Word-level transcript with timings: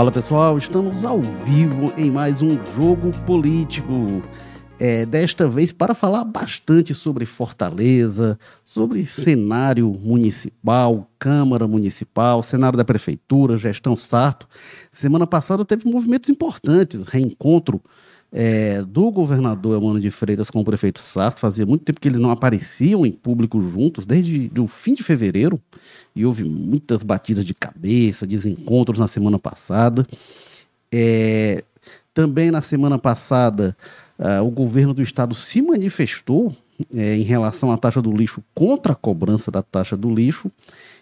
Fala 0.00 0.10
pessoal, 0.10 0.56
estamos 0.56 1.04
ao 1.04 1.20
vivo 1.20 1.92
em 1.94 2.10
mais 2.10 2.40
um 2.40 2.58
jogo 2.74 3.12
político. 3.26 4.22
É, 4.78 5.04
desta 5.04 5.46
vez 5.46 5.74
para 5.74 5.94
falar 5.94 6.24
bastante 6.24 6.94
sobre 6.94 7.26
Fortaleza, 7.26 8.38
sobre 8.64 9.04
cenário 9.04 9.90
municipal, 9.90 11.06
Câmara 11.18 11.68
Municipal, 11.68 12.42
cenário 12.42 12.78
da 12.78 12.84
Prefeitura, 12.84 13.58
gestão 13.58 13.94
Sarto. 13.94 14.48
Semana 14.90 15.26
passada 15.26 15.66
teve 15.66 15.86
movimentos 15.86 16.30
importantes, 16.30 17.06
reencontro 17.06 17.78
é, 18.32 18.82
do 18.82 19.10
governador 19.10 19.78
Emmanuel 19.78 20.00
de 20.00 20.10
Freitas 20.10 20.50
com 20.50 20.60
o 20.60 20.64
prefeito 20.64 21.00
Sarto. 21.00 21.40
Fazia 21.40 21.66
muito 21.66 21.84
tempo 21.84 22.00
que 22.00 22.08
eles 22.08 22.20
não 22.20 22.30
apareciam 22.30 23.04
em 23.04 23.12
público 23.12 23.60
juntos, 23.60 24.06
desde 24.06 24.50
o 24.58 24.66
fim 24.66 24.94
de 24.94 25.02
fevereiro, 25.02 25.60
e 26.14 26.24
houve 26.24 26.44
muitas 26.44 27.02
batidas 27.02 27.44
de 27.44 27.54
cabeça, 27.54 28.26
desencontros 28.26 28.98
na 28.98 29.08
semana 29.08 29.38
passada. 29.38 30.06
É, 30.92 31.64
também 32.12 32.50
na 32.50 32.60
semana 32.60 32.98
passada, 32.98 33.76
uh, 34.18 34.44
o 34.44 34.50
governo 34.50 34.92
do 34.92 35.02
estado 35.02 35.34
se 35.34 35.62
manifestou 35.62 36.54
é, 36.94 37.16
em 37.16 37.22
relação 37.22 37.70
à 37.70 37.76
taxa 37.76 38.00
do 38.00 38.12
lixo 38.12 38.42
contra 38.54 38.92
a 38.92 38.96
cobrança 38.96 39.50
da 39.50 39.62
taxa 39.62 39.96
do 39.96 40.12
lixo. 40.12 40.50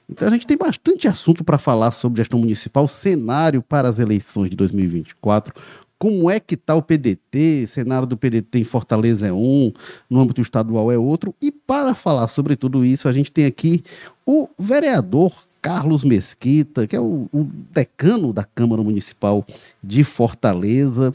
Então 0.08 0.28
a 0.28 0.30
gente 0.30 0.46
tem 0.46 0.56
bastante 0.56 1.06
assunto 1.06 1.44
para 1.44 1.58
falar 1.58 1.92
sobre 1.92 2.18
gestão 2.18 2.38
municipal, 2.38 2.88
cenário 2.88 3.62
para 3.62 3.88
as 3.88 3.98
eleições 3.98 4.50
de 4.50 4.56
2024, 4.56 5.54
como 5.98 6.30
é 6.30 6.38
que 6.38 6.54
está 6.54 6.74
o 6.74 6.82
PDT, 6.82 7.66
cenário 7.66 8.06
do 8.06 8.16
PDT 8.16 8.60
em 8.60 8.64
Fortaleza 8.64 9.26
é 9.26 9.32
um, 9.32 9.72
no 10.08 10.20
âmbito 10.20 10.40
estadual 10.40 10.92
é 10.92 10.96
outro. 10.96 11.34
E 11.42 11.50
para 11.50 11.94
falar 11.94 12.28
sobre 12.28 12.54
tudo 12.54 12.84
isso, 12.84 13.08
a 13.08 13.12
gente 13.12 13.32
tem 13.32 13.44
aqui 13.44 13.82
o 14.24 14.48
vereador 14.58 15.32
Carlos 15.60 16.04
Mesquita, 16.04 16.86
que 16.86 16.94
é 16.94 17.00
o, 17.00 17.28
o 17.32 17.44
decano 17.72 18.32
da 18.32 18.44
Câmara 18.44 18.82
Municipal 18.82 19.44
de 19.82 20.04
Fortaleza, 20.04 21.14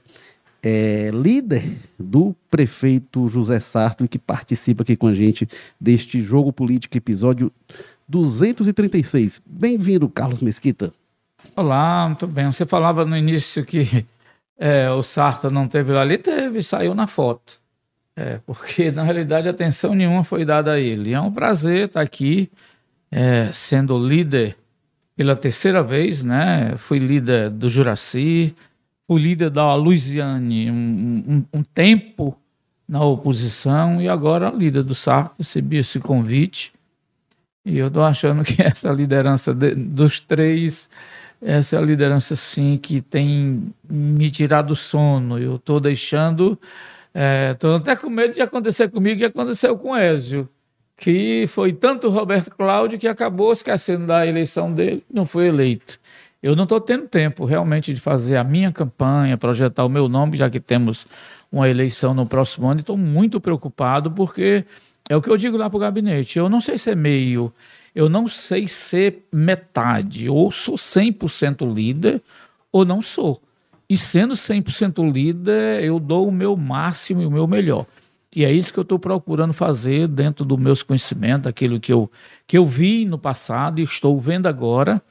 é, 0.62 1.10
líder 1.14 1.78
do 1.98 2.36
prefeito 2.52 3.28
José 3.30 3.62
Sarto, 3.62 4.08
que 4.08 4.20
participa 4.20 4.84
aqui 4.84 4.98
com 4.98 5.08
a 5.08 5.14
gente 5.14 5.48
deste 5.80 6.22
Jogo 6.22 6.52
Político, 6.52 6.98
episódio 6.98 7.52
236. 8.08 9.42
Bem-vindo, 9.46 10.10
Carlos 10.10 10.42
Mesquita. 10.42 10.92
Olá, 11.56 12.08
muito 12.08 12.28
bem. 12.28 12.52
Você 12.52 12.66
falava 12.66 13.06
no 13.06 13.16
início 13.16 13.66
que 13.66 14.06
é, 14.58 14.90
o 14.90 15.02
Sarto 15.02 15.50
não 15.50 15.68
teve 15.68 15.92
lá 15.92 16.02
ali, 16.02 16.18
teve, 16.18 16.64
saiu 16.64 16.94
na 16.94 17.08
foto. 17.08 17.62
É, 18.16 18.40
porque 18.46 18.90
na 18.94 19.04
realidade 19.04 19.50
atenção 19.50 19.96
nenhuma 19.96 20.24
foi 20.24 20.46
dada 20.46 20.74
a 20.74 20.80
ele. 20.80 21.14
É 21.14 21.20
um 21.20 21.32
prazer 21.32 21.88
estar 21.88 22.02
aqui, 22.02 22.52
é, 23.12 23.50
sendo 23.52 23.98
líder 23.98 24.56
pela 25.16 25.36
terceira 25.36 25.84
vez, 25.84 26.24
né? 26.24 26.76
Fui 26.78 27.00
líder 27.00 27.50
do 27.50 27.70
Juraci, 27.70 28.56
fui 29.08 29.22
líder 29.22 29.50
da 29.50 29.76
Luiziane 29.76 30.72
um, 30.72 30.76
um, 31.54 31.60
um 31.60 31.64
tempo 31.64 32.38
na 32.88 33.04
oposição 33.04 34.02
e 34.02 34.10
agora 34.10 34.50
líder 34.50 34.84
do 34.84 34.96
Sarto. 34.96 35.36
Recebi 35.38 35.78
esse 35.78 36.00
convite 36.00 36.74
e 37.66 37.78
eu 37.78 37.88
estou 37.88 38.04
achando 38.04 38.44
que 38.44 38.62
essa 38.64 38.92
liderança 38.92 39.54
de, 39.54 39.74
dos 39.76 40.20
três 40.20 40.90
essa 41.46 41.76
é 41.76 41.80
a 41.80 41.82
liderança, 41.82 42.36
sim, 42.36 42.78
que 42.78 43.02
tem 43.02 43.74
me 43.90 44.30
tirado 44.30 44.68
do 44.68 44.76
sono. 44.76 45.38
Eu 45.38 45.56
estou 45.56 45.80
deixando. 45.80 46.60
Estou 47.52 47.74
é, 47.74 47.78
até 47.78 47.96
com 47.96 48.10
medo 48.10 48.34
de 48.34 48.42
acontecer 48.42 48.90
comigo 48.90 49.20
que 49.20 49.26
aconteceu 49.26 49.78
com 49.78 49.96
Ézio, 49.96 50.50
que 50.98 51.46
foi 51.48 51.74
tanto 51.74 52.10
Roberto 52.10 52.50
Cláudio 52.52 52.98
que 52.98 53.08
acabou 53.08 53.52
esquecendo 53.52 54.08
da 54.08 54.26
eleição 54.26 54.74
dele, 54.74 55.04
não 55.14 55.26
foi 55.26 55.48
eleito. 55.48 56.00
Eu 56.42 56.56
não 56.56 56.64
estou 56.64 56.82
tendo 56.82 57.08
tempo 57.08 57.46
realmente 57.46 57.94
de 57.94 58.02
fazer 58.02 58.38
a 58.38 58.44
minha 58.44 58.72
campanha, 58.72 59.38
projetar 59.38 59.86
o 59.86 59.90
meu 59.90 60.10
nome, 60.10 60.38
já 60.38 60.50
que 60.50 60.60
temos 60.60 61.06
uma 61.52 61.70
eleição 61.70 62.14
no 62.14 62.26
próximo 62.26 62.68
ano, 62.68 62.80
estou 62.80 62.98
muito 62.98 63.40
preocupado 63.40 64.12
porque 64.12 64.66
é 65.10 65.16
o 65.16 65.22
que 65.22 65.30
eu 65.30 65.38
digo 65.38 65.56
lá 65.56 65.70
para 65.70 65.78
o 65.78 65.80
gabinete. 65.80 66.40
Eu 66.40 66.50
não 66.50 66.60
sei 66.60 66.78
ser 66.78 66.96
meio 66.96 67.54
eu 67.96 68.10
não 68.10 68.28
sei 68.28 68.68
ser 68.68 69.26
metade, 69.32 70.30
ou 70.30 70.52
sou 70.52 70.76
100% 70.76 71.74
líder, 71.74 72.22
ou 72.72 72.84
não 72.84 73.02
sou. 73.02 73.42
E 73.90 73.96
sendo 73.96 74.34
100% 74.34 75.12
líder, 75.12 75.84
eu 75.84 76.00
dou 76.00 76.28
o 76.28 76.32
meu 76.32 76.58
máximo 76.58 77.22
e 77.22 77.26
o 77.26 77.32
meu 77.32 77.46
melhor. 77.46 77.86
E 78.36 78.44
é 78.44 78.52
isso 78.52 78.74
que 78.74 78.80
eu 78.80 78.84
estou 78.84 78.98
procurando 78.98 79.54
fazer 79.54 80.08
dentro 80.08 80.44
dos 80.44 80.58
meus 80.58 80.82
conhecimentos, 80.82 81.48
aquilo 81.48 81.80
que 81.80 81.94
eu, 81.94 82.10
que 82.48 82.58
eu 82.58 82.66
vi 82.66 83.06
no 83.06 83.18
passado 83.20 83.80
e 83.80 83.84
estou 83.84 84.20
vendo 84.20 84.48
agora 84.48 85.02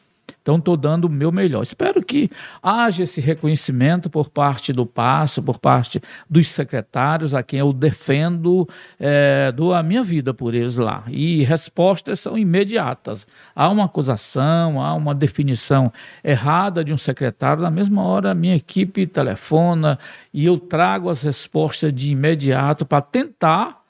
então, 0.43 0.57
estou 0.57 0.77
dando 0.77 1.05
o 1.05 1.09
meu 1.09 1.31
melhor. 1.31 1.63
Espero 1.63 2.03
que 2.03 2.29
haja 2.61 3.05
esse 3.05 3.21
reconhecimento 3.21 4.11
por 4.11 4.29
parte 4.29 4.73
do 4.73 4.85
Passo, 4.85 5.41
por 5.41 5.59
parte 5.59 6.03
dos 6.29 6.49
secretários, 6.49 7.33
a 7.33 7.45
quem 7.45 7.61
eu 7.61 7.73
defendo, 7.73 8.69
é, 8.99 9.53
dou 9.53 9.73
a 9.73 9.83
minha 9.85 10.03
vida 10.03 10.35
por 10.35 10.53
eles 10.53 10.77
lá. 10.77 11.05
E 11.07 11.45
respostas 11.45 12.19
são 12.19 12.37
imediatas. 12.37 13.25
Há 13.55 13.69
uma 13.69 13.85
acusação, 13.85 14.83
há 14.83 14.93
uma 14.95 15.15
definição 15.15 15.93
errada 16.25 16.85
de 16.85 16.93
um 16.93 16.99
secretário, 16.99 17.63
na 17.63 17.71
mesma 17.71 18.03
hora 18.03 18.33
a 18.33 18.35
minha 18.35 18.57
equipe 18.57 19.07
telefona 19.07 19.99
e 20.35 20.45
eu 20.45 20.59
trago 20.59 21.09
as 21.09 21.23
respostas 21.23 21.93
de 21.93 22.11
imediato 22.11 22.85
para 22.85 23.01
tentar 23.01 23.83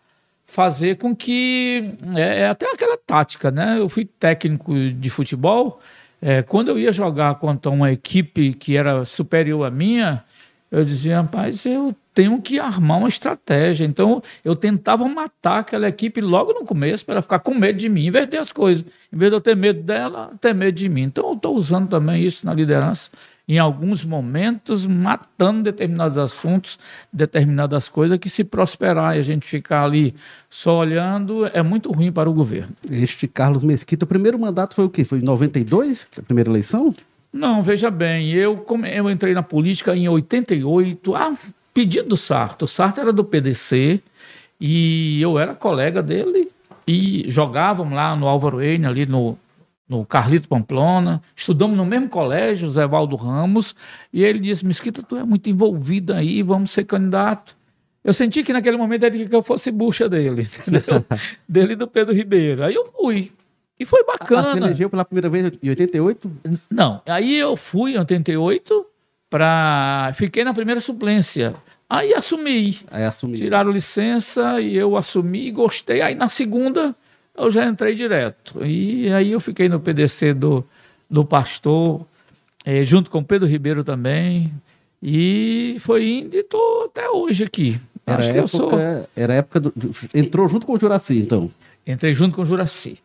fazer 0.44 0.96
com 0.96 1.16
que 1.16 1.94
é, 2.14 2.40
é, 2.40 2.48
até 2.48 2.70
aquela 2.70 2.98
tática, 2.98 3.50
né? 3.50 3.78
Eu 3.78 3.88
fui 3.88 4.04
técnico 4.04 4.74
de 4.90 5.08
futebol 5.08 5.80
é, 6.22 6.40
quando 6.40 6.68
eu 6.68 6.78
ia 6.78 6.92
jogar 6.92 7.34
contra 7.34 7.68
uma 7.68 7.90
equipe 7.90 8.54
que 8.54 8.76
era 8.76 9.04
superior 9.04 9.64
à 9.66 9.70
minha, 9.70 10.22
eu 10.70 10.84
dizia, 10.84 11.20
rapaz, 11.20 11.66
eu 11.66 11.94
tenho 12.14 12.40
que 12.40 12.60
armar 12.60 12.98
uma 12.98 13.08
estratégia. 13.08 13.84
Então, 13.84 14.22
eu 14.44 14.54
tentava 14.54 15.06
matar 15.08 15.58
aquela 15.58 15.88
equipe 15.88 16.20
logo 16.20 16.52
no 16.52 16.64
começo 16.64 17.04
para 17.04 17.20
ficar 17.20 17.40
com 17.40 17.52
medo 17.52 17.76
de 17.76 17.88
mim, 17.88 18.06
inverter 18.06 18.40
as 18.40 18.52
coisas. 18.52 18.84
Em 19.12 19.16
vez 19.16 19.32
de 19.32 19.36
eu 19.36 19.40
ter 19.40 19.56
medo 19.56 19.82
dela, 19.82 20.30
ter 20.40 20.54
medo 20.54 20.76
de 20.76 20.88
mim. 20.88 21.02
Então, 21.02 21.28
eu 21.28 21.34
estou 21.34 21.56
usando 21.56 21.88
também 21.88 22.24
isso 22.24 22.46
na 22.46 22.54
liderança 22.54 23.10
em 23.48 23.58
alguns 23.58 24.04
momentos, 24.04 24.86
matando 24.86 25.64
determinados 25.64 26.16
assuntos, 26.16 26.78
determinadas 27.12 27.88
coisas, 27.88 28.18
que 28.18 28.30
se 28.30 28.44
prosperar 28.44 29.16
e 29.16 29.18
a 29.18 29.22
gente 29.22 29.46
ficar 29.46 29.84
ali 29.84 30.14
só 30.48 30.78
olhando, 30.78 31.46
é 31.46 31.62
muito 31.62 31.90
ruim 31.90 32.12
para 32.12 32.30
o 32.30 32.32
governo. 32.32 32.72
Este 32.90 33.26
Carlos 33.26 33.64
Mesquita, 33.64 34.04
o 34.04 34.08
primeiro 34.08 34.38
mandato 34.38 34.74
foi 34.74 34.84
o 34.84 34.90
quê? 34.90 35.04
Foi 35.04 35.18
em 35.18 35.22
92, 35.22 36.06
a 36.16 36.22
primeira 36.22 36.50
eleição? 36.50 36.94
Não, 37.32 37.62
veja 37.62 37.90
bem, 37.90 38.30
eu, 38.30 38.64
eu 38.94 39.10
entrei 39.10 39.34
na 39.34 39.42
política 39.42 39.96
em 39.96 40.08
88, 40.08 41.14
a 41.14 41.34
pedido 41.72 42.10
do 42.10 42.16
Sarto. 42.16 42.66
O 42.66 42.68
Sarto 42.68 43.00
era 43.00 43.12
do 43.12 43.24
PDC 43.24 44.00
e 44.60 45.20
eu 45.20 45.38
era 45.38 45.54
colega 45.54 46.02
dele 46.02 46.50
e 46.86 47.24
jogávamos 47.28 47.94
lá 47.94 48.14
no 48.14 48.26
Álvaro 48.26 48.60
Eine, 48.60 48.86
ali 48.86 49.06
no 49.06 49.38
no 49.92 50.06
Carlito 50.06 50.48
Pamplona, 50.48 51.22
estudamos 51.36 51.76
no 51.76 51.84
mesmo 51.84 52.08
colégio, 52.08 52.68
Zé 52.70 52.86
Valdo 52.86 53.14
Ramos, 53.14 53.76
e 54.12 54.24
ele 54.24 54.38
disse, 54.38 54.64
Mesquita, 54.64 55.02
tu 55.02 55.16
é 55.16 55.22
muito 55.22 55.50
envolvido 55.50 56.14
aí, 56.14 56.42
vamos 56.42 56.70
ser 56.70 56.84
candidato. 56.84 57.56
Eu 58.02 58.12
senti 58.12 58.42
que 58.42 58.52
naquele 58.52 58.76
momento 58.76 59.02
ele 59.02 59.12
queria 59.12 59.28
que 59.28 59.36
eu 59.36 59.42
fosse 59.42 59.70
bucha 59.70 60.08
dele, 60.08 60.42
entendeu? 60.66 61.04
dele 61.46 61.74
e 61.74 61.76
do 61.76 61.86
Pedro 61.86 62.14
Ribeiro. 62.14 62.64
Aí 62.64 62.74
eu 62.74 62.86
fui. 62.86 63.30
E 63.78 63.84
foi 63.84 64.02
bacana. 64.04 64.48
Ah, 64.48 64.52
você 64.52 64.58
elegeu 64.58 64.90
pela 64.90 65.04
primeira 65.04 65.28
vez 65.28 65.52
em 65.62 65.68
88? 65.68 66.32
Não, 66.70 67.02
aí 67.06 67.36
eu 67.36 67.56
fui 67.56 67.94
em 67.94 67.98
88 67.98 68.86
para... 69.28 70.10
Fiquei 70.14 70.42
na 70.42 70.54
primeira 70.54 70.80
suplência. 70.80 71.54
Aí 71.88 72.14
assumi. 72.14 72.80
Aí 72.90 73.04
assumi. 73.04 73.36
Tiraram 73.36 73.70
licença 73.70 74.60
e 74.60 74.74
eu 74.74 74.96
assumi 74.96 75.46
e 75.46 75.50
gostei. 75.50 76.00
Aí 76.00 76.14
na 76.14 76.28
segunda 76.28 76.96
eu 77.36 77.50
já 77.50 77.66
entrei 77.66 77.94
direto. 77.94 78.64
E 78.64 79.12
aí 79.12 79.32
eu 79.32 79.40
fiquei 79.40 79.68
no 79.68 79.80
PDC 79.80 80.34
do, 80.34 80.64
do 81.08 81.24
pastor, 81.24 82.06
é, 82.64 82.84
junto 82.84 83.10
com 83.10 83.22
Pedro 83.22 83.48
Ribeiro 83.48 83.82
também. 83.82 84.52
E 85.02 85.76
foi 85.80 86.08
indo 86.08 86.36
e 86.36 86.40
estou 86.40 86.84
até 86.84 87.10
hoje 87.10 87.44
aqui. 87.44 87.80
Era 88.06 88.18
Acho 88.18 88.30
época, 88.30 88.48
que 88.48 88.54
eu 88.54 88.58
sou. 88.58 88.72
Era 89.16 89.34
época 89.34 89.60
do. 89.60 89.72
Entrou 90.14 90.48
junto 90.48 90.66
com 90.66 90.74
o 90.74 90.78
Juraci, 90.78 91.18
então? 91.18 91.50
Entrei 91.86 92.12
junto 92.12 92.36
com 92.36 92.42
o 92.42 92.44
Juraci. 92.44 92.98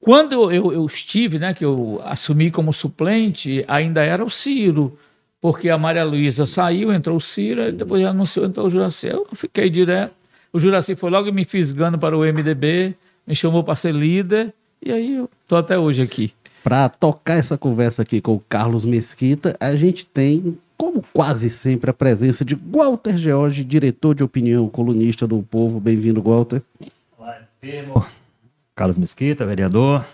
Quando 0.00 0.34
eu, 0.34 0.52
eu, 0.52 0.72
eu, 0.72 0.84
estive, 0.84 1.38
né, 1.38 1.54
que 1.54 1.64
eu 1.64 1.98
assumi 2.04 2.50
como 2.50 2.74
suplente, 2.74 3.64
ainda 3.66 4.02
era 4.02 4.22
o 4.22 4.28
Ciro, 4.28 4.98
porque 5.40 5.70
a 5.70 5.78
Maria 5.78 6.04
Luísa 6.04 6.44
saiu, 6.44 6.92
entrou 6.92 7.16
o 7.16 7.20
Ciro, 7.20 7.72
depois 7.72 8.04
anunciou, 8.04 8.44
entrou 8.44 8.66
o 8.66 8.70
Juraci. 8.70 9.06
Eu 9.06 9.26
fiquei 9.32 9.70
direto. 9.70 10.12
O 10.52 10.60
Juraci 10.60 10.94
foi 10.94 11.10
logo 11.10 11.32
me 11.32 11.46
fisgando 11.46 11.98
para 11.98 12.16
o 12.16 12.20
MDB 12.20 12.94
me 13.26 13.34
chamou 13.34 13.64
para 13.64 13.76
ser 13.76 13.92
líder 13.92 14.52
e 14.82 14.92
aí 14.92 15.14
eu 15.14 15.30
tô 15.48 15.56
até 15.56 15.78
hoje 15.78 16.02
aqui. 16.02 16.32
Para 16.62 16.88
tocar 16.88 17.34
essa 17.34 17.58
conversa 17.58 18.02
aqui 18.02 18.20
com 18.20 18.34
o 18.34 18.40
Carlos 18.40 18.84
Mesquita, 18.84 19.56
a 19.60 19.76
gente 19.76 20.06
tem, 20.06 20.58
como 20.76 21.04
quase 21.12 21.50
sempre, 21.50 21.90
a 21.90 21.94
presença 21.94 22.44
de 22.44 22.54
Walter 22.54 23.18
George, 23.18 23.64
diretor 23.64 24.14
de 24.14 24.24
opinião, 24.24 24.68
colunista 24.68 25.26
do 25.26 25.42
Povo. 25.42 25.78
Bem-vindo, 25.80 26.22
Walter. 26.22 26.62
Olá, 27.18 27.38
enfermo. 27.62 28.06
Carlos 28.74 28.96
Mesquita, 28.96 29.44
vereador. 29.44 30.04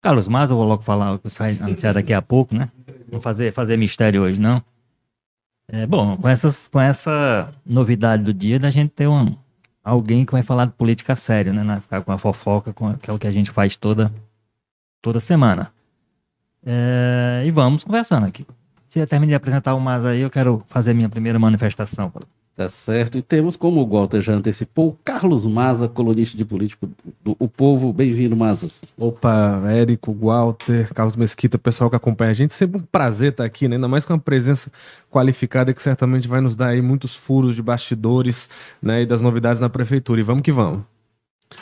Carlos 0.00 0.28
Maza, 0.28 0.52
eu 0.52 0.56
vou 0.56 0.66
logo 0.66 0.82
falar, 0.82 1.18
sai 1.26 1.58
anunciar 1.60 1.94
daqui 1.94 2.12
a 2.12 2.22
pouco, 2.22 2.54
né? 2.54 2.70
Não 3.10 3.20
fazer, 3.20 3.52
fazer 3.52 3.76
mistério 3.76 4.22
hoje, 4.22 4.40
não. 4.40 4.62
É 5.68 5.86
bom, 5.86 6.16
com, 6.16 6.28
essas, 6.28 6.68
com 6.68 6.80
essa 6.80 7.52
novidade 7.64 8.22
do 8.22 8.32
dia, 8.32 8.58
da 8.58 8.70
gente 8.70 8.90
ter 8.90 9.08
um, 9.08 9.36
alguém 9.86 10.24
que 10.24 10.32
vai 10.32 10.42
falar 10.42 10.64
de 10.64 10.72
política 10.72 11.14
sério, 11.14 11.54
né? 11.54 11.62
Não 11.62 11.74
vai 11.74 11.80
ficar 11.80 12.02
com 12.02 12.10
a 12.10 12.18
fofoca, 12.18 12.72
com, 12.72 12.92
que 12.94 13.08
é 13.08 13.12
o 13.12 13.18
que 13.18 13.26
a 13.26 13.30
gente 13.30 13.52
faz 13.52 13.76
toda, 13.76 14.12
toda 15.00 15.20
semana. 15.20 15.72
É, 16.64 17.44
e 17.46 17.50
vamos 17.52 17.84
conversando 17.84 18.26
aqui. 18.26 18.44
Se 18.88 18.98
eu 18.98 19.06
terminar 19.06 19.30
de 19.30 19.34
apresentar 19.36 19.74
o 19.74 19.80
Mas 19.80 20.04
aí, 20.04 20.20
eu 20.20 20.30
quero 20.30 20.64
fazer 20.66 20.92
minha 20.92 21.08
primeira 21.08 21.38
manifestação. 21.38 22.12
Tá 22.56 22.70
certo. 22.70 23.18
E 23.18 23.22
temos, 23.22 23.54
como 23.54 23.82
o 23.82 23.86
Walter 23.86 24.22
já 24.22 24.32
antecipou, 24.32 24.98
Carlos 25.04 25.44
Maza, 25.44 25.88
colunista 25.88 26.38
de 26.38 26.44
político 26.44 26.88
do 27.22 27.36
O 27.38 27.46
Povo. 27.46 27.92
Bem-vindo, 27.92 28.34
Maza. 28.34 28.70
Opa, 28.96 29.60
Érico, 29.68 30.10
Walter, 30.14 30.90
Carlos 30.94 31.16
Mesquita, 31.16 31.58
pessoal 31.58 31.90
que 31.90 31.96
acompanha 31.96 32.30
a 32.30 32.34
gente. 32.34 32.54
Sempre 32.54 32.78
um 32.80 32.84
prazer 32.84 33.32
estar 33.32 33.44
aqui, 33.44 33.68
né? 33.68 33.76
ainda 33.76 33.86
mais 33.86 34.06
com 34.06 34.14
uma 34.14 34.18
presença 34.18 34.72
qualificada 35.10 35.74
que 35.74 35.82
certamente 35.82 36.26
vai 36.26 36.40
nos 36.40 36.54
dar 36.54 36.68
aí 36.68 36.80
muitos 36.80 37.14
furos 37.14 37.54
de 37.54 37.60
bastidores 37.60 38.48
né? 38.80 39.02
e 39.02 39.06
das 39.06 39.20
novidades 39.20 39.60
na 39.60 39.68
prefeitura. 39.68 40.20
E 40.20 40.24
vamos 40.24 40.42
que 40.42 40.50
vamos. 40.50 40.80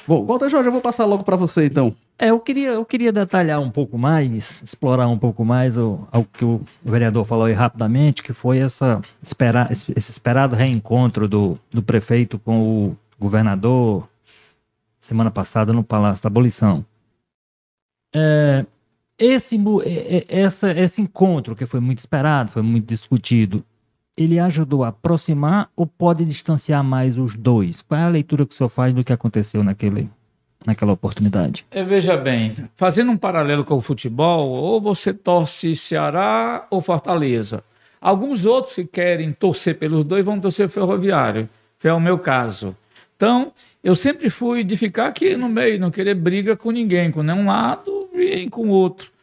Bom, 0.07 0.25
Walter 0.25 0.49
Jorge, 0.49 0.69
eu 0.69 0.73
vou 0.73 0.81
passar 0.81 1.07
logo 1.07 1.25
para 1.25 1.35
você 1.35 1.67
então. 1.67 1.93
É, 2.17 2.31
eu 2.31 2.39
queria, 2.39 2.71
eu 2.71 2.85
queria 2.85 3.13
detalhar 3.13 3.61
um 3.61 3.71
pouco 3.71 3.99
mais, 3.99 4.63
explorar 4.63 5.09
um 5.09 5.19
pouco 5.19 5.45
mais 5.45 5.77
o, 5.77 6.07
o 6.13 6.25
que 6.25 6.45
o 6.45 6.65
vereador 6.85 7.25
falou 7.25 7.45
aí 7.45 7.53
rapidamente, 7.53 8.23
que 8.23 8.33
foi 8.33 8.59
essa 8.59 9.03
esperar, 9.21 9.71
esse, 9.73 9.93
esperado 9.97 10.55
reencontro 10.55 11.27
do, 11.27 11.59
do 11.71 11.83
prefeito 11.83 12.39
com 12.39 12.89
o 12.89 12.97
governador 13.19 14.09
semana 15.01 15.31
passada 15.31 15.73
no 15.73 15.83
Palácio 15.83 16.23
da 16.23 16.29
Abolição. 16.29 16.85
É, 18.15 18.65
esse, 19.19 19.59
essa, 20.29 20.71
esse 20.73 21.03
encontro 21.03 21.57
que 21.57 21.67
foi 21.67 21.81
muito 21.81 21.99
esperado, 21.99 22.53
foi 22.53 22.63
muito 22.63 22.87
discutido, 22.87 23.65
ele 24.17 24.39
ajudou 24.39 24.85
a 24.85 24.89
aproximar 24.89 25.69
ou 25.75 25.87
pode 25.87 26.25
distanciar 26.25 26.83
mais 26.85 27.19
os 27.19 27.35
dois? 27.35 27.83
Qual 27.83 28.01
é 28.01 28.05
a 28.05 28.09
leitura 28.09 28.47
que 28.47 28.55
o 28.55 28.57
senhor 28.57 28.69
faz 28.69 28.93
do 28.93 29.03
que 29.03 29.13
aconteceu 29.13 29.65
naquele, 29.65 30.09
naquela 30.67 30.93
oportunidade? 30.93 31.65
É, 31.71 31.83
veja 31.83 32.17
bem, 32.17 32.55
fazendo 32.77 33.11
um 33.11 33.17
paralelo 33.17 33.65
com 33.65 33.75
o 33.75 33.81
futebol, 33.81 34.49
ou 34.49 34.81
você 34.81 35.13
torce 35.13 35.77
Ceará 35.77 36.67
ou 36.71 36.81
Fortaleza. 36.81 37.63
Alguns 38.01 38.45
outros 38.45 38.75
que 38.75 38.85
querem 38.85 39.33
torcer 39.33 39.79
pelos 39.79 40.05
dois 40.05 40.25
vão 40.25 40.39
torcer 40.39 40.69
Ferroviário, 40.69 41.49
que 41.79 41.89
é 41.89 41.93
o 41.93 42.01
meu 42.01 42.19
caso. 42.19 42.77
Então, 43.17 43.53
eu 43.83 43.95
sempre 43.95 44.29
fui 44.29 44.65
de 44.65 44.77
ficar 44.77 45.07
aqui 45.07 45.37
no 45.37 45.49
meio, 45.49 45.81
não 45.81 45.91
querer 45.91 46.15
briga 46.15 46.57
com 46.57 46.71
ninguém, 46.71 47.11
com 47.11 47.23
nenhum 47.23 47.47
lado 47.47 48.09
e 48.15 48.49
com 48.51 48.69
o 48.69 48.71
outro. 48.71 49.15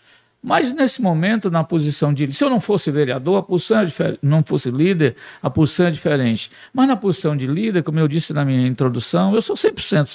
Mas 0.43 0.73
nesse 0.73 1.01
momento, 1.01 1.51
na 1.51 1.63
posição 1.63 2.11
de. 2.11 2.33
Se 2.33 2.43
eu 2.43 2.49
não 2.49 2.59
fosse 2.59 2.89
vereador, 2.89 3.37
a 3.37 3.43
posição 3.43 3.79
é 3.79 3.85
diferente. 3.85 4.19
Não 4.23 4.43
fosse 4.43 4.71
líder, 4.71 5.15
a 5.41 5.49
posição 5.49 5.85
é 5.85 5.91
diferente. 5.91 6.49
Mas 6.73 6.87
na 6.87 6.95
posição 6.95 7.37
de 7.37 7.45
líder, 7.45 7.83
como 7.83 7.99
eu 7.99 8.07
disse 8.07 8.33
na 8.33 8.43
minha 8.43 8.65
introdução, 8.65 9.35
eu 9.35 9.41
sou 9.41 9.55
100% 9.55 10.07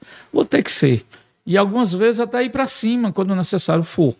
sarto. 0.00 0.28
Vou 0.32 0.44
ter 0.44 0.62
que 0.62 0.72
ser. 0.72 1.04
E 1.46 1.56
algumas 1.56 1.94
vezes 1.94 2.20
até 2.20 2.42
ir 2.44 2.50
para 2.50 2.66
cima, 2.66 3.12
quando 3.12 3.34
necessário 3.34 3.82
for. 3.82 4.14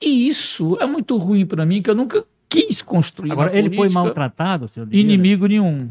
E 0.00 0.28
isso 0.28 0.76
é 0.80 0.86
muito 0.86 1.16
ruim 1.16 1.44
para 1.46 1.66
mim, 1.66 1.82
que 1.82 1.90
eu 1.90 1.94
nunca 1.94 2.24
quis 2.48 2.82
construir. 2.82 3.32
Agora, 3.32 3.56
ele 3.56 3.74
foi 3.74 3.88
maltratado, 3.88 4.68
senhor? 4.68 4.88
Inimigo 4.92 5.46
nenhum. 5.46 5.88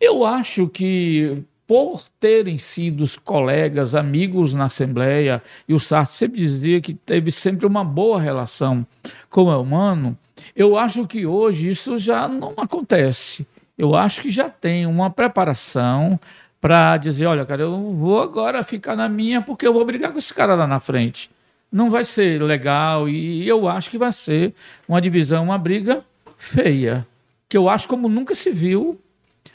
Eu 0.00 0.24
acho 0.24 0.68
que 0.68 1.42
por 1.66 2.02
terem 2.18 2.56
sido 2.56 3.04
colegas, 3.22 3.94
amigos 3.94 4.54
na 4.54 4.64
Assembleia, 4.64 5.42
e 5.68 5.74
o 5.74 5.78
Sartre 5.78 6.14
sempre 6.14 6.38
dizia 6.38 6.80
que 6.80 6.94
teve 6.94 7.30
sempre 7.30 7.66
uma 7.66 7.84
boa 7.84 8.18
relação 8.18 8.86
com 9.28 9.42
o 9.44 9.60
humano, 9.60 10.16
eu 10.56 10.78
acho 10.78 11.06
que 11.06 11.26
hoje 11.26 11.68
isso 11.68 11.98
já 11.98 12.26
não 12.26 12.54
acontece. 12.56 13.46
Eu 13.76 13.94
acho 13.94 14.22
que 14.22 14.30
já 14.30 14.48
tem 14.48 14.86
uma 14.86 15.10
preparação 15.10 16.18
para 16.60 16.96
dizer: 16.96 17.26
olha, 17.26 17.44
cara, 17.44 17.62
eu 17.62 17.90
vou 17.90 18.20
agora 18.20 18.62
ficar 18.62 18.96
na 18.96 19.08
minha 19.08 19.40
porque 19.40 19.66
eu 19.66 19.72
vou 19.72 19.84
brigar 19.84 20.12
com 20.12 20.18
esse 20.18 20.32
cara 20.32 20.54
lá 20.54 20.66
na 20.66 20.80
frente. 20.80 21.30
Não 21.70 21.90
vai 21.90 22.04
ser 22.04 22.42
legal 22.42 23.08
e 23.08 23.46
eu 23.46 23.68
acho 23.68 23.90
que 23.90 23.98
vai 23.98 24.12
ser 24.12 24.54
uma 24.88 25.00
divisão, 25.00 25.44
uma 25.44 25.58
briga 25.58 26.02
feia, 26.38 27.06
que 27.48 27.56
eu 27.56 27.68
acho 27.68 27.86
como 27.86 28.08
nunca 28.08 28.34
se 28.34 28.50
viu 28.50 28.98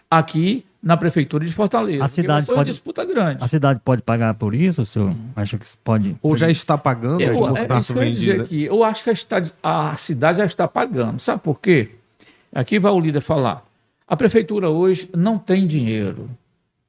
aqui 0.10 0.64
na 0.84 0.98
prefeitura 0.98 1.46
de 1.46 1.54
Fortaleza. 1.54 2.04
A 2.04 2.08
cidade 2.10 2.46
pode, 2.46 2.70
disputa 2.70 3.06
grande. 3.06 3.44
A 3.44 3.48
cidade 3.48 3.80
pode 3.84 4.02
pagar 4.02 4.34
por 4.34 4.54
isso, 4.54 4.82
o 4.82 4.86
senhor 4.86 5.16
acha 5.34 5.58
que 5.58 5.66
pode? 5.82 6.16
Ou 6.22 6.36
já 6.36 6.52
está 6.52 6.78
pagando? 6.78 7.22
Eu, 7.22 7.56
é, 7.56 7.62
é 7.62 7.80
isso 7.80 7.94
que 7.94 8.00
eu 8.00 8.12
dizer 8.12 8.42
aqui. 8.42 8.64
Eu 8.64 8.84
acho 8.84 9.04
que 9.04 9.10
a 9.10 9.16
cidade, 9.16 9.54
a 9.64 9.96
cidade 9.96 10.38
já 10.40 10.46
está 10.46 10.68
pagando. 10.68 11.20
Sabe 11.20 11.42
por 11.42 11.60
quê? 11.60 11.92
Aqui 12.54 12.78
vai 12.78 12.92
o 12.92 13.00
líder 13.00 13.22
falar. 13.22 13.66
A 14.06 14.18
prefeitura 14.18 14.70
hoje 14.70 15.10
não 15.16 15.40
tem 15.40 15.66
dinheiro, 15.66 16.30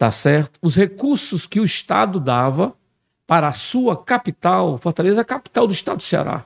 tá 0.05 0.13
certo? 0.13 0.59
Os 0.61 0.77
recursos 0.77 1.47
que 1.47 1.59
o 1.59 1.65
Estado 1.65 2.21
dava 2.21 2.75
para 3.27 3.49
a 3.49 3.53
sua 3.53 3.97
capital, 3.97 4.77
Fortaleza 4.77 5.21
é 5.21 5.23
a 5.23 5.25
capital 5.25 5.67
do 5.67 5.73
Estado 5.73 5.97
do 5.97 6.03
Ceará. 6.03 6.45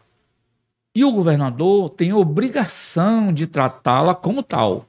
E 0.94 1.04
o 1.04 1.10
governador 1.10 1.90
tem 1.90 2.12
obrigação 2.12 3.32
de 3.32 3.48
tratá-la 3.48 4.14
como 4.14 4.44
tal. 4.44 4.86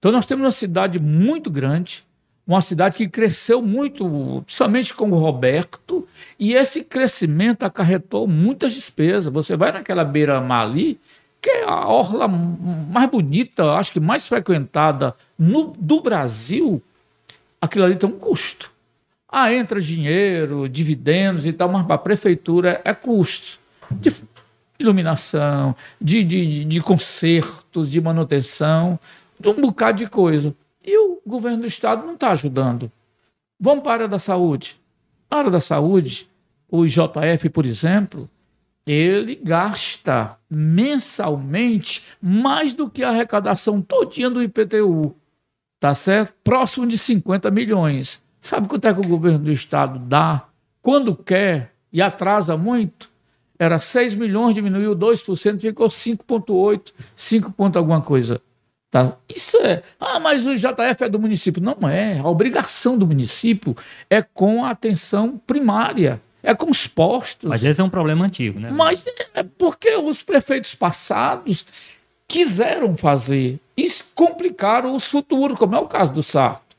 Então 0.00 0.10
nós 0.10 0.26
temos 0.26 0.44
uma 0.44 0.50
cidade 0.50 0.98
muito 0.98 1.48
grande, 1.48 2.04
uma 2.44 2.60
cidade 2.60 2.96
que 2.96 3.08
cresceu 3.08 3.62
muito, 3.62 4.42
somente 4.48 4.92
com 4.92 5.08
o 5.12 5.16
Roberto, 5.16 6.04
e 6.36 6.54
esse 6.54 6.82
crescimento 6.82 7.62
acarretou 7.62 8.26
muitas 8.26 8.72
despesas. 8.72 9.32
Você 9.32 9.56
vai 9.56 9.70
naquela 9.70 10.04
beira-mar 10.04 10.62
ali, 10.62 10.98
que 11.40 11.48
é 11.48 11.62
a 11.62 11.86
orla 11.86 12.26
mais 12.26 13.08
bonita, 13.08 13.74
acho 13.74 13.92
que 13.92 14.00
mais 14.00 14.26
frequentada 14.26 15.14
no, 15.38 15.72
do 15.78 16.00
Brasil, 16.00 16.82
aquilo 17.60 17.84
ali 17.84 17.96
tem 17.96 18.08
um 18.08 18.18
custo. 18.18 18.72
Ah, 19.28 19.52
entra 19.54 19.80
dinheiro, 19.80 20.68
dividendos 20.68 21.46
e 21.46 21.52
tal, 21.52 21.68
mas 21.68 21.86
para 21.86 21.94
a 21.94 21.98
prefeitura 21.98 22.80
é 22.84 22.92
custo. 22.92 23.60
De 23.90 24.12
iluminação, 24.78 25.76
de, 26.00 26.24
de, 26.24 26.64
de 26.64 26.80
consertos, 26.80 27.88
de 27.88 28.00
manutenção 28.00 28.98
de 29.40 29.48
um 29.48 29.54
bocado 29.54 29.98
de 29.98 30.06
coisa. 30.06 30.54
E 30.84 30.96
o 30.98 31.20
governo 31.26 31.62
do 31.62 31.66
estado 31.66 32.06
não 32.06 32.14
está 32.14 32.30
ajudando. 32.32 32.92
Vamos 33.58 33.82
para 33.82 33.92
a 33.92 33.94
área 33.94 34.08
da 34.08 34.18
saúde. 34.18 34.78
A 35.30 35.38
área 35.38 35.50
da 35.50 35.60
saúde, 35.60 36.28
o 36.68 36.84
IJF, 36.84 37.48
por 37.50 37.64
exemplo, 37.64 38.28
ele 38.86 39.36
gasta 39.36 40.36
mensalmente 40.48 42.02
mais 42.20 42.72
do 42.72 42.88
que 42.88 43.02
a 43.02 43.10
arrecadação 43.10 43.80
todinha 43.80 44.28
do 44.28 44.42
IPTU. 44.42 45.14
Tá 45.80 45.94
certo? 45.94 46.34
Próximo 46.44 46.86
de 46.86 46.98
50 46.98 47.50
milhões. 47.50 48.20
Sabe 48.40 48.68
quanto 48.68 48.86
é 48.86 48.92
que 48.92 49.00
o 49.00 49.08
governo 49.08 49.38
do 49.38 49.50
estado 49.50 49.98
dá 49.98 50.46
quando 50.82 51.16
quer 51.16 51.72
e 51.90 52.02
atrasa 52.02 52.54
muito? 52.56 53.10
Era 53.58 53.80
6 53.80 54.14
milhões, 54.14 54.54
diminuiu 54.54 54.94
2%, 54.94 55.60
ficou 55.60 55.88
5,8, 55.88 56.92
5 57.16 57.52
ponto 57.52 57.78
alguma 57.78 58.00
coisa. 58.02 58.40
Tá? 58.90 59.16
Isso 59.28 59.56
é. 59.58 59.82
Ah, 59.98 60.18
mas 60.18 60.46
o 60.46 60.54
JF 60.54 61.04
é 61.04 61.08
do 61.08 61.18
município. 61.18 61.62
Não 61.62 61.88
é. 61.88 62.18
A 62.18 62.28
obrigação 62.28 62.98
do 62.98 63.06
município 63.06 63.76
é 64.08 64.20
com 64.20 64.64
a 64.64 64.70
atenção 64.70 65.40
primária. 65.46 66.20
É 66.42 66.54
com 66.54 66.70
os 66.70 66.86
postos. 66.86 67.48
Mas 67.48 67.62
esse 67.62 67.80
é 67.80 67.84
um 67.84 67.90
problema 67.90 68.24
antigo, 68.24 68.58
né? 68.58 68.70
Mas 68.70 69.04
é 69.34 69.42
porque 69.42 69.94
os 69.96 70.22
prefeitos 70.22 70.74
passados 70.74 71.64
quiseram 72.30 72.96
fazer 72.96 73.58
e 73.76 73.86
complicaram 74.14 74.94
os 74.94 75.04
futuros, 75.04 75.58
como 75.58 75.74
é 75.74 75.78
o 75.80 75.88
caso 75.88 76.12
do 76.12 76.22
Sarto. 76.22 76.76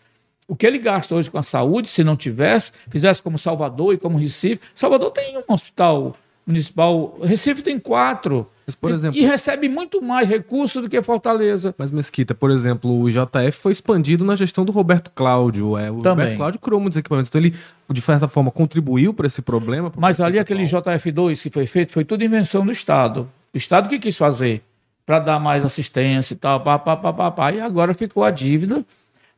O 0.47 0.55
que 0.55 0.65
ele 0.65 0.77
gasta 0.77 1.13
hoje 1.13 1.29
com 1.29 1.37
a 1.37 1.43
saúde, 1.43 1.89
se 1.89 2.03
não 2.03 2.15
tivesse, 2.15 2.71
fizesse 2.89 3.21
como 3.21 3.37
Salvador 3.37 3.93
e 3.93 3.97
como 3.97 4.17
Recife. 4.17 4.61
Salvador 4.73 5.11
tem 5.11 5.37
um 5.37 5.53
hospital 5.53 6.15
municipal, 6.47 7.17
Recife 7.21 7.61
tem 7.61 7.77
quatro. 7.77 8.47
Mas, 8.65 8.75
por 8.75 8.91
exemplo, 8.91 9.19
e, 9.19 9.25
recebe 9.25 9.67
muito 9.67 10.01
mais 10.01 10.27
recursos 10.27 10.81
do 10.81 10.87
que 10.87 11.01
Fortaleza. 11.01 11.75
Mas, 11.77 11.91
Mesquita, 11.91 12.33
por 12.33 12.49
exemplo, 12.49 13.01
o 13.01 13.09
JF 13.09 13.51
foi 13.51 13.73
expandido 13.73 14.23
na 14.23 14.35
gestão 14.37 14.63
do 14.63 14.71
Roberto 14.71 15.11
Cláudio. 15.13 15.77
É, 15.77 15.91
o 15.91 15.99
Também. 15.99 16.25
Roberto 16.25 16.37
Cláudio 16.37 16.59
criou 16.61 16.79
muitos 16.79 16.97
equipamentos. 16.97 17.29
Então, 17.29 17.41
ele, 17.41 17.53
de 17.89 18.01
certa 18.01 18.27
forma, 18.27 18.51
contribuiu 18.51 19.13
para 19.13 19.27
esse 19.27 19.41
problema. 19.41 19.91
Mas 19.97 20.21
ali, 20.21 20.39
aquele 20.39 20.63
JF2 20.63 21.41
que 21.41 21.49
foi 21.49 21.67
feito, 21.67 21.91
foi 21.91 22.05
tudo 22.05 22.23
invenção 22.23 22.65
do 22.65 22.71
Estado. 22.71 23.29
O 23.53 23.57
Estado 23.57 23.89
que 23.89 23.99
quis 23.99 24.17
fazer 24.17 24.63
para 25.05 25.19
dar 25.19 25.39
mais 25.39 25.65
assistência 25.65 26.33
e 26.33 26.37
tal, 26.37 26.61
pá, 26.61 26.77
pá, 26.77 26.95
pá, 26.95 27.13
pá, 27.13 27.31
pá, 27.31 27.51
e 27.51 27.59
agora 27.59 27.93
ficou 27.93 28.23
a 28.23 28.31
dívida 28.31 28.85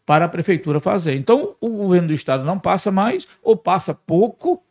para 0.06 0.26
a 0.26 0.30
prefeitura 0.30 0.80
fazer. 0.80 1.16
Então, 1.16 1.56
o 1.62 1.70
governo 1.70 2.10
do 2.10 2.14
Estado 2.14 2.44
não 2.44 2.60
passa 2.60 2.92
mais, 2.92 3.28
ou 3.42 3.56
passa 3.56 3.94
pouco, 3.94 4.62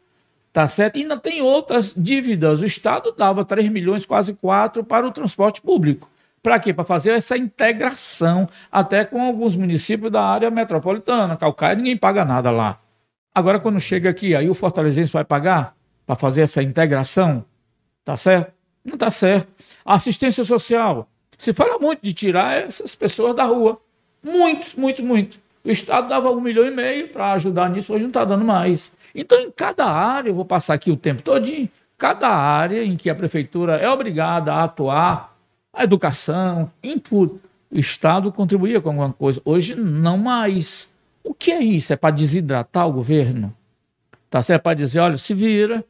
Tá 0.52 0.68
certo? 0.68 0.98
E 0.98 1.02
ainda 1.02 1.16
tem 1.16 1.40
outras 1.40 1.94
dívidas. 1.96 2.60
O 2.60 2.66
Estado 2.66 3.12
dava 3.16 3.44
3 3.44 3.68
milhões, 3.70 4.04
quase 4.04 4.34
4, 4.34 4.84
para 4.84 5.06
o 5.06 5.10
transporte 5.10 5.62
público. 5.62 6.10
Para 6.42 6.58
quê? 6.58 6.74
Para 6.74 6.84
fazer 6.84 7.12
essa 7.12 7.36
integração 7.38 8.46
até 8.70 9.04
com 9.04 9.22
alguns 9.22 9.56
municípios 9.56 10.10
da 10.10 10.22
área 10.22 10.50
metropolitana. 10.50 11.36
Calcaia, 11.36 11.74
ninguém 11.74 11.96
paga 11.96 12.24
nada 12.24 12.50
lá. 12.50 12.78
Agora, 13.34 13.58
quando 13.58 13.80
chega 13.80 14.10
aqui, 14.10 14.34
aí 14.34 14.50
o 14.50 14.54
fortalezense 14.54 15.10
vai 15.10 15.24
pagar 15.24 15.74
para 16.04 16.16
fazer 16.16 16.42
essa 16.42 16.62
integração, 16.62 17.44
tá 18.04 18.16
certo? 18.16 18.52
Não 18.84 18.94
está 18.94 19.10
certo. 19.10 19.48
A 19.84 19.94
assistência 19.94 20.44
social. 20.44 21.08
Se 21.38 21.52
fala 21.52 21.78
muito 21.78 22.02
de 22.02 22.12
tirar 22.12 22.56
essas 22.56 22.94
pessoas 22.94 23.34
da 23.34 23.44
rua. 23.44 23.80
Muitos, 24.22 24.74
muito, 24.74 25.02
muito. 25.02 25.40
O 25.64 25.70
Estado 25.70 26.08
dava 26.08 26.30
um 26.30 26.40
milhão 26.40 26.66
e 26.66 26.70
meio 26.70 27.08
para 27.08 27.32
ajudar 27.32 27.70
nisso, 27.70 27.92
hoje 27.92 28.02
não 28.02 28.10
está 28.10 28.24
dando 28.24 28.44
mais. 28.44 28.90
Então, 29.14 29.38
em 29.38 29.50
cada 29.50 29.86
área, 29.86 30.30
eu 30.30 30.34
vou 30.34 30.44
passar 30.44 30.74
aqui 30.74 30.90
o 30.90 30.96
tempo 30.96 31.22
todinho, 31.22 31.68
cada 31.96 32.28
área 32.28 32.84
em 32.84 32.96
que 32.96 33.08
a 33.08 33.14
prefeitura 33.14 33.76
é 33.76 33.88
obrigada 33.88 34.52
a 34.52 34.64
atuar, 34.64 35.36
a 35.72 35.84
educação, 35.84 36.70
em 36.82 36.98
tudo, 36.98 37.40
o 37.70 37.78
Estado 37.78 38.30
contribuía 38.30 38.80
com 38.80 38.90
alguma 38.90 39.12
coisa. 39.12 39.40
Hoje, 39.44 39.74
não 39.74 40.18
mais. 40.18 40.90
O 41.24 41.32
que 41.32 41.50
é 41.50 41.62
isso? 41.62 41.92
É 41.92 41.96
para 41.96 42.14
desidratar 42.14 42.86
o 42.86 42.92
governo? 42.92 43.54
Tá 44.28 44.42
certo? 44.42 44.60
É 44.60 44.62
para 44.62 44.74
dizer, 44.74 45.00
olha, 45.00 45.16
se 45.16 45.32
vira, 45.32 45.84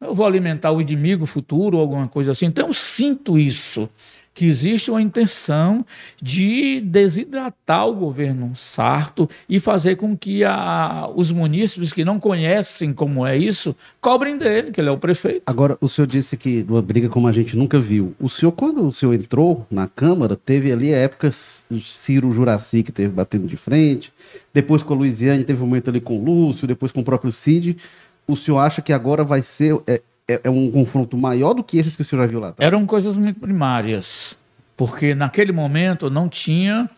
eu 0.00 0.14
vou 0.14 0.26
alimentar 0.26 0.72
o 0.72 0.80
inimigo 0.80 1.26
futuro 1.26 1.78
alguma 1.78 2.06
coisa 2.08 2.32
assim. 2.32 2.46
Então, 2.46 2.68
eu 2.68 2.74
sinto 2.74 3.38
isso 3.38 3.88
que 4.36 4.44
existe 4.44 4.90
uma 4.90 5.00
intenção 5.00 5.84
de 6.20 6.78
desidratar 6.82 7.88
o 7.88 7.94
governo 7.94 8.54
sarto 8.54 9.28
e 9.48 9.58
fazer 9.58 9.96
com 9.96 10.14
que 10.14 10.44
a, 10.44 11.10
os 11.16 11.30
munícipes 11.30 11.90
que 11.90 12.04
não 12.04 12.20
conhecem 12.20 12.92
como 12.92 13.26
é 13.26 13.34
isso 13.34 13.74
cobrem 13.98 14.36
dele, 14.36 14.70
que 14.70 14.78
ele 14.78 14.90
é 14.90 14.92
o 14.92 14.98
prefeito. 14.98 15.42
Agora, 15.46 15.78
o 15.80 15.88
senhor 15.88 16.06
disse 16.06 16.36
que 16.36 16.66
uma 16.68 16.82
briga 16.82 17.08
como 17.08 17.26
a 17.26 17.32
gente 17.32 17.56
nunca 17.56 17.80
viu. 17.80 18.14
O 18.20 18.28
senhor, 18.28 18.52
quando 18.52 18.86
o 18.86 18.92
senhor 18.92 19.14
entrou 19.14 19.66
na 19.70 19.88
Câmara, 19.88 20.36
teve 20.36 20.70
ali 20.70 20.92
a 20.92 20.98
época 20.98 21.30
Ciro 21.32 22.30
Juraci, 22.30 22.82
que 22.82 22.92
teve 22.92 23.08
batendo 23.08 23.46
de 23.46 23.56
frente, 23.56 24.12
depois 24.52 24.82
com 24.82 24.92
a 24.92 24.96
Luiziane, 24.98 25.44
teve 25.44 25.62
um 25.62 25.66
momento 25.66 25.88
ali 25.88 26.00
com 26.00 26.18
o 26.18 26.22
Lúcio, 26.22 26.68
depois 26.68 26.92
com 26.92 27.00
o 27.00 27.04
próprio 27.04 27.32
Cid. 27.32 27.78
O 28.26 28.36
senhor 28.36 28.58
acha 28.58 28.82
que 28.82 28.92
agora 28.92 29.24
vai 29.24 29.42
ser. 29.42 29.80
É, 29.86 30.02
é, 30.28 30.40
é, 30.44 30.50
um 30.50 30.70
confronto 30.72 31.16
maior 31.16 31.54
do 31.54 31.62
que 31.62 31.78
esses 31.78 31.94
que 31.94 32.02
o 32.02 32.04
senhor 32.04 32.22
já 32.22 32.26
viu 32.28 32.40
lá? 32.40 32.54
Eram 32.58 32.84
coisas 32.84 33.16
muito 33.16 33.38
primárias, 33.38 34.36
porque 34.76 35.14
naquele 35.14 35.52
momento 35.52 36.10
não 36.10 36.28
tinha 36.28 36.90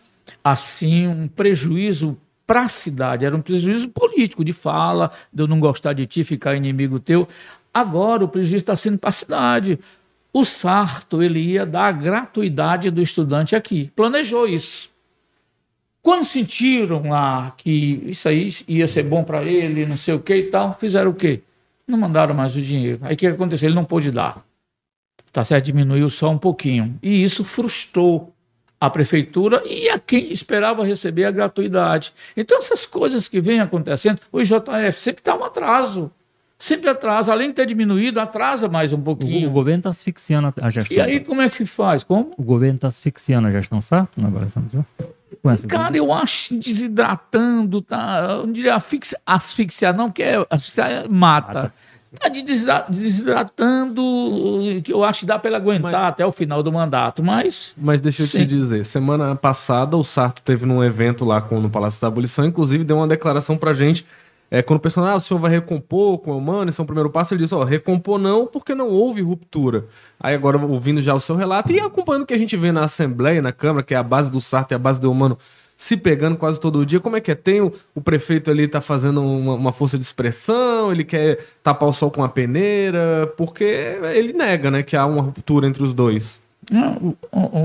assim 0.43 1.07
um 1.07 1.27
prejuízo 1.27 2.17
para 2.47 2.63
a 2.63 2.67
cidade, 2.67 3.25
era 3.25 3.35
um 3.35 3.41
prejuízo 3.41 3.89
político 3.89 4.43
de 4.43 4.51
fala, 4.51 5.11
de 5.31 5.43
eu 5.43 5.47
não 5.47 5.59
gostar 5.59 5.93
de 5.93 6.07
ti, 6.07 6.23
ficar 6.23 6.55
inimigo 6.55 6.99
teu. 6.99 7.27
Agora 7.71 8.25
o 8.25 8.27
prejuízo 8.27 8.63
está 8.63 8.75
sendo 8.75 8.97
para 8.97 9.11
a 9.11 9.13
cidade. 9.13 9.79
O 10.33 10.43
Sarto 10.43 11.21
ele 11.21 11.39
ia 11.39 11.65
dar 11.65 11.85
a 11.85 11.91
gratuidade 11.91 12.89
do 12.89 13.01
estudante 13.01 13.55
aqui, 13.55 13.91
planejou 13.95 14.47
isso. 14.47 14.89
Quando 16.01 16.23
sentiram 16.23 17.09
lá 17.09 17.53
que 17.57 18.03
isso 18.05 18.27
aí 18.29 18.49
ia 18.67 18.87
ser 18.87 19.03
bom 19.03 19.23
para 19.23 19.43
ele, 19.43 19.85
não 19.85 19.97
sei 19.97 20.13
o 20.13 20.19
que 20.19 20.35
e 20.35 20.43
tal, 20.43 20.77
fizeram 20.79 21.11
o 21.11 21.13
quê? 21.13 21.41
não 21.89 21.97
mandaram 21.97 22.35
mais 22.35 22.55
o 22.55 22.61
dinheiro. 22.61 22.99
Aí 23.01 23.15
o 23.15 23.17
que 23.17 23.27
aconteceu? 23.27 23.67
Ele 23.67 23.75
não 23.75 23.83
pôde 23.83 24.11
dar. 24.11 24.45
Tá 25.31 25.43
certo? 25.43 25.65
Diminuiu 25.65 26.09
só 26.09 26.29
um 26.29 26.37
pouquinho. 26.37 26.97
E 27.01 27.23
isso 27.23 27.43
frustrou 27.43 28.33
a 28.79 28.89
prefeitura 28.89 29.61
e 29.65 29.89
a 29.89 29.99
quem 29.99 30.31
esperava 30.31 30.85
receber 30.85 31.25
a 31.25 31.31
gratuidade. 31.31 32.13
Então, 32.37 32.59
essas 32.59 32.85
coisas 32.85 33.27
que 33.27 33.41
vêm 33.41 33.59
acontecendo, 33.59 34.19
o 34.31 34.39
IJF 34.39 34.99
sempre 34.99 35.21
está 35.21 35.35
um 35.35 35.43
atraso. 35.43 36.11
Sempre 36.57 36.89
atrasa, 36.89 37.31
além 37.31 37.49
de 37.49 37.55
ter 37.55 37.65
diminuído, 37.65 38.19
atrasa 38.19 38.67
mais 38.67 38.91
um 38.91 39.01
pouquinho. 39.01 39.47
O, 39.47 39.51
o 39.51 39.53
governo 39.53 39.79
está 39.79 39.89
asfixiando 39.89 40.53
a 40.61 40.69
gestão. 40.69 40.97
E 40.97 40.99
aí, 40.99 41.19
como 41.19 41.41
é 41.41 41.49
que 41.49 41.65
faz? 41.65 42.03
Como? 42.03 42.33
O 42.37 42.43
governo 42.43 42.75
está 42.75 42.87
asfixiando 42.87 43.47
a 43.47 43.51
gestão, 43.51 43.81
certo? 43.81 44.19
Na 44.19 44.27
avaliação 44.27 44.63
do 44.63 44.85
Cara, 45.67 45.95
eu 45.95 46.11
acho 46.11 46.55
desidratando, 46.55 47.81
tá? 47.81 48.25
Eu 48.29 48.47
não 48.47 48.53
diria 48.53 48.75
asfixia, 48.75 49.17
asfixiar, 49.25 49.95
não, 49.95 50.09
porque 50.09 50.23
é, 50.23 50.45
asfixiar 50.49 51.09
mata. 51.09 51.73
Está 52.11 52.87
desidratando, 52.89 54.01
que 54.83 54.91
eu 54.91 55.03
acho 55.03 55.21
que 55.21 55.25
dá 55.27 55.37
para 55.37 55.49
ele 55.49 55.57
aguentar 55.57 55.91
mas, 55.91 56.09
até 56.09 56.25
o 56.25 56.31
final 56.31 56.63
do 56.63 56.71
mandato, 56.71 57.23
mas. 57.23 57.73
Mas 57.77 58.01
deixa 58.01 58.23
eu 58.23 58.27
sim. 58.27 58.39
te 58.39 58.45
dizer, 58.47 58.83
semana 58.83 59.35
passada 59.35 59.95
o 59.95 60.03
Sarto 60.03 60.41
teve 60.41 60.65
num 60.65 60.83
evento 60.83 61.23
lá 61.23 61.39
com, 61.39 61.59
no 61.59 61.69
Palácio 61.69 62.01
da 62.01 62.07
Abolição, 62.07 62.45
inclusive 62.45 62.83
deu 62.83 62.97
uma 62.97 63.07
declaração 63.07 63.55
para 63.55 63.73
gente 63.73 64.05
é, 64.51 64.61
quando 64.63 64.77
o 64.77 64.81
pessoal, 64.81 65.05
ah, 65.05 65.15
o 65.15 65.19
senhor 65.19 65.39
vai 65.39 65.51
recompor 65.51 66.17
com 66.17 66.31
o 66.31 66.37
humano, 66.37 66.69
esse 66.69 66.79
é 66.79 66.83
o 66.83 66.85
primeiro 66.85 67.09
passo, 67.09 67.33
ele 67.33 67.43
diz, 67.43 67.53
ó, 67.53 67.63
recompor 67.63 68.17
não, 68.17 68.47
porque 68.47 68.73
não 68.73 68.89
houve 68.89 69.21
ruptura. 69.21 69.85
Aí 70.19 70.33
agora, 70.33 70.57
ouvindo 70.57 71.01
já 71.01 71.13
o 71.13 71.19
seu 71.19 71.35
relato 71.35 71.71
e 71.71 71.79
acompanhando 71.79 72.23
o 72.23 72.25
que 72.25 72.33
a 72.33 72.37
gente 72.37 72.57
vê 72.57 72.71
na 72.71 72.83
Assembleia, 72.83 73.41
na 73.41 73.51
Câmara, 73.51 73.83
que 73.83 73.93
é 73.93 73.97
a 73.97 74.03
base 74.03 74.31
do 74.31 74.41
Sarto 74.41 74.71
e 74.71 74.75
a 74.75 74.79
base 74.79 74.99
do 74.99 75.11
humano, 75.11 75.37
se 75.77 75.95
pegando 75.95 76.35
quase 76.35 76.59
todo 76.59 76.85
dia, 76.85 76.99
como 76.99 77.15
é 77.15 77.21
que 77.21 77.31
é? 77.31 77.35
Tem 77.35 77.61
o, 77.61 77.71
o 77.95 78.01
prefeito 78.01 78.51
ali 78.51 78.67
tá 78.67 78.81
fazendo 78.81 79.23
uma, 79.23 79.53
uma, 79.53 79.71
força 79.71 79.97
de 79.97 80.03
expressão, 80.03 80.91
ele 80.91 81.05
quer 81.05 81.39
tapar 81.63 81.87
o 81.87 81.93
sol 81.93 82.11
com 82.11 82.23
a 82.23 82.27
peneira, 82.27 83.31
porque 83.37 83.97
ele 84.13 84.33
nega, 84.33 84.69
né, 84.69 84.83
que 84.83 84.97
há 84.97 85.05
uma 85.05 85.21
ruptura 85.21 85.67
entre 85.67 85.81
os 85.81 85.93
dois. 85.93 86.41
Não, 86.69 87.15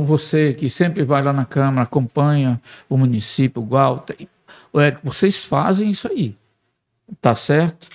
você 0.04 0.54
que 0.54 0.70
sempre 0.70 1.02
vai 1.02 1.22
lá 1.22 1.32
na 1.32 1.44
Câmara, 1.44 1.82
acompanha 1.82 2.60
o 2.88 2.96
município, 2.96 3.60
o 3.60 3.66
Walter, 3.66 4.28
vocês 5.02 5.44
fazem 5.44 5.90
isso 5.90 6.06
aí. 6.06 6.36
Tá 7.20 7.34
certo? 7.34 7.88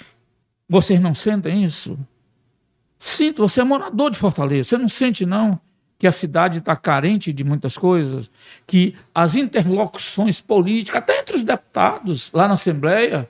Vocês 0.67 0.99
não 0.99 1.15
sentem 1.15 1.63
isso? 1.63 1.97
Sinto, 2.97 3.47
você 3.47 3.61
é 3.61 3.63
morador 3.63 4.11
de 4.11 4.17
Fortaleza, 4.17 4.69
você 4.69 4.77
não 4.77 4.89
sente, 4.89 5.25
não, 5.25 5.59
que 5.97 6.05
a 6.05 6.11
cidade 6.11 6.59
está 6.59 6.75
carente 6.75 7.31
de 7.31 7.43
muitas 7.43 7.77
coisas, 7.77 8.29
que 8.67 8.95
as 9.15 9.35
interlocuções 9.35 10.41
políticas, 10.41 11.01
até 11.01 11.19
entre 11.19 11.35
os 11.35 11.43
deputados 11.43 12.29
lá 12.33 12.47
na 12.47 12.53
Assembleia, 12.55 13.29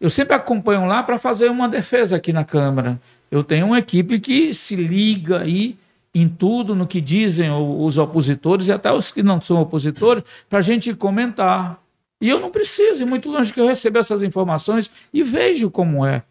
eu 0.00 0.10
sempre 0.10 0.34
acompanho 0.34 0.86
lá 0.86 1.02
para 1.02 1.18
fazer 1.18 1.50
uma 1.50 1.68
defesa 1.68 2.16
aqui 2.16 2.32
na 2.32 2.44
Câmara. 2.44 3.00
Eu 3.30 3.42
tenho 3.42 3.66
uma 3.66 3.78
equipe 3.78 4.20
que 4.20 4.52
se 4.52 4.76
liga 4.76 5.40
aí 5.40 5.78
em 6.14 6.28
tudo, 6.28 6.74
no 6.74 6.86
que 6.86 7.00
dizem 7.00 7.50
os 7.50 7.98
opositores 7.98 8.68
e 8.68 8.72
até 8.72 8.92
os 8.92 9.10
que 9.10 9.22
não 9.22 9.40
são 9.40 9.60
opositores, 9.60 10.24
para 10.48 10.60
a 10.60 10.62
gente 10.62 10.94
comentar. 10.94 11.78
E 12.20 12.28
eu 12.28 12.40
não 12.40 12.50
preciso 12.50 13.02
ir 13.02 13.06
muito 13.06 13.30
longe 13.30 13.52
que 13.52 13.60
eu 13.60 13.66
receba 13.66 13.98
essas 13.98 14.22
informações 14.22 14.90
e 15.12 15.22
vejo 15.22 15.70
como 15.70 16.04
é. 16.04 16.22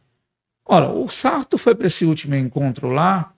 Ora, 0.67 0.89
o 0.89 1.07
Sarto 1.07 1.57
foi 1.57 1.75
para 1.75 1.87
esse 1.87 2.05
último 2.05 2.35
encontro 2.35 2.89
lá 2.89 3.35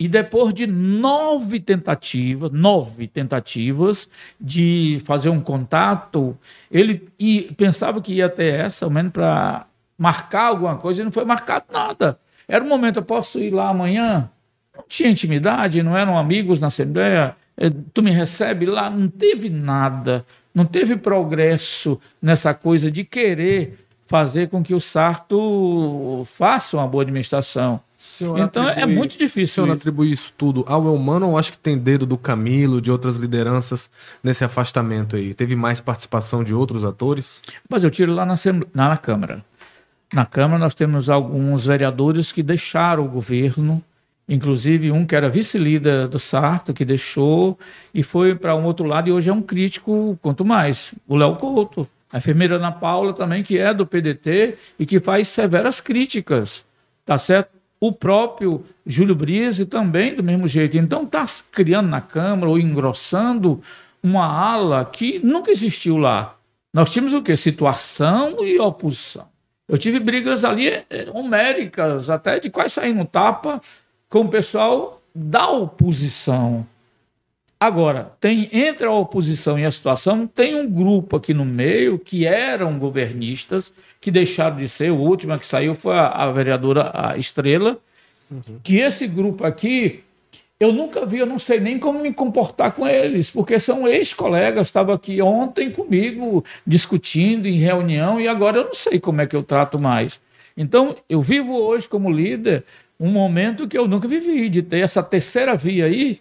e 0.00 0.06
depois 0.06 0.54
de 0.54 0.66
nove 0.66 1.58
tentativas, 1.58 2.52
nove 2.52 3.08
tentativas 3.08 4.08
de 4.40 5.02
fazer 5.04 5.28
um 5.28 5.40
contato, 5.40 6.38
ele 6.70 7.08
e 7.18 7.52
pensava 7.56 8.00
que 8.00 8.12
ia 8.12 8.28
ter 8.28 8.54
essa, 8.54 8.84
ao 8.84 8.90
menos 8.90 9.12
para 9.12 9.66
marcar 9.96 10.46
alguma 10.46 10.76
coisa, 10.76 11.02
e 11.02 11.04
não 11.04 11.10
foi 11.10 11.24
marcado 11.24 11.66
nada. 11.72 12.18
Era 12.46 12.64
um 12.64 12.68
momento, 12.68 12.98
eu 13.00 13.02
posso 13.02 13.40
ir 13.40 13.50
lá 13.50 13.70
amanhã? 13.70 14.30
Não 14.76 14.84
tinha 14.88 15.10
intimidade, 15.10 15.82
não 15.82 15.96
eram 15.96 16.16
amigos 16.16 16.60
na 16.60 16.68
Assembleia, 16.68 17.36
eh, 17.56 17.72
tu 17.92 18.00
me 18.00 18.12
recebe 18.12 18.66
lá, 18.66 18.88
não 18.88 19.08
teve 19.08 19.50
nada. 19.50 20.24
Não 20.58 20.64
teve 20.64 20.96
progresso 20.96 22.00
nessa 22.20 22.52
coisa 22.52 22.90
de 22.90 23.04
querer 23.04 23.78
fazer 24.08 24.48
com 24.48 24.60
que 24.60 24.74
o 24.74 24.80
Sarto 24.80 26.24
faça 26.26 26.76
uma 26.76 26.88
boa 26.88 27.04
administração. 27.04 27.80
Então 28.20 28.64
é 28.64 28.72
atribui, 28.72 28.82
é 28.82 28.86
muito 28.86 29.16
difícil. 29.16 29.62
O 29.62 29.66
senhor 29.66 29.76
atribui 29.76 30.10
isso 30.10 30.34
tudo 30.36 30.64
ao 30.66 30.84
Elmano 30.84 31.28
ou 31.28 31.38
acho 31.38 31.52
que 31.52 31.58
tem 31.58 31.78
dedo 31.78 32.04
do 32.04 32.18
Camilo, 32.18 32.80
de 32.80 32.90
outras 32.90 33.18
lideranças 33.18 33.88
nesse 34.20 34.44
afastamento 34.44 35.14
aí? 35.14 35.32
Teve 35.32 35.54
mais 35.54 35.80
participação 35.80 36.42
de 36.42 36.52
outros 36.52 36.84
atores? 36.84 37.40
Mas 37.70 37.84
eu 37.84 37.90
tiro 37.90 38.12
lá 38.12 38.26
na, 38.26 38.34
na 38.74 38.96
Câmara. 38.96 39.44
Na 40.12 40.26
Câmara 40.26 40.58
nós 40.58 40.74
temos 40.74 41.08
alguns 41.08 41.66
vereadores 41.66 42.32
que 42.32 42.42
deixaram 42.42 43.04
o 43.04 43.08
governo 43.08 43.80
Inclusive, 44.28 44.92
um 44.92 45.06
que 45.06 45.16
era 45.16 45.30
vice-líder 45.30 46.06
do 46.06 46.18
Sarto, 46.18 46.74
que 46.74 46.84
deixou 46.84 47.58
e 47.94 48.02
foi 48.02 48.34
para 48.34 48.54
um 48.54 48.64
outro 48.64 48.84
lado, 48.84 49.08
e 49.08 49.12
hoje 49.12 49.30
é 49.30 49.32
um 49.32 49.40
crítico, 49.40 50.18
quanto 50.20 50.44
mais. 50.44 50.94
O 51.06 51.16
Léo 51.16 51.36
Couto, 51.36 51.88
a 52.12 52.18
enfermeira 52.18 52.56
Ana 52.56 52.70
Paula 52.70 53.14
também, 53.14 53.42
que 53.42 53.56
é 53.56 53.72
do 53.72 53.86
PDT 53.86 54.56
e 54.78 54.84
que 54.84 55.00
faz 55.00 55.28
severas 55.28 55.80
críticas, 55.80 56.66
tá 57.06 57.18
certo? 57.18 57.50
O 57.80 57.92
próprio 57.92 58.64
Júlio 58.84 59.14
Brise 59.14 59.64
também, 59.64 60.14
do 60.14 60.22
mesmo 60.22 60.46
jeito. 60.46 60.76
Então, 60.76 61.04
está 61.04 61.24
criando 61.50 61.88
na 61.88 62.00
Câmara 62.00 62.50
ou 62.50 62.58
engrossando 62.58 63.62
uma 64.02 64.26
ala 64.26 64.84
que 64.84 65.20
nunca 65.24 65.50
existiu 65.50 65.96
lá. 65.96 66.36
Nós 66.74 66.90
tínhamos 66.90 67.14
o 67.14 67.22
quê? 67.22 67.36
Situação 67.36 68.44
e 68.44 68.58
oposição. 68.58 69.26
Eu 69.68 69.78
tive 69.78 70.00
brigas 70.00 70.44
ali 70.44 70.68
é, 70.68 70.84
homéricas, 71.12 72.10
até 72.10 72.40
de 72.40 72.50
quase 72.50 72.70
sair 72.70 72.92
no 72.92 73.04
tapa 73.04 73.60
com 74.08 74.20
o 74.20 74.28
pessoal 74.28 75.02
da 75.14 75.50
oposição. 75.50 76.66
Agora, 77.60 78.12
tem 78.20 78.48
entre 78.52 78.86
a 78.86 78.92
oposição 78.92 79.58
e 79.58 79.64
a 79.64 79.70
situação, 79.70 80.28
tem 80.28 80.54
um 80.54 80.70
grupo 80.70 81.16
aqui 81.16 81.34
no 81.34 81.44
meio 81.44 81.98
que 81.98 82.24
eram 82.24 82.78
governistas, 82.78 83.72
que 84.00 84.12
deixaram 84.12 84.56
de 84.56 84.68
ser, 84.68 84.92
o 84.92 84.96
último 84.96 85.36
que 85.36 85.46
saiu 85.46 85.74
foi 85.74 85.96
a, 85.96 86.06
a 86.06 86.30
vereadora 86.30 86.92
a 86.94 87.18
Estrela, 87.18 87.76
uhum. 88.30 88.60
que 88.62 88.76
esse 88.76 89.08
grupo 89.08 89.44
aqui, 89.44 90.04
eu 90.60 90.72
nunca 90.72 91.04
vi, 91.04 91.18
eu 91.18 91.26
não 91.26 91.38
sei 91.38 91.58
nem 91.58 91.80
como 91.80 91.98
me 91.98 92.12
comportar 92.12 92.70
com 92.70 92.86
eles, 92.86 93.28
porque 93.28 93.58
são 93.58 93.88
ex-colegas, 93.88 94.68
estavam 94.68 94.94
aqui 94.94 95.20
ontem 95.20 95.68
comigo 95.68 96.44
discutindo 96.64 97.46
em 97.46 97.58
reunião 97.58 98.20
e 98.20 98.28
agora 98.28 98.58
eu 98.58 98.64
não 98.66 98.74
sei 98.74 99.00
como 99.00 99.20
é 99.20 99.26
que 99.26 99.34
eu 99.34 99.42
trato 99.42 99.80
mais. 99.80 100.20
Então, 100.56 100.94
eu 101.08 101.20
vivo 101.20 101.54
hoje 101.54 101.88
como 101.88 102.10
líder 102.10 102.64
um 102.98 103.10
momento 103.10 103.68
que 103.68 103.78
eu 103.78 103.86
nunca 103.86 104.08
vivi, 104.08 104.48
de 104.48 104.62
ter 104.62 104.80
essa 104.80 105.02
terceira 105.02 105.56
via 105.56 105.86
aí, 105.86 106.20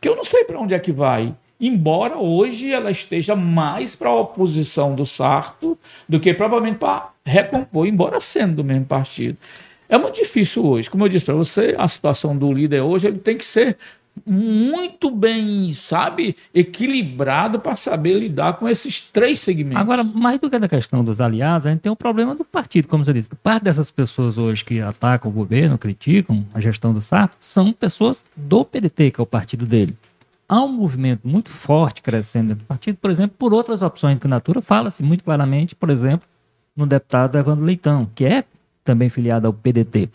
que 0.00 0.08
eu 0.08 0.14
não 0.14 0.24
sei 0.24 0.44
para 0.44 0.58
onde 0.58 0.74
é 0.74 0.78
que 0.78 0.92
vai. 0.92 1.34
Embora 1.60 2.16
hoje 2.16 2.72
ela 2.72 2.90
esteja 2.90 3.34
mais 3.34 3.96
para 3.96 4.08
a 4.08 4.14
oposição 4.14 4.94
do 4.94 5.06
Sarto 5.06 5.78
do 6.08 6.20
que 6.20 6.34
provavelmente 6.34 6.78
para 6.78 7.10
recompor, 7.24 7.86
embora 7.86 8.20
sendo 8.20 8.56
do 8.56 8.64
mesmo 8.64 8.84
partido. 8.84 9.38
É 9.88 9.96
muito 9.98 10.16
difícil 10.16 10.64
hoje. 10.66 10.90
Como 10.90 11.04
eu 11.04 11.08
disse 11.08 11.24
para 11.24 11.34
você, 11.34 11.74
a 11.78 11.86
situação 11.88 12.36
do 12.36 12.52
líder 12.52 12.80
hoje 12.80 13.06
ele 13.06 13.18
tem 13.18 13.36
que 13.36 13.44
ser 13.44 13.76
muito 14.26 15.10
bem, 15.10 15.72
sabe, 15.72 16.36
equilibrado 16.54 17.58
para 17.58 17.76
saber 17.76 18.18
lidar 18.18 18.54
com 18.54 18.68
esses 18.68 19.00
três 19.00 19.40
segmentos. 19.40 19.80
Agora, 19.80 20.04
mais 20.04 20.40
do 20.40 20.48
que 20.48 20.56
a 20.56 20.68
questão 20.68 21.04
dos 21.04 21.20
aliados, 21.20 21.66
a 21.66 21.70
gente 21.70 21.80
tem 21.80 21.92
o 21.92 21.96
problema 21.96 22.34
do 22.34 22.44
partido, 22.44 22.88
como 22.88 23.04
você 23.04 23.12
disse. 23.12 23.28
Parte 23.42 23.64
dessas 23.64 23.90
pessoas 23.90 24.38
hoje 24.38 24.64
que 24.64 24.80
atacam 24.80 25.30
o 25.30 25.34
governo, 25.34 25.76
criticam 25.76 26.46
a 26.54 26.60
gestão 26.60 26.92
do 26.92 27.00
Sarto, 27.00 27.36
são 27.40 27.72
pessoas 27.72 28.22
do 28.36 28.64
PDT, 28.64 29.10
que 29.10 29.20
é 29.20 29.22
o 29.22 29.26
partido 29.26 29.66
dele. 29.66 29.96
Há 30.48 30.62
um 30.62 30.72
movimento 30.72 31.26
muito 31.26 31.50
forte 31.50 32.02
crescendo 32.02 32.54
do 32.54 32.64
partido, 32.64 32.98
por 33.00 33.10
exemplo, 33.10 33.34
por 33.38 33.52
outras 33.52 33.82
opções 33.82 34.14
de 34.14 34.20
candidatura. 34.20 34.60
Fala-se 34.60 35.02
muito 35.02 35.24
claramente, 35.24 35.74
por 35.74 35.90
exemplo, 35.90 36.28
no 36.76 36.86
deputado 36.86 37.36
Evandro 37.36 37.64
Leitão, 37.64 38.08
que 38.14 38.24
é 38.24 38.44
também 38.84 39.08
filiado 39.08 39.46
ao 39.46 39.52
PDT. 39.52 40.10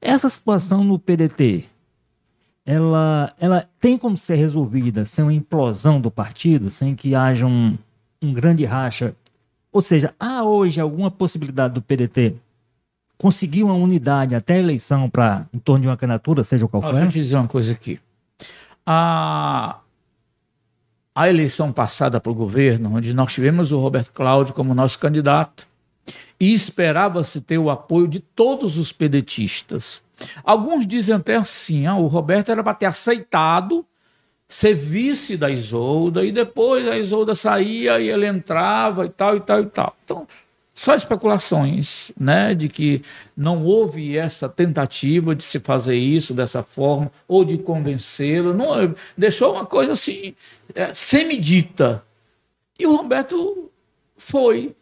Essa 0.00 0.30
situação 0.30 0.82
no 0.82 0.98
PDT, 0.98 1.66
ela, 2.70 3.34
ela 3.40 3.68
tem 3.80 3.98
como 3.98 4.16
ser 4.16 4.36
resolvida 4.36 5.04
sem 5.04 5.24
uma 5.24 5.34
implosão 5.34 6.00
do 6.00 6.08
partido, 6.08 6.70
sem 6.70 6.94
que 6.94 7.16
haja 7.16 7.44
um, 7.44 7.76
um 8.22 8.32
grande 8.32 8.64
racha? 8.64 9.12
Ou 9.72 9.82
seja, 9.82 10.14
há 10.20 10.44
hoje 10.44 10.80
alguma 10.80 11.10
possibilidade 11.10 11.74
do 11.74 11.82
PDT 11.82 12.36
conseguir 13.18 13.64
uma 13.64 13.74
unidade 13.74 14.36
até 14.36 14.54
a 14.54 14.58
eleição 14.58 15.10
para 15.10 15.46
em 15.52 15.58
torno 15.58 15.82
de 15.82 15.88
uma 15.88 15.96
candidatura, 15.96 16.44
seja 16.44 16.68
qual 16.68 16.80
for? 16.80 16.92
Deixa 16.92 17.06
eu 17.06 17.10
te 17.10 17.18
dizer 17.18 17.36
uma 17.36 17.48
coisa 17.48 17.72
aqui. 17.72 17.98
A, 18.86 19.80
a 21.12 21.28
eleição 21.28 21.72
passada 21.72 22.20
para 22.20 22.30
o 22.30 22.34
governo, 22.34 22.94
onde 22.94 23.12
nós 23.12 23.32
tivemos 23.32 23.72
o 23.72 23.80
Roberto 23.80 24.12
Cláudio 24.12 24.54
como 24.54 24.74
nosso 24.74 24.98
candidato, 24.98 25.66
e 26.38 26.52
esperava-se 26.52 27.40
ter 27.40 27.58
o 27.58 27.68
apoio 27.68 28.06
de 28.06 28.20
todos 28.20 28.78
os 28.78 28.92
pedetistas. 28.92 30.00
Alguns 30.44 30.86
dizem 30.86 31.14
até 31.14 31.36
assim: 31.36 31.86
ah, 31.86 31.96
o 31.96 32.06
Roberto 32.06 32.50
era 32.50 32.62
para 32.62 32.74
ter 32.74 32.86
aceitado 32.86 33.84
ser 34.50 34.74
vice 34.74 35.36
da 35.36 35.48
Isolda, 35.48 36.24
e 36.24 36.32
depois 36.32 36.86
a 36.88 36.98
Isolda 36.98 37.36
saía 37.36 38.00
e 38.00 38.10
ele 38.10 38.26
entrava 38.26 39.06
e 39.06 39.08
tal, 39.08 39.36
e 39.36 39.40
tal, 39.40 39.60
e 39.60 39.66
tal. 39.66 39.96
Então, 40.04 40.26
só 40.74 40.92
especulações, 40.94 42.10
né, 42.18 42.52
de 42.52 42.68
que 42.68 43.00
não 43.36 43.64
houve 43.64 44.16
essa 44.16 44.48
tentativa 44.48 45.36
de 45.36 45.44
se 45.44 45.60
fazer 45.60 45.96
isso 45.96 46.34
dessa 46.34 46.64
forma, 46.64 47.12
ou 47.28 47.44
de 47.44 47.58
convencê-lo, 47.58 48.52
não, 48.52 48.92
deixou 49.16 49.52
uma 49.52 49.64
coisa 49.64 49.92
assim, 49.92 50.34
é, 50.74 50.92
semidita. 50.92 52.02
E 52.76 52.86
o 52.86 52.96
Roberto 52.96 53.70
foi. 54.16 54.74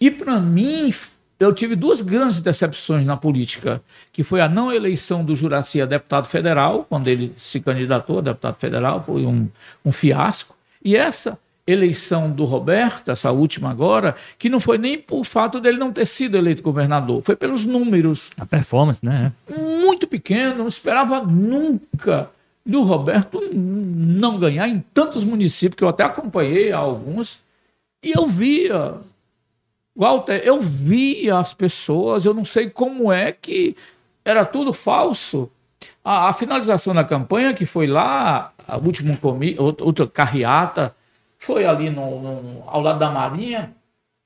E 0.00 0.08
para 0.08 0.38
mim, 0.38 0.94
eu 1.40 1.54
tive 1.54 1.74
duas 1.74 2.02
grandes 2.02 2.38
decepções 2.38 3.06
na 3.06 3.16
política, 3.16 3.82
que 4.12 4.22
foi 4.22 4.42
a 4.42 4.48
não 4.48 4.70
eleição 4.70 5.24
do 5.24 5.34
Juraci 5.34 5.80
a 5.80 5.86
deputado 5.86 6.28
federal, 6.28 6.84
quando 6.86 7.08
ele 7.08 7.32
se 7.34 7.58
candidatou 7.60 8.18
a 8.18 8.22
deputado 8.22 8.56
federal, 8.56 9.02
foi 9.02 9.24
um, 9.24 9.48
um 9.82 9.90
fiasco, 9.90 10.54
e 10.84 10.94
essa 10.94 11.38
eleição 11.66 12.30
do 12.30 12.44
Roberto, 12.44 13.10
essa 13.10 13.30
última 13.30 13.70
agora, 13.70 14.14
que 14.38 14.50
não 14.50 14.60
foi 14.60 14.76
nem 14.76 14.98
por 14.98 15.24
fato 15.24 15.60
dele 15.60 15.78
não 15.78 15.92
ter 15.92 16.06
sido 16.06 16.36
eleito 16.36 16.62
governador, 16.62 17.22
foi 17.22 17.36
pelos 17.36 17.64
números. 17.64 18.30
A 18.38 18.44
performance, 18.44 19.04
né? 19.04 19.32
Muito 19.48 20.06
pequeno, 20.06 20.58
não 20.58 20.66
esperava 20.66 21.22
nunca 21.22 22.28
do 22.66 22.82
Roberto 22.82 23.40
não 23.52 24.38
ganhar 24.38 24.68
em 24.68 24.84
tantos 24.92 25.24
municípios, 25.24 25.76
que 25.76 25.84
eu 25.84 25.88
até 25.88 26.02
acompanhei 26.02 26.70
alguns, 26.72 27.38
e 28.02 28.12
eu 28.16 28.26
via 28.26 28.96
Walter, 29.94 30.40
eu 30.44 30.60
via 30.60 31.38
as 31.38 31.52
pessoas, 31.52 32.24
eu 32.24 32.32
não 32.32 32.44
sei 32.44 32.70
como 32.70 33.12
é 33.12 33.32
que 33.32 33.76
era 34.24 34.44
tudo 34.44 34.72
falso. 34.72 35.50
A, 36.04 36.28
a 36.28 36.32
finalização 36.32 36.94
da 36.94 37.04
campanha, 37.04 37.54
que 37.54 37.66
foi 37.66 37.86
lá, 37.86 38.52
a 38.66 38.76
última 38.76 39.16
comi, 39.16 39.56
outra 39.58 40.06
carreata, 40.06 40.94
foi 41.38 41.64
ali 41.64 41.90
no, 41.90 42.20
no, 42.20 42.62
ao 42.66 42.80
lado 42.80 42.98
da 42.98 43.10
Marinha, 43.10 43.74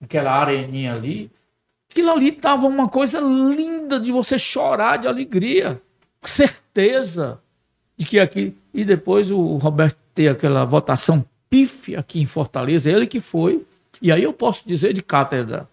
aquela 0.03 0.33
areninha 0.33 0.95
ali. 0.95 1.31
Aquilo 1.91 2.11
ali 2.11 2.29
estava 2.29 2.67
uma 2.67 2.89
coisa 2.89 3.21
linda 3.21 4.01
de 4.01 4.11
você 4.11 4.39
chorar 4.39 4.99
de 4.99 5.07
alegria, 5.07 5.81
certeza 6.23 7.41
de 7.97 8.05
que 8.05 8.19
aqui. 8.19 8.57
E 8.73 8.85
depois 8.85 9.31
o 9.31 9.57
Roberto 9.57 9.97
ter 10.15 10.29
aquela 10.29 10.65
votação 10.65 11.25
pífia 11.49 12.01
aqui 12.01 12.21
em 12.21 12.27
Fortaleza, 12.27 12.91
ele 12.91 13.07
que 13.07 13.21
foi 13.21 13.65
e 14.05 14.13
aí 14.13 14.23
eu 14.23 14.35
posso 14.35 14.69
dizer 14.69 14.93
de 14.93 15.01
cátedra, 15.01 15.67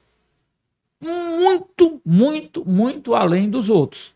muito, 1.02 2.02
muito, 2.06 2.65
muito 2.65 3.13
além 3.13 3.50
dos 3.50 3.70
outros. 3.70 4.13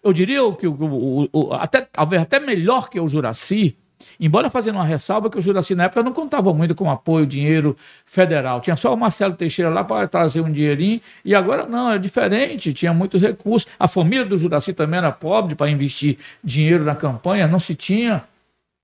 Eu 0.00 0.12
diria 0.12 0.38
que 0.52 0.68
o, 0.68 0.74
o, 0.74 1.28
o, 1.32 1.52
até, 1.52 1.88
até 1.92 2.38
melhor 2.38 2.88
que 2.88 3.00
o 3.00 3.08
Juraci, 3.08 3.76
embora 4.20 4.48
fazendo 4.48 4.76
uma 4.76 4.84
ressalva 4.84 5.28
que 5.28 5.36
o 5.36 5.42
Juraci 5.42 5.74
na 5.74 5.84
época 5.86 6.04
não 6.04 6.12
contava 6.12 6.54
muito 6.54 6.72
com 6.72 6.88
apoio, 6.88 7.26
dinheiro 7.26 7.76
federal. 8.06 8.60
Tinha 8.60 8.76
só 8.76 8.94
o 8.94 8.96
Marcelo 8.96 9.34
Teixeira 9.34 9.72
lá 9.72 9.82
para 9.82 10.06
trazer 10.06 10.40
um 10.40 10.52
dinheirinho, 10.52 11.00
e 11.24 11.34
agora 11.34 11.66
não, 11.66 11.90
é 11.90 11.98
diferente, 11.98 12.72
tinha 12.72 12.94
muitos 12.94 13.20
recursos. 13.20 13.68
A 13.76 13.88
família 13.88 14.24
do 14.24 14.38
Juraci 14.38 14.72
também 14.72 14.98
era 14.98 15.10
pobre 15.10 15.56
para 15.56 15.68
investir 15.68 16.16
dinheiro 16.44 16.84
na 16.84 16.94
campanha, 16.94 17.48
não 17.48 17.58
se 17.58 17.74
tinha, 17.74 18.22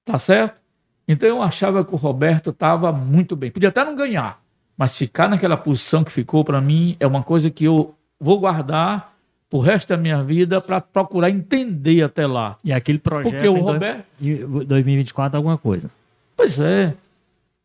tá 0.05 0.19
certo? 0.19 0.61
Então 1.07 1.29
eu 1.29 1.41
achava 1.41 1.85
que 1.85 1.95
o 1.95 1.97
Roberto 1.97 2.51
estava 2.51 2.91
muito 2.91 3.37
bem. 3.37 3.53
Podia 3.53 3.69
até 3.69 3.85
não 3.85 3.95
ganhar, 3.95 4.43
mas 4.77 4.97
ficar 4.97 5.29
naquela 5.29 5.57
posição 5.57 6.03
que 6.03 6.11
ficou, 6.11 6.45
para 6.45 6.61
mim, 6.61 6.97
é 6.99 7.07
uma 7.07 7.23
coisa 7.23 7.51
que 7.51 7.65
eu 7.65 7.95
vou 8.19 8.39
guardar 8.41 9.15
o 9.53 9.61
resto 9.61 9.91
da 9.91 9.97
minha 9.97 10.21
vida 10.21 10.61
para 10.61 10.81
procurar 10.81 11.31
entender 11.31 12.03
até 12.03 12.27
lá. 12.27 12.57
E 12.65 12.73
aquele 12.73 12.99
projeto 12.99 13.35
Porque 13.35 13.47
o 13.47 13.55
Roberto... 13.55 14.05
em 14.21 14.65
2024 14.65 15.37
alguma 15.37 15.57
coisa. 15.57 15.89
Pois 16.37 16.59
é. 16.59 16.93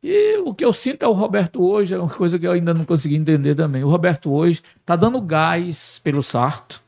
E 0.03 0.37
o 0.45 0.53
que 0.53 0.63
eu 0.63 0.71
sinto 0.71 1.03
é 1.03 1.07
o 1.07 1.13
Roberto 1.13 1.63
hoje, 1.63 1.95
é 1.95 1.97
uma 1.97 2.07
coisa 2.07 2.37
que 2.37 2.45
eu 2.45 2.51
ainda 2.51 2.75
não 2.75 2.85
consegui 2.85 3.15
entender 3.15 3.55
também. 3.55 3.83
O 3.83 3.89
Roberto 3.89 4.31
hoje 4.31 4.61
está 4.79 4.95
dando 4.95 5.19
gás 5.19 5.99
pelo 6.03 6.21
Sarto, 6.21 6.79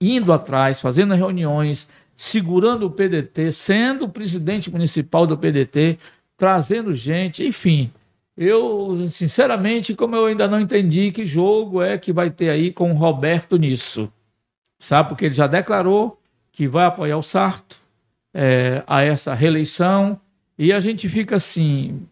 indo 0.00 0.32
atrás, 0.32 0.80
fazendo 0.80 1.14
reuniões, 1.14 1.88
segurando 2.16 2.86
o 2.86 2.90
PDT, 2.90 3.52
sendo 3.52 4.06
o 4.06 4.08
presidente 4.08 4.70
municipal 4.70 5.24
do 5.24 5.38
PDT, 5.38 5.98
trazendo 6.36 6.92
gente, 6.92 7.46
enfim. 7.46 7.92
Eu, 8.36 9.08
sinceramente, 9.08 9.94
como 9.94 10.14
eu 10.14 10.26
ainda 10.26 10.46
não 10.46 10.60
entendi 10.60 11.10
que 11.10 11.24
jogo 11.24 11.80
é 11.80 11.96
que 11.96 12.12
vai 12.12 12.30
ter 12.30 12.50
aí 12.50 12.70
com 12.70 12.90
o 12.90 12.94
Roberto 12.94 13.56
nisso. 13.56 14.12
Sabe? 14.78 15.08
Porque 15.08 15.24
ele 15.24 15.34
já 15.34 15.46
declarou 15.46 16.20
que 16.52 16.68
vai 16.68 16.84
apoiar 16.84 17.16
o 17.16 17.22
Sarto 17.22 17.76
é, 18.34 18.82
a 18.86 19.02
essa 19.02 19.32
reeleição. 19.32 20.20
E 20.58 20.70
a 20.70 20.80
gente 20.80 21.08
fica 21.08 21.36
assim. 21.36 22.02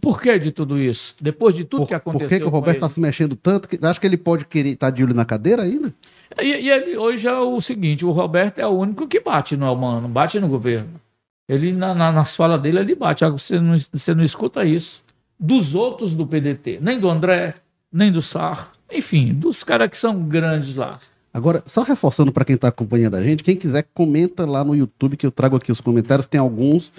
Por 0.00 0.20
que 0.20 0.38
de 0.38 0.50
tudo 0.50 0.78
isso? 0.78 1.14
Depois 1.20 1.54
de 1.54 1.64
tudo 1.64 1.80
por, 1.80 1.88
que 1.88 1.94
aconteceu. 1.94 2.28
Por 2.28 2.34
que, 2.34 2.40
que 2.40 2.46
o 2.46 2.50
Roberto 2.50 2.76
está 2.76 2.88
se 2.88 3.00
mexendo 3.00 3.36
tanto? 3.36 3.68
Que, 3.68 3.78
acho 3.84 4.00
que 4.00 4.06
ele 4.06 4.16
pode 4.16 4.46
querer 4.46 4.70
estar 4.70 4.86
tá 4.86 4.90
de 4.90 5.04
olho 5.04 5.14
na 5.14 5.24
cadeira 5.24 5.62
ainda? 5.62 5.94
E, 6.40 6.46
e 6.46 6.70
ele, 6.70 6.96
hoje 6.96 7.28
é 7.28 7.38
o 7.38 7.60
seguinte: 7.60 8.06
o 8.06 8.10
Roberto 8.10 8.58
é 8.58 8.66
o 8.66 8.70
único 8.70 9.06
que 9.06 9.20
bate 9.20 9.54
no 9.54 9.66
Almano, 9.66 10.08
bate 10.08 10.40
no 10.40 10.48
governo. 10.48 10.98
Ele, 11.46 11.72
na, 11.72 11.94
na, 11.94 12.12
nas 12.12 12.34
falas 12.36 12.60
dele, 12.60 12.78
ele 12.78 12.94
bate. 12.94 13.24
Você 13.26 13.60
não, 13.60 13.76
você 13.92 14.14
não 14.14 14.22
escuta 14.22 14.64
isso 14.64 15.02
dos 15.38 15.74
outros 15.74 16.12
do 16.12 16.26
PDT, 16.26 16.78
nem 16.80 16.98
do 16.98 17.08
André, 17.08 17.54
nem 17.92 18.10
do 18.10 18.20
Sar, 18.20 18.72
enfim, 18.90 19.32
dos 19.32 19.62
caras 19.62 19.88
que 19.88 19.96
são 19.96 20.22
grandes 20.22 20.74
lá. 20.74 20.98
Agora, 21.32 21.62
só 21.66 21.82
reforçando 21.82 22.32
para 22.32 22.44
quem 22.44 22.56
está 22.56 22.68
acompanhando 22.68 23.14
a 23.14 23.22
gente, 23.22 23.44
quem 23.44 23.56
quiser 23.56 23.86
comenta 23.94 24.44
lá 24.44 24.64
no 24.64 24.74
YouTube 24.74 25.16
que 25.16 25.26
eu 25.26 25.30
trago 25.30 25.56
aqui 25.56 25.70
os 25.70 25.80
comentários, 25.80 26.26
tem 26.26 26.40
alguns. 26.40 26.90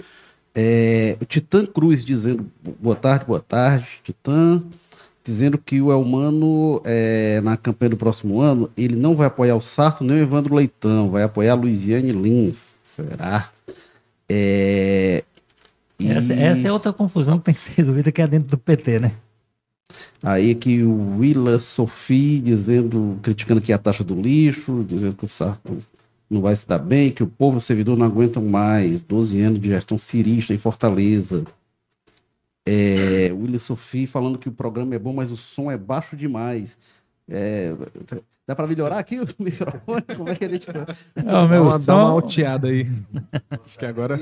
É, 0.54 1.16
o 1.20 1.24
Titã 1.24 1.66
Cruz 1.66 2.04
dizendo 2.04 2.50
boa 2.80 2.96
tarde, 2.96 3.24
boa 3.26 3.40
tarde, 3.40 3.86
Titã, 4.02 4.62
dizendo 5.22 5.58
que 5.58 5.80
o 5.80 5.92
Elmano, 5.92 6.80
é, 6.84 7.40
na 7.42 7.56
campanha 7.56 7.90
do 7.90 7.96
próximo 7.96 8.40
ano, 8.40 8.70
ele 8.76 8.96
não 8.96 9.14
vai 9.14 9.26
apoiar 9.26 9.56
o 9.56 9.60
Sarto 9.60 10.02
nem 10.02 10.16
o 10.16 10.20
Evandro 10.20 10.54
Leitão, 10.54 11.10
vai 11.10 11.22
apoiar 11.22 11.52
a 11.52 11.56
Luiziane 11.56 12.12
Lins. 12.12 12.78
Será? 12.82 13.50
É, 14.28 15.24
e... 16.00 16.10
Essa, 16.10 16.34
essa, 16.34 16.68
é 16.68 16.72
outra 16.72 16.92
confusão 16.92 17.38
que 17.38 17.44
tem 17.44 17.54
que 17.54 17.60
ser 17.60 17.72
resolvida 17.72 18.10
que 18.10 18.22
é 18.22 18.26
dentro 18.26 18.48
do 18.48 18.58
PT, 18.58 18.98
né? 18.98 19.12
Aí 20.22 20.54
que 20.54 20.82
o 20.82 21.18
Willa 21.18 21.58
Sophie 21.58 22.40
dizendo, 22.40 23.18
criticando 23.22 23.60
que 23.60 23.72
a 23.72 23.78
taxa 23.78 24.04
do 24.04 24.20
lixo, 24.20 24.84
dizendo 24.88 25.14
que 25.14 25.24
o 25.24 25.28
Sarto 25.28 25.78
não 26.28 26.40
vai 26.40 26.54
se 26.54 26.66
dar 26.66 26.78
bem, 26.78 27.10
que 27.10 27.22
o 27.22 27.26
povo 27.26 27.60
servidor 27.60 27.98
não 27.98 28.06
aguenta 28.06 28.40
mais, 28.40 29.00
12 29.00 29.40
anos 29.40 29.58
de 29.58 29.68
gestão 29.68 29.98
cirista 29.98 30.54
em 30.54 30.58
Fortaleza. 30.58 31.44
É, 32.64 33.32
Willa 33.32 33.58
Sophie 33.58 34.06
falando 34.06 34.38
que 34.38 34.48
o 34.48 34.52
programa 34.52 34.94
é 34.94 34.98
bom, 34.98 35.12
mas 35.12 35.32
o 35.32 35.36
som 35.36 35.70
é 35.70 35.76
baixo 35.76 36.16
demais. 36.16 36.78
É, 37.28 37.74
Dá 38.50 38.56
para 38.56 38.66
melhorar 38.66 38.98
aqui 38.98 39.20
o 39.20 39.24
microfone? 39.38 40.02
Como 40.16 40.28
é 40.28 40.34
que 40.34 40.44
a 40.44 40.48
gente. 40.48 40.66
É, 40.68 41.22
o 41.22 41.48
meu 41.48 41.78
Dá 41.78 41.94
uma, 41.94 42.10
alteada 42.10 42.66
aí. 42.66 42.84
Acho 43.64 43.78
que 43.78 43.86
agora, 43.86 44.18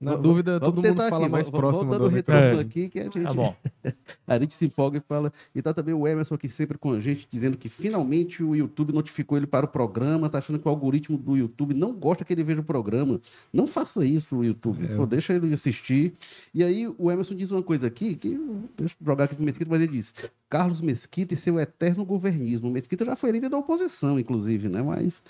na 0.00 0.14
dúvida, 0.14 0.58
Vamos 0.58 0.74
todo 0.76 0.82
mundo 0.88 0.96
fala 1.10 1.24
aqui, 1.24 1.28
mais 1.30 1.46
vamos- 1.50 1.60
próximo 1.60 1.84
vamos 1.90 1.98
do 1.98 2.04
dando 2.04 2.14
retorno 2.14 2.40
É. 2.58 2.60
aqui 2.62 2.88
que 2.88 2.98
a 3.00 3.02
gente, 3.04 3.20
Tá 3.22 3.34
bom. 3.34 3.54
a 4.26 4.38
gente 4.38 4.54
se 4.54 4.64
empolga 4.64 4.96
e 4.96 5.00
fala. 5.02 5.30
E 5.54 5.60
tá 5.60 5.74
também 5.74 5.92
o 5.92 6.08
Emerson 6.08 6.36
aqui 6.36 6.48
sempre 6.48 6.78
com 6.78 6.92
a 6.94 7.00
gente, 7.00 7.28
dizendo 7.30 7.58
que 7.58 7.68
finalmente 7.68 8.42
o 8.42 8.56
YouTube 8.56 8.94
notificou 8.94 9.36
ele 9.36 9.46
para 9.46 9.66
o 9.66 9.68
programa, 9.68 10.30
tá 10.30 10.38
achando 10.38 10.58
que 10.58 10.66
o 10.66 10.70
algoritmo 10.70 11.18
do 11.18 11.36
YouTube 11.36 11.74
não 11.74 11.92
gosta 11.92 12.24
que 12.24 12.32
ele 12.32 12.42
veja 12.42 12.62
o 12.62 12.64
programa. 12.64 13.20
Não 13.52 13.66
faça 13.66 14.02
isso, 14.06 14.42
YouTube. 14.42 14.86
É. 14.90 14.96
Pô, 14.96 15.04
deixa 15.04 15.34
ele 15.34 15.52
assistir. 15.52 16.14
E 16.54 16.64
aí 16.64 16.88
o 16.96 17.10
Emerson 17.10 17.34
diz 17.34 17.50
uma 17.50 17.62
coisa 17.62 17.86
aqui, 17.88 18.14
que 18.14 18.30
deixa 18.78 18.94
eu 18.98 19.04
jogar 19.06 19.24
aqui 19.24 19.34
pro 19.34 19.44
Mesquita, 19.44 19.70
mas 19.70 19.82
ele 19.82 19.92
diz: 19.92 20.14
Carlos 20.50 20.82
Mesquita 20.82 21.32
e 21.32 21.36
seu 21.36 21.58
eterno 21.58 22.04
governismo. 22.04 22.68
O 22.68 22.72
Mesquita 22.72 23.04
já 23.04 23.16
foi 23.16 23.30
líder 23.30 23.48
da 23.48 23.56
oposição, 23.56 24.18
inclusive, 24.18 24.68
né? 24.68 24.82
Mas 24.82 25.22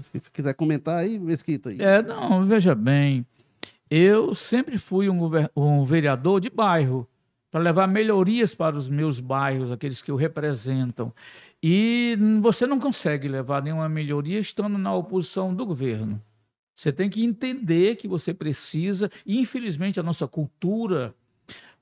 se 0.00 0.20
se 0.20 0.30
quiser 0.30 0.52
comentar 0.54 0.98
aí, 0.98 1.18
Mesquita. 1.18 1.70
aí. 1.70 1.80
É, 1.80 2.02
não, 2.02 2.44
veja 2.44 2.74
bem. 2.74 3.24
Eu 3.88 4.34
sempre 4.34 4.76
fui 4.76 5.08
um, 5.08 5.30
um 5.56 5.84
vereador 5.84 6.40
de 6.40 6.50
bairro, 6.50 7.08
para 7.50 7.60
levar 7.60 7.86
melhorias 7.86 8.54
para 8.54 8.76
os 8.76 8.88
meus 8.88 9.20
bairros, 9.20 9.70
aqueles 9.70 10.02
que 10.02 10.12
o 10.12 10.16
representam. 10.16 11.12
E 11.62 12.18
você 12.42 12.66
não 12.66 12.78
consegue 12.78 13.28
levar 13.28 13.62
nenhuma 13.62 13.88
melhoria 13.88 14.38
estando 14.38 14.76
na 14.76 14.94
oposição 14.94 15.54
do 15.54 15.64
governo. 15.64 16.20
Você 16.74 16.92
tem 16.92 17.08
que 17.08 17.24
entender 17.24 17.96
que 17.96 18.06
você 18.06 18.34
precisa, 18.34 19.10
e 19.24 19.40
infelizmente 19.40 19.98
a 19.98 20.02
nossa 20.02 20.28
cultura, 20.28 21.14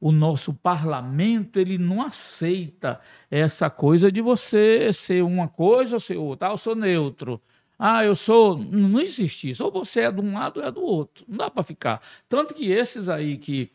o 0.07 0.13
nosso 0.13 0.53
parlamento, 0.53 1.59
ele 1.59 1.79
não 1.79 2.03
aceita 2.03 3.01
essa 3.31 3.71
coisa 3.71 4.13
de 4.13 4.21
você 4.21 4.93
ser 4.93 5.23
uma 5.25 5.49
coisa 5.49 5.97
ou 5.97 6.01
ser 6.01 6.19
outra. 6.19 6.49
Ah, 6.49 6.53
eu 6.53 6.59
sou 6.59 6.75
neutro. 6.75 7.41
Ah, 7.79 8.05
eu 8.05 8.15
sou. 8.15 8.59
Não 8.59 9.01
existe 9.01 9.49
isso. 9.49 9.65
Ou 9.65 9.71
você 9.71 10.01
é 10.03 10.13
de 10.13 10.21
um 10.21 10.35
lado 10.35 10.59
ou 10.61 10.67
é 10.67 10.71
do 10.71 10.83
outro. 10.83 11.25
Não 11.27 11.39
dá 11.39 11.51
para 11.51 11.63
ficar. 11.63 12.03
Tanto 12.29 12.53
que 12.55 12.71
esses 12.71 13.09
aí 13.09 13.39
que 13.39 13.71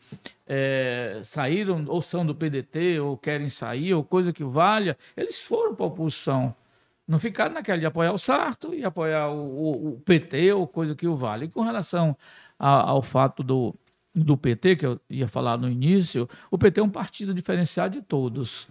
eh, 0.46 1.20
saíram, 1.24 1.84
ou 1.88 2.00
são 2.00 2.24
do 2.24 2.34
PDT, 2.34 3.00
ou 3.00 3.16
querem 3.16 3.48
sair, 3.50 3.92
ou 3.94 4.04
coisa 4.04 4.32
que 4.32 4.44
valha, 4.44 4.96
eles 5.16 5.40
foram 5.42 5.74
para 5.74 5.84
a 5.84 5.88
oposição. 5.88 6.54
Não 7.08 7.18
ficaram 7.18 7.54
naquela 7.54 7.78
de 7.80 7.86
apoiar 7.86 8.12
o 8.12 8.18
Sarto 8.18 8.72
e 8.72 8.84
apoiar 8.84 9.28
o, 9.30 9.34
o- 9.36 9.88
o 9.94 10.00
PT 10.00 10.52
ou 10.52 10.66
coisa 10.66 10.94
que 10.94 11.08
o 11.08 11.16
vale. 11.16 11.46
E 11.46 11.48
com 11.48 11.62
relação 11.62 12.16
a- 12.58 12.88
ao 12.90 13.02
fato 13.02 13.42
do, 13.42 13.74
do 14.14 14.36
PT, 14.36 14.76
que 14.76 14.86
eu 14.86 15.00
ia 15.08 15.28
falar 15.28 15.56
no 15.56 15.68
início, 15.70 16.28
o 16.50 16.58
PT 16.58 16.80
é 16.80 16.82
um 16.82 16.90
partido 16.90 17.32
diferenciado 17.32 17.94
de 17.96 18.02
todos. 18.02 18.66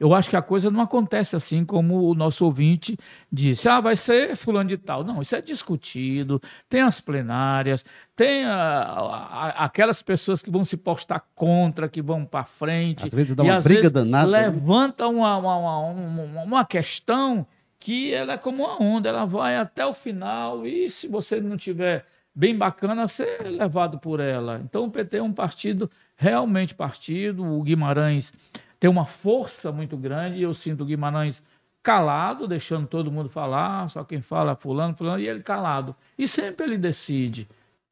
Eu 0.00 0.12
acho 0.14 0.28
que 0.30 0.36
a 0.36 0.42
coisa 0.42 0.70
não 0.70 0.80
acontece 0.80 1.36
assim 1.36 1.64
como 1.64 2.08
o 2.08 2.14
nosso 2.14 2.44
ouvinte 2.44 2.96
disse. 3.30 3.68
Ah, 3.68 3.80
vai 3.80 3.96
ser 3.96 4.34
fulano 4.34 4.68
de 4.68 4.76
tal. 4.78 5.04
Não, 5.04 5.20
isso 5.22 5.36
é 5.36 5.40
discutido, 5.42 6.40
tem 6.68 6.80
as 6.80 7.00
plenárias, 7.00 7.84
tem 8.16 8.44
a- 8.44 8.82
a- 8.82 9.64
aquelas 9.64 10.02
pessoas 10.02 10.42
que 10.42 10.50
vão 10.50 10.64
se 10.64 10.76
postar 10.76 11.20
contra, 11.34 11.88
que 11.88 12.02
vão 12.02 12.24
para 12.24 12.44
frente. 12.44 13.06
Às 13.06 13.12
vezes 13.14 13.34
dá 13.34 13.42
uma 13.42 13.60
briga 13.60 13.90
danada, 13.90 14.30
né? 14.30 14.48
Levanta 14.50 15.06
uma, 15.06 15.36
uma, 15.36 15.56
uma, 15.56 15.78
uma, 15.80 16.42
uma 16.42 16.64
questão 16.64 17.46
que 17.78 18.12
ela 18.12 18.32
é 18.32 18.38
como 18.38 18.64
uma 18.64 18.82
onda, 18.82 19.08
ela 19.10 19.24
vai 19.26 19.56
até 19.56 19.84
o 19.86 19.92
final 19.94 20.66
e 20.66 20.88
se 20.88 21.06
você 21.08 21.40
não 21.40 21.56
tiver 21.56 22.06
bem 22.34 22.56
bacana, 22.56 23.06
é 23.20 23.48
levado 23.48 23.98
por 23.98 24.20
ela. 24.20 24.60
Então 24.64 24.84
o 24.84 24.90
PT 24.90 25.18
é 25.18 25.22
um 25.22 25.32
partido 25.32 25.90
realmente 26.16 26.74
partido, 26.74 27.44
o 27.44 27.62
Guimarães 27.62 28.32
tem 28.80 28.90
uma 28.90 29.06
força 29.06 29.72
muito 29.72 29.96
grande, 29.96 30.42
eu 30.42 30.52
sinto 30.52 30.82
o 30.82 30.86
Guimarães 30.86 31.42
calado, 31.82 32.48
deixando 32.48 32.86
todo 32.86 33.12
mundo 33.12 33.28
falar, 33.28 33.88
só 33.90 34.02
quem 34.04 34.20
fala 34.20 34.52
é 34.52 34.56
fulano, 34.56 34.94
fulano, 34.94 35.20
e 35.20 35.28
ele 35.28 35.42
calado. 35.42 35.94
E 36.18 36.26
sempre 36.26 36.66
ele 36.66 36.78
decide, 36.78 37.48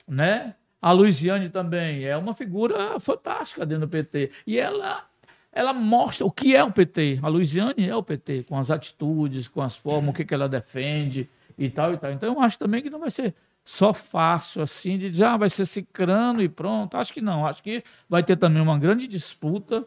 né? 0.08 0.54
A 0.80 0.90
Luiziane 0.90 1.48
também 1.48 2.04
é 2.04 2.16
uma 2.16 2.34
figura 2.34 2.98
fantástica 2.98 3.64
dentro 3.64 3.86
do 3.86 3.90
PT. 3.90 4.32
E 4.46 4.58
ela, 4.58 5.04
ela 5.52 5.72
mostra 5.72 6.26
o 6.26 6.30
que 6.30 6.56
é 6.56 6.64
o 6.64 6.72
PT. 6.72 7.20
A 7.22 7.28
Luiziane 7.28 7.88
é 7.88 7.94
o 7.94 8.02
PT, 8.02 8.44
com 8.48 8.58
as 8.58 8.70
atitudes, 8.70 9.46
com 9.46 9.62
as 9.62 9.76
formas, 9.76 10.10
o 10.10 10.12
que, 10.12 10.24
que 10.24 10.34
ela 10.34 10.48
defende 10.48 11.28
e 11.56 11.70
tal 11.70 11.92
e 11.94 11.96
tal. 11.96 12.10
Então 12.10 12.34
eu 12.34 12.40
acho 12.40 12.58
também 12.58 12.82
que 12.82 12.90
não 12.90 12.98
vai 12.98 13.10
ser 13.10 13.34
só 13.64 13.94
fácil 13.94 14.62
assim 14.62 14.98
de 14.98 15.10
dizer, 15.10 15.24
ah, 15.24 15.36
vai 15.36 15.50
ser 15.50 15.66
cicrano 15.66 16.42
e 16.42 16.48
pronto. 16.48 16.96
Acho 16.96 17.12
que 17.12 17.20
não. 17.20 17.46
Acho 17.46 17.62
que 17.62 17.82
vai 18.08 18.22
ter 18.22 18.36
também 18.36 18.62
uma 18.62 18.78
grande 18.78 19.06
disputa 19.06 19.86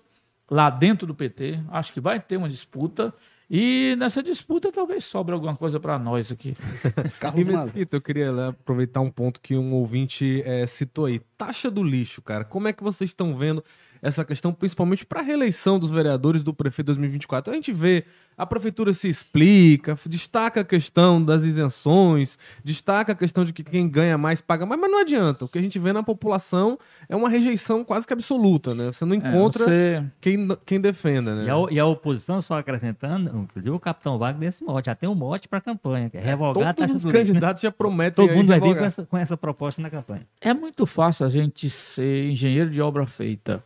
lá 0.50 0.70
dentro 0.70 1.06
do 1.06 1.16
PT. 1.16 1.60
Acho 1.70 1.92
que 1.92 2.00
vai 2.00 2.20
ter 2.20 2.38
uma 2.38 2.50
disputa. 2.50 3.14
E 3.50 3.96
nessa 4.00 4.24
disputa 4.24 4.72
talvez 4.72 5.04
sobre 5.04 5.34
alguma 5.34 5.56
coisa 5.56 5.80
para 5.80 6.00
nós 6.00 6.32
aqui. 6.32 6.56
Carlos. 7.20 7.46
Mesquita, 7.46 7.98
eu 7.98 8.02
queria 8.02 8.32
né, 8.32 8.48
aproveitar 8.48 9.02
um 9.02 9.12
ponto 9.12 9.40
que 9.40 9.56
um 9.56 9.74
ouvinte 9.74 10.42
eh, 10.46 10.66
citou 10.66 11.06
aí. 11.06 11.20
Taxa 11.38 11.70
do 11.70 11.84
lixo, 11.84 12.22
cara. 12.22 12.44
Como 12.44 12.68
é 12.68 12.74
que 12.74 12.82
vocês 12.82 13.10
estão 13.10 13.38
vendo 13.38 13.64
essa 14.06 14.24
questão, 14.24 14.54
principalmente 14.54 15.06
para 15.06 15.20
a 15.20 15.24
reeleição 15.24 15.80
dos 15.80 15.90
vereadores 15.92 16.44
do 16.44 16.54
prefeito 16.54 16.88
2024? 16.88 17.52
A 17.52 17.56
gente 17.56 17.72
vê, 17.74 18.04
a 18.38 18.46
prefeitura 18.46 18.94
se 18.94 19.08
explica, 19.10 19.98
destaca 20.08 20.62
a 20.62 20.64
questão 20.64 21.24
das 21.24 21.44
isenções, 21.44 22.38
destaca 22.64 23.12
a 23.14 23.16
questão 23.16 23.44
de 23.44 23.52
que 23.54 23.64
quem 23.64 23.90
ganha 23.90 24.18
mais 24.18 24.42
paga 24.42 24.66
mais, 24.66 24.80
mas 24.80 24.92
não 24.92 25.00
adianta. 25.00 25.46
O 25.46 25.48
que 25.48 25.58
a 25.58 25.62
gente 25.62 25.80
vê 25.80 25.92
na 25.92 26.04
população 26.04 26.78
é 27.10 27.16
uma 27.16 27.30
rejeição 27.30 27.84
quase 27.84 28.06
que 28.06 28.14
absoluta, 28.14 28.74
né? 28.74 28.92
Você 28.92 29.06
não 29.06 29.14
É, 29.14 29.18
encontra 29.18 29.64
você- 29.64 30.04
quem, 30.22 30.48
quem 30.66 30.80
defenda, 30.80 31.36
né? 31.36 31.46
E 31.46 31.50
a, 31.50 31.56
e 31.72 31.80
a 31.80 31.86
oposição, 31.86 32.42
só 32.42 32.58
acrescentando, 32.60 33.30
inclusive 33.40 33.76
o 33.76 33.80
capitão 33.80 34.18
Wagner 34.18 34.50
desse 34.50 34.64
mote, 34.64 34.86
já 34.86 34.96
tem 34.96 35.10
um 35.10 35.16
mote 35.16 35.48
para 35.48 35.58
a 35.60 35.62
campanha, 35.62 36.10
que 36.10 36.18
é 36.18 36.22
revogar 36.22 36.70
a 36.70 36.74
taxa 36.74 36.88
Todos 36.88 36.96
os 36.98 37.02
do 37.04 37.10
lixo, 37.10 37.18
né? 37.24 37.28
candidatos 37.34 37.62
já 37.62 37.72
prometem 37.72 38.26
Todo 38.28 38.36
mundo 38.36 38.48
vai 38.48 38.60
vir 38.60 38.78
com 38.78 38.84
essa, 38.86 39.06
com 39.06 39.18
essa 39.18 39.36
proposta 39.36 39.82
na 39.82 39.90
campanha. 39.90 40.22
É 40.40 40.54
muito 40.54 40.86
fácil 40.86 41.26
a 41.26 41.30
gente 41.30 41.70
ser 41.70 42.30
engenheiro 42.30 42.70
de 42.70 42.82
obra 42.82 43.06
feita. 43.08 43.64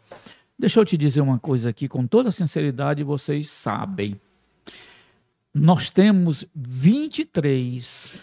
Deixa 0.60 0.78
eu 0.80 0.84
te 0.86 0.98
dizer 0.98 1.22
uma 1.22 1.40
coisa 1.40 1.70
aqui, 1.70 1.88
com 1.88 2.06
toda 2.06 2.32
sinceridade, 2.32 3.02
vocês 3.02 3.50
sabem. 3.50 4.20
Nós 5.54 5.90
temos 5.90 6.46
23 6.54 8.20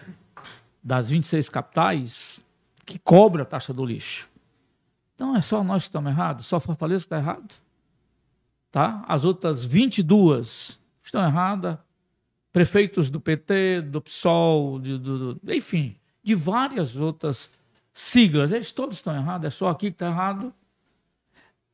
das 0.84 1.08
26 1.08 1.48
capitais 1.48 2.40
que 2.84 2.98
cobra 2.98 3.42
a 3.42 3.46
taxa 3.46 3.72
do 3.72 3.84
lixo. 3.84 4.28
Então 5.14 5.34
é 5.34 5.40
só 5.40 5.64
nós 5.64 5.84
que 5.84 5.88
estamos 5.88 6.12
errados? 6.12 6.44
Só 6.46 6.60
Fortaleza 6.60 7.04
que 7.04 7.06
está 7.06 7.16
errado? 7.16 7.54
Tá? 8.70 9.02
As 9.08 9.24
outras 9.24 9.64
22 9.64 10.78
estão 11.02 11.24
erradas. 11.24 11.78
Prefeitos 12.52 13.08
do 13.10 13.18
PT, 13.20 13.80
do 13.82 14.00
PSOL, 14.00 14.78
de- 14.78 14.98
do- 14.98 15.40
enfim, 15.48 15.96
de 16.22 16.34
várias 16.34 16.96
outras 16.96 17.50
siglas, 17.92 18.50
eles 18.52 18.72
todos 18.72 18.96
estão 18.96 19.14
errados, 19.14 19.46
é 19.46 19.50
só 19.50 19.68
aqui 19.68 19.86
que 19.88 19.94
está 19.94 20.06
errado. 20.08 20.52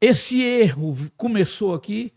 Esse 0.02 0.42
erro 0.42 0.96
começou 1.16 1.72
aqui. 1.72 2.12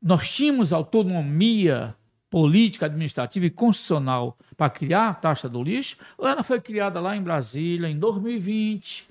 Nós 0.00 0.30
tínhamos 0.30 0.72
autonomia 0.72 1.96
política, 2.30 2.86
administrativa 2.86 3.46
e 3.46 3.50
constitucional 3.50 4.38
para 4.56 4.70
criar 4.70 5.08
a 5.08 5.14
taxa 5.14 5.48
do 5.48 5.60
lixo, 5.60 5.96
ela 6.20 6.44
foi 6.44 6.60
criada 6.60 7.00
lá 7.00 7.16
em 7.16 7.22
Brasília 7.22 7.88
em 7.88 7.98
2020, 7.98 9.08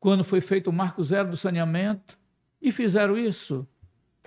quando 0.00 0.24
foi 0.24 0.40
feito 0.40 0.70
o 0.70 0.72
marco 0.72 1.04
zero 1.04 1.28
do 1.28 1.36
saneamento, 1.36 2.18
e 2.62 2.72
fizeram 2.72 3.18
isso. 3.18 3.68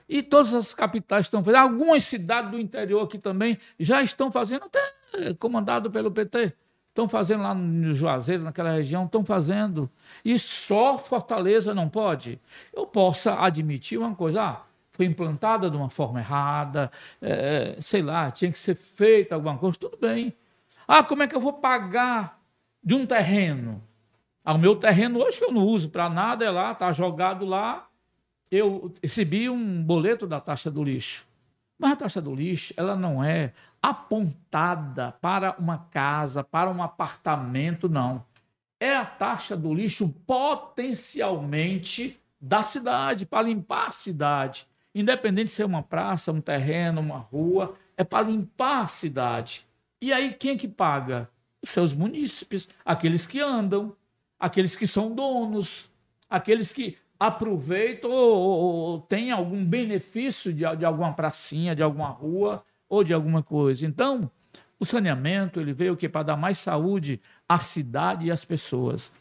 E 0.08 0.22
todas 0.22 0.54
as 0.54 0.72
capitais 0.76 1.26
estão 1.26 1.44
fazendo. 1.44 1.62
Algumas 1.62 2.04
cidades 2.04 2.52
do 2.52 2.60
interior 2.60 3.04
aqui 3.04 3.18
também 3.18 3.58
já 3.80 4.04
estão 4.04 4.32
fazendo, 4.32 4.66
até 4.66 5.34
comandado 5.40 5.90
pelo 5.90 6.12
PT. 6.12 6.54
Estão 7.00 7.08
fazendo 7.08 7.44
lá 7.44 7.56
no 7.56 7.94
Juazeiro, 7.94 8.44
naquela 8.44 8.72
região, 8.72 9.06
estão 9.06 9.24
fazendo. 9.24 9.90
E 10.26 10.38
só 10.38 11.00
Fortaleza 11.00 11.74
não 11.74 11.88
pode. 11.88 12.42
Eu 12.74 12.86
posso 12.86 13.30
admitir 13.30 13.98
uma 13.98 14.14
coisa, 14.14 14.44
ah, 14.44 14.62
foi 14.92 15.06
implantada 15.06 15.70
de 15.70 15.78
uma 15.78 15.90
forma 15.90 16.20
errada, 16.20 16.92
eh, 17.22 17.78
sei 17.80 18.02
lá, 18.02 18.30
tinha 18.30 18.52
que 18.52 18.60
ser 18.60 18.76
feita 18.76 19.34
alguma 19.34 19.58
coisa, 19.58 19.78
tudo 19.80 19.98
bem. 19.98 20.34
Ah, 20.86 21.02
como 21.02 21.24
é 21.24 21.28
que 21.28 21.34
eu 21.34 21.40
vou 21.40 21.54
pagar 21.54 22.38
de 22.84 22.94
um 22.94 23.06
terreno? 23.06 23.82
Ah, 24.44 24.56
o 24.56 24.58
meu 24.58 24.76
terreno 24.76 25.20
hoje 25.20 25.38
que 25.38 25.46
eu 25.46 25.54
não 25.54 25.64
uso 25.64 25.88
para 25.88 26.10
nada, 26.10 26.44
é 26.44 26.52
lá, 26.52 26.74
está 26.74 26.92
jogado 26.92 27.46
lá, 27.46 27.88
eu 28.52 28.94
recebi 29.02 29.50
um 29.50 29.82
boleto 29.82 30.28
da 30.28 30.42
taxa 30.42 30.70
do 30.70 30.84
lixo. 30.84 31.26
Mas 31.78 31.94
a 31.94 31.96
taxa 31.96 32.22
do 32.22 32.36
lixo, 32.36 32.74
ela 32.76 32.94
não 32.94 33.24
é 33.24 33.54
apontada 33.82 35.14
para 35.22 35.56
uma 35.58 35.78
casa, 35.92 36.44
para 36.44 36.70
um 36.70 36.84
apartamento, 36.84 37.88
não. 37.88 38.26
É 38.80 38.96
a 38.96 39.06
taxa 39.06 39.56
do 39.58 39.74
lixo 39.74 40.10
potencialmente 40.26 42.20
da 42.40 42.64
cidade, 42.64 43.26
para 43.26 43.44
limpar 43.44 43.88
a 43.88 43.92
cidade. 43.92 44.66
Independente 44.94 45.48
de 45.48 45.54
ser 45.54 45.66
uma 45.66 45.84
praça, 45.84 46.32
um 46.32 46.42
terreno, 46.42 47.02
uma 47.02 47.18
rua, 47.18 47.76
é 47.98 48.04
para 48.04 48.28
limpar 48.28 48.84
a 48.84 48.88
cidade. 48.88 49.66
E 50.02 50.14
aí 50.14 50.34
quem 50.34 50.52
é 50.52 50.58
que 50.58 50.68
paga? 50.68 51.30
Os 51.62 51.70
seus 51.70 51.94
munícipes, 51.94 52.70
aqueles 52.86 53.26
que 53.26 53.42
andam, 53.42 53.96
aqueles 54.40 54.76
que 54.76 54.88
são 54.88 55.14
donos, 55.14 55.92
aqueles 56.30 56.72
que 56.72 56.98
aproveitam 57.20 58.10
ou, 58.10 58.38
ou, 58.38 58.76
ou 58.76 59.02
têm 59.02 59.32
algum 59.32 59.64
benefício 59.66 60.54
de, 60.54 60.64
de 60.78 60.86
alguma 60.86 61.12
pracinha, 61.14 61.76
de 61.76 61.84
alguma 61.84 62.08
rua 62.08 62.64
ou 62.90 63.04
de 63.04 63.14
alguma 63.14 63.44
coisa. 63.44 63.86
Então, 63.86 64.30
O 64.80 64.86
saneamento 64.86 65.60
ele 65.60 65.74
veio 65.74 65.98
para 65.98 66.24
dar 66.24 66.38
mais 66.38 66.58
saúde 66.58 67.20
à 67.48 67.58
cidade 67.58 68.28
e 68.28 68.32
às 68.32 68.46
pessoas. 68.46 69.12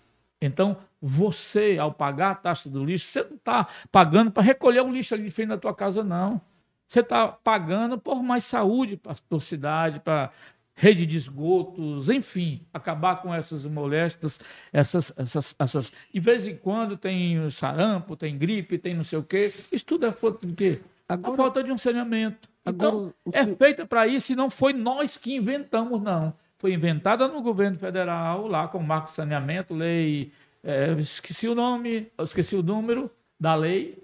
Então, 0.40 0.76
você, 1.00 1.78
ao 1.80 1.92
pagar 1.92 2.30
a 2.30 2.34
taxa 2.34 2.70
do 2.70 2.84
lixo, 2.84 3.08
você 3.08 3.24
não 3.24 3.34
está 3.34 3.66
pagando 3.90 4.30
para 4.30 4.42
recolher 4.42 4.82
o 4.82 4.90
lixo 4.92 5.14
ali 5.14 5.24
de 5.24 5.30
frente 5.30 5.48
da 5.48 5.58
tua 5.58 5.74
casa, 5.74 6.04
não. 6.04 6.40
Você 6.86 7.00
está 7.00 7.26
pagando 7.26 7.98
por 7.98 8.22
mais 8.22 8.44
saúde 8.44 8.96
para 8.96 9.12
a 9.12 9.16
tua 9.28 9.40
cidade, 9.40 9.98
para 9.98 10.30
rede 10.74 11.04
de 11.04 11.16
esgotos, 11.16 12.08
enfim, 12.08 12.64
acabar 12.72 13.20
com 13.20 13.34
essas 13.34 13.66
moléstias, 13.66 14.38
essas, 14.72 15.12
essas, 15.16 15.56
essas. 15.58 15.92
De 16.14 16.20
vez 16.20 16.46
em 16.46 16.56
quando 16.56 16.96
tem 16.96 17.50
sarampo, 17.50 18.14
tem 18.14 18.38
gripe, 18.38 18.78
tem 18.78 18.94
não 18.94 19.02
sei 19.02 19.18
o 19.18 19.24
quê. 19.24 19.52
Isso 19.72 19.84
tudo 19.84 20.06
é 20.06 20.12
falta 20.12 20.46
de 20.46 20.54
quê? 20.54 20.80
Agora, 21.08 21.34
a 21.34 21.36
falta 21.36 21.64
de 21.64 21.72
um 21.72 21.78
saneamento. 21.78 22.48
Então, 22.66 23.14
é 23.32 23.46
feita 23.46 23.86
para 23.86 24.06
isso 24.06 24.32
e 24.32 24.36
não 24.36 24.50
foi 24.50 24.74
nós 24.74 25.16
que 25.16 25.34
inventamos, 25.34 26.02
não. 26.02 26.34
Foi 26.58 26.72
inventada 26.74 27.26
no 27.26 27.40
governo 27.40 27.78
federal, 27.78 28.46
lá 28.46 28.68
com 28.68 28.78
o 28.78 28.84
marco 28.84 29.10
saneamento, 29.10 29.74
lei. 29.74 30.32
É, 30.62 30.92
esqueci 30.98 31.48
o 31.48 31.54
nome, 31.54 32.12
esqueci 32.18 32.54
o 32.54 32.62
número 32.62 33.10
da 33.40 33.54
lei. 33.54 34.02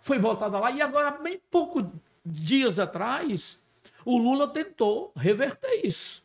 Foi 0.00 0.18
voltada 0.18 0.58
lá 0.58 0.70
e 0.70 0.80
agora, 0.80 1.10
bem 1.10 1.38
pouco 1.50 1.90
dias 2.24 2.78
atrás, 2.78 3.60
o 4.04 4.16
Lula 4.16 4.48
tentou 4.48 5.12
reverter 5.16 5.84
isso. 5.84 6.24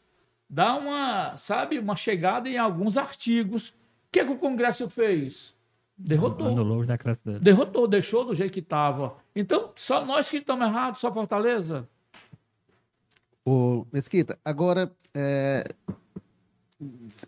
Dar 0.50 0.76
uma, 0.78 1.36
sabe, 1.36 1.80
uma 1.80 1.96
chegada 1.96 2.48
em 2.48 2.58
alguns 2.58 2.96
artigos. 2.96 3.70
O 3.70 3.74
que, 4.12 4.20
é 4.20 4.26
que 4.26 4.32
o 4.32 4.38
Congresso 4.38 4.90
fez? 4.90 5.56
Derrotou. 6.04 6.48
Anulou 6.48 6.86
dele. 6.86 7.40
Derrotou, 7.40 7.88
deixou 7.88 8.26
do 8.26 8.34
jeito 8.34 8.52
que 8.52 8.60
estava. 8.60 9.16
Então, 9.36 9.72
só 9.76 10.04
nós 10.06 10.30
que 10.30 10.38
estamos 10.38 10.68
errados, 10.68 11.00
só 11.00 11.12
Fortaleza. 11.12 11.88
Ô, 13.46 13.86
Mesquita, 13.92 14.38
agora, 14.44 14.92
é, 15.14 15.64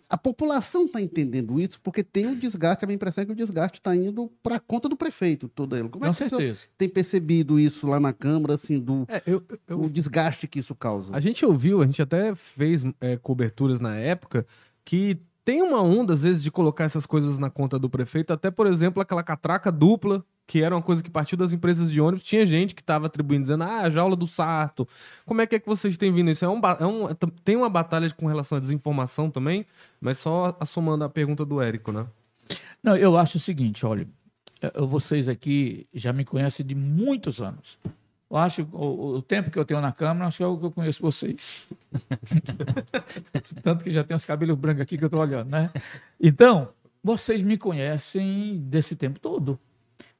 a 0.08 0.18
população 0.18 0.86
está 0.86 1.00
entendendo 1.00 1.60
isso 1.60 1.80
porque 1.80 2.02
tem 2.02 2.26
o 2.26 2.36
desgaste, 2.36 2.84
a 2.84 2.86
minha 2.86 2.96
impressão 2.96 3.22
é 3.22 3.26
que 3.26 3.32
o 3.32 3.36
desgaste 3.36 3.78
está 3.78 3.94
indo 3.94 4.30
para 4.42 4.56
a 4.56 4.60
conta 4.60 4.88
do 4.88 4.96
prefeito, 4.96 5.48
todo 5.48 5.76
ele. 5.76 5.88
Como 5.88 6.04
é 6.04 6.08
Com 6.08 6.14
que 6.14 6.28
certeza. 6.28 6.66
tem 6.76 6.88
percebido 6.88 7.58
isso 7.58 7.86
lá 7.86 8.00
na 8.00 8.12
Câmara, 8.12 8.54
assim, 8.54 8.78
do 8.80 9.04
é, 9.08 9.22
eu, 9.26 9.42
eu, 9.68 9.82
o 9.82 9.90
desgaste 9.90 10.46
que 10.48 10.58
isso 10.58 10.74
causa? 10.74 11.14
A 11.14 11.20
gente 11.20 11.44
ouviu, 11.44 11.82
a 11.82 11.86
gente 11.86 12.02
até 12.02 12.34
fez 12.34 12.84
é, 13.00 13.16
coberturas 13.16 13.80
na 13.80 13.96
época 13.96 14.46
que 14.84 15.18
tem 15.44 15.62
uma 15.62 15.82
onda, 15.82 16.12
às 16.12 16.22
vezes, 16.22 16.42
de 16.42 16.50
colocar 16.50 16.84
essas 16.84 17.04
coisas 17.06 17.38
na 17.38 17.50
conta 17.50 17.78
do 17.78 17.90
prefeito, 17.90 18.32
até, 18.32 18.50
por 18.50 18.66
exemplo, 18.66 19.02
aquela 19.02 19.22
catraca 19.22 19.70
dupla 19.70 20.24
que 20.46 20.62
era 20.62 20.74
uma 20.74 20.82
coisa 20.82 21.02
que 21.02 21.10
partiu 21.10 21.38
das 21.38 21.52
empresas 21.52 21.90
de 21.90 22.00
ônibus, 22.00 22.22
tinha 22.22 22.44
gente 22.44 22.74
que 22.74 22.82
estava 22.82 23.06
atribuindo, 23.06 23.42
dizendo, 23.42 23.64
ah, 23.64 23.80
a 23.80 23.90
jaula 23.90 24.14
do 24.14 24.26
Sarto. 24.26 24.86
Como 25.24 25.40
é 25.40 25.46
que 25.46 25.56
é 25.56 25.58
que 25.58 25.66
vocês 25.66 25.96
têm 25.96 26.12
vindo 26.12 26.30
isso? 26.30 26.44
É 26.44 26.48
um, 26.48 26.60
é 26.78 26.86
um, 26.86 27.08
é 27.08 27.14
tem 27.44 27.56
uma 27.56 27.70
batalha 27.70 28.10
com 28.10 28.26
relação 28.26 28.58
à 28.58 28.60
desinformação 28.60 29.30
também, 29.30 29.64
mas 30.00 30.18
só 30.18 30.54
assomando 30.60 31.04
a 31.04 31.08
pergunta 31.08 31.44
do 31.44 31.60
Érico, 31.62 31.92
né? 31.92 32.06
Não, 32.82 32.94
eu 32.96 33.16
acho 33.16 33.38
o 33.38 33.40
seguinte, 33.40 33.86
olha, 33.86 34.06
vocês 34.86 35.28
aqui 35.28 35.86
já 35.94 36.12
me 36.12 36.24
conhecem 36.24 36.64
de 36.64 36.74
muitos 36.74 37.40
anos. 37.40 37.78
Eu 38.30 38.36
acho 38.36 38.68
o, 38.72 39.16
o 39.16 39.22
tempo 39.22 39.50
que 39.50 39.58
eu 39.58 39.64
tenho 39.64 39.80
na 39.80 39.92
Câmara, 39.92 40.26
acho 40.26 40.38
que 40.38 40.42
é 40.42 40.46
o 40.46 40.58
que 40.58 40.64
eu 40.64 40.70
conheço 40.70 41.02
vocês. 41.02 41.66
Tanto 43.62 43.84
que 43.84 43.90
já 43.90 44.02
tem 44.02 44.16
os 44.16 44.24
cabelos 44.24 44.56
brancos 44.56 44.82
aqui 44.82 44.98
que 44.98 45.04
eu 45.04 45.08
estou 45.08 45.20
olhando, 45.20 45.50
né? 45.50 45.70
Então, 46.20 46.70
vocês 47.02 47.42
me 47.42 47.56
conhecem 47.56 48.58
desse 48.58 48.96
tempo 48.96 49.20
todo 49.20 49.58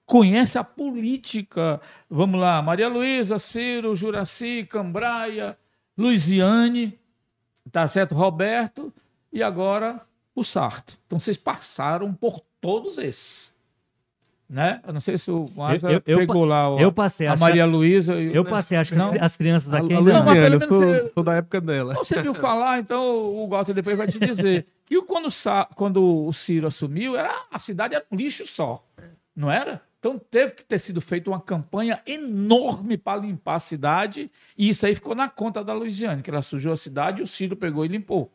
conhece 0.07 0.59
a 0.59 0.65
política. 0.65 1.81
Vamos 2.09 2.41
lá, 2.41 2.61
Maria 2.63 2.89
Luísa, 2.89 3.39
Ciro, 3.39 3.95
Juraci, 3.95 4.67
Cambraia, 4.69 5.57
Luiziane, 5.97 6.99
tá 7.71 7.87
certo? 7.89 8.15
Roberto 8.15 8.93
e 9.33 9.43
agora 9.43 10.01
o 10.35 10.43
Sarto. 10.43 10.99
Então 11.07 11.19
vocês 11.19 11.37
passaram 11.37 12.13
por 12.13 12.41
todos 12.61 12.99
esses. 12.99 13.54
Né? 14.49 14.81
Eu 14.87 14.93
não 14.93 15.01
sei 15.01 15.17
se 15.17 15.31
o 15.31 15.49
Maza 15.57 15.91
eu, 15.91 16.03
eu, 16.07 16.19
pegou 16.19 16.45
lá 16.45 16.69
o, 16.69 16.79
eu 16.79 16.93
passei, 16.93 17.27
a 17.27 17.35
Maria 17.35 17.65
Luísa. 17.65 18.15
Eu 18.15 18.45
passei, 18.45 18.77
acho 18.77 18.93
que 18.93 18.99
não, 18.99 19.13
as 19.19 19.37
crianças 19.37 19.73
aqui 19.73 19.93
a, 19.95 19.99
ainda 19.99 20.23
não. 20.23 20.35
eu 20.35 20.61
sou, 20.61 21.09
sou, 21.15 21.23
da 21.25 21.35
época 21.35 21.61
dela. 21.61 21.95
Você 21.95 22.21
viu 22.21 22.35
falar, 22.35 22.79
então 22.79 23.03
o 23.03 23.49
Walter 23.49 23.73
depois 23.73 23.97
vai 23.97 24.07
te 24.07 24.19
dizer 24.19 24.67
que 24.85 25.01
quando, 25.03 25.29
quando 25.75 26.27
o 26.27 26.33
Ciro 26.33 26.67
assumiu, 26.67 27.17
era, 27.17 27.35
a 27.51 27.59
cidade 27.59 27.95
era 27.95 28.05
um 28.13 28.17
lixo 28.17 28.47
só, 28.47 28.85
não 29.35 29.51
era? 29.51 29.81
Então 29.99 30.21
teve 30.31 30.53
que 30.53 30.65
ter 30.65 30.79
sido 30.79 31.01
feita 31.01 31.31
uma 31.31 31.41
campanha 31.41 32.03
enorme 32.07 32.99
para 32.99 33.23
limpar 33.23 33.55
a 33.55 33.61
cidade, 33.61 34.31
e 34.59 34.69
isso 34.69 34.85
aí 34.85 34.95
ficou 34.95 35.15
na 35.15 35.31
conta 35.31 35.65
da 35.65 35.73
Luiziane, 35.73 36.23
que 36.23 36.29
ela 36.29 36.43
sujou 36.43 36.75
a 36.75 36.77
cidade 36.77 37.21
e 37.21 37.23
o 37.23 37.27
Ciro 37.27 37.57
pegou 37.57 37.87
e 37.87 37.89
limpou. 37.89 38.31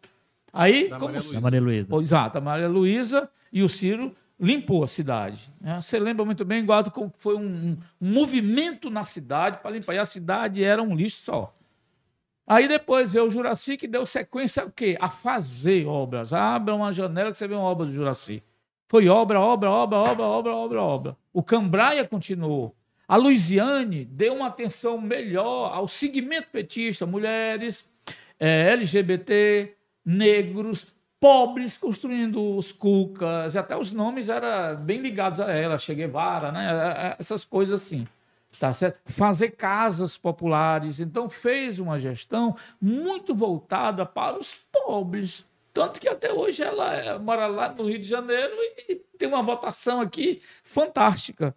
Aí, 0.52 0.89
da 0.89 0.98
como. 0.98 1.13
Maria 1.39 1.62
Luísa. 1.62 1.95
Exato, 2.02 2.39
a 2.39 2.41
Maria 2.41 2.67
Luísa 2.67 3.30
e 3.54 3.62
o 3.62 3.69
Ciro 3.69 4.15
limpou 4.39 4.84
a 4.84 4.88
cidade. 4.88 5.52
Né? 5.60 5.82
Você 5.82 5.99
lembra 5.99 6.23
muito 6.23 6.45
bem, 6.45 6.60
igual 6.60 6.89
como 6.91 7.12
foi 7.17 7.36
um, 7.36 7.78
um 8.02 8.12
movimento 8.13 8.89
na 8.89 9.04
cidade 9.04 9.60
para 9.60 9.71
limpar, 9.71 9.95
e 9.95 9.99
a 9.99 10.06
cidade 10.06 10.63
era 10.63 10.82
um 10.82 10.95
lixo 10.95 11.23
só. 11.23 11.54
Aí 12.47 12.67
depois 12.67 13.12
veio 13.12 13.28
o 13.28 13.30
Juraci 13.30 13.78
que 13.78 13.88
deu 13.88 14.06
sequência 14.06 14.65
o 14.65 14.71
quê? 14.71 14.97
A 14.99 15.08
fazer 15.08 15.86
obras. 15.86 16.34
Abra 16.34 16.73
uma 16.73 16.91
janela 16.91 17.32
que 17.32 17.38
você 17.38 17.47
vê 17.47 17.54
uma 17.54 17.63
obra 17.63 17.86
do 17.86 17.91
Juraci. 17.91 18.41
Foi 18.88 19.08
obra, 19.08 19.39
obra, 19.39 19.69
obra, 19.69 19.97
obra, 19.97 20.25
obra, 20.25 20.56
obra, 20.56 20.82
obra. 20.82 21.17
O 21.32 21.43
Cambraia 21.43 22.04
continuou. 22.08 22.75
A 23.08 23.15
Luiziane 23.15 24.04
deu 24.04 24.34
uma 24.34 24.47
atenção 24.47 24.99
melhor 24.99 25.71
ao 25.71 25.88
segmento 25.88 26.47
petista, 26.52 27.06
mulheres, 27.06 27.88
é, 28.39 28.71
LGBT, 28.71 29.75
negros, 30.04 30.88
pobres, 31.19 31.77
construindo 31.77 32.55
os 32.55 32.71
cucas, 32.71 33.55
até 33.55 33.77
os 33.77 33.91
nomes 33.91 34.29
eram 34.29 34.77
bem 34.77 34.99
ligados 34.99 35.39
a 35.39 35.51
ela, 35.51 35.77
Che 35.77 35.93
Guevara, 35.93 36.51
né? 36.51 36.65
É, 36.65 37.08
é, 37.08 37.15
essas 37.19 37.43
coisas 37.43 37.82
assim. 37.82 38.08
Tá 38.60 38.73
certo? 38.73 38.99
Fazer 39.05 39.51
casas 39.51 40.17
populares. 40.17 40.99
Então, 40.99 41.29
fez 41.29 41.79
uma 41.79 41.99
gestão 41.99 42.55
muito 42.82 43.36
voltada 43.36 44.05
para 44.05 44.38
os 44.38 44.55
pobres, 44.71 45.45
tanto 45.71 45.99
que 45.99 46.10
até 46.10 46.34
hoje 46.34 46.63
ela 46.63 46.95
é, 46.95 47.17
mora 47.19 47.45
lá 47.45 47.69
no 47.69 47.84
Rio 47.84 47.99
de 47.99 48.08
Janeiro 48.08 48.53
e 48.88 48.95
tem 49.17 49.27
uma 49.27 49.43
votação 49.43 50.01
aqui 50.01 50.41
fantástica. 50.63 51.55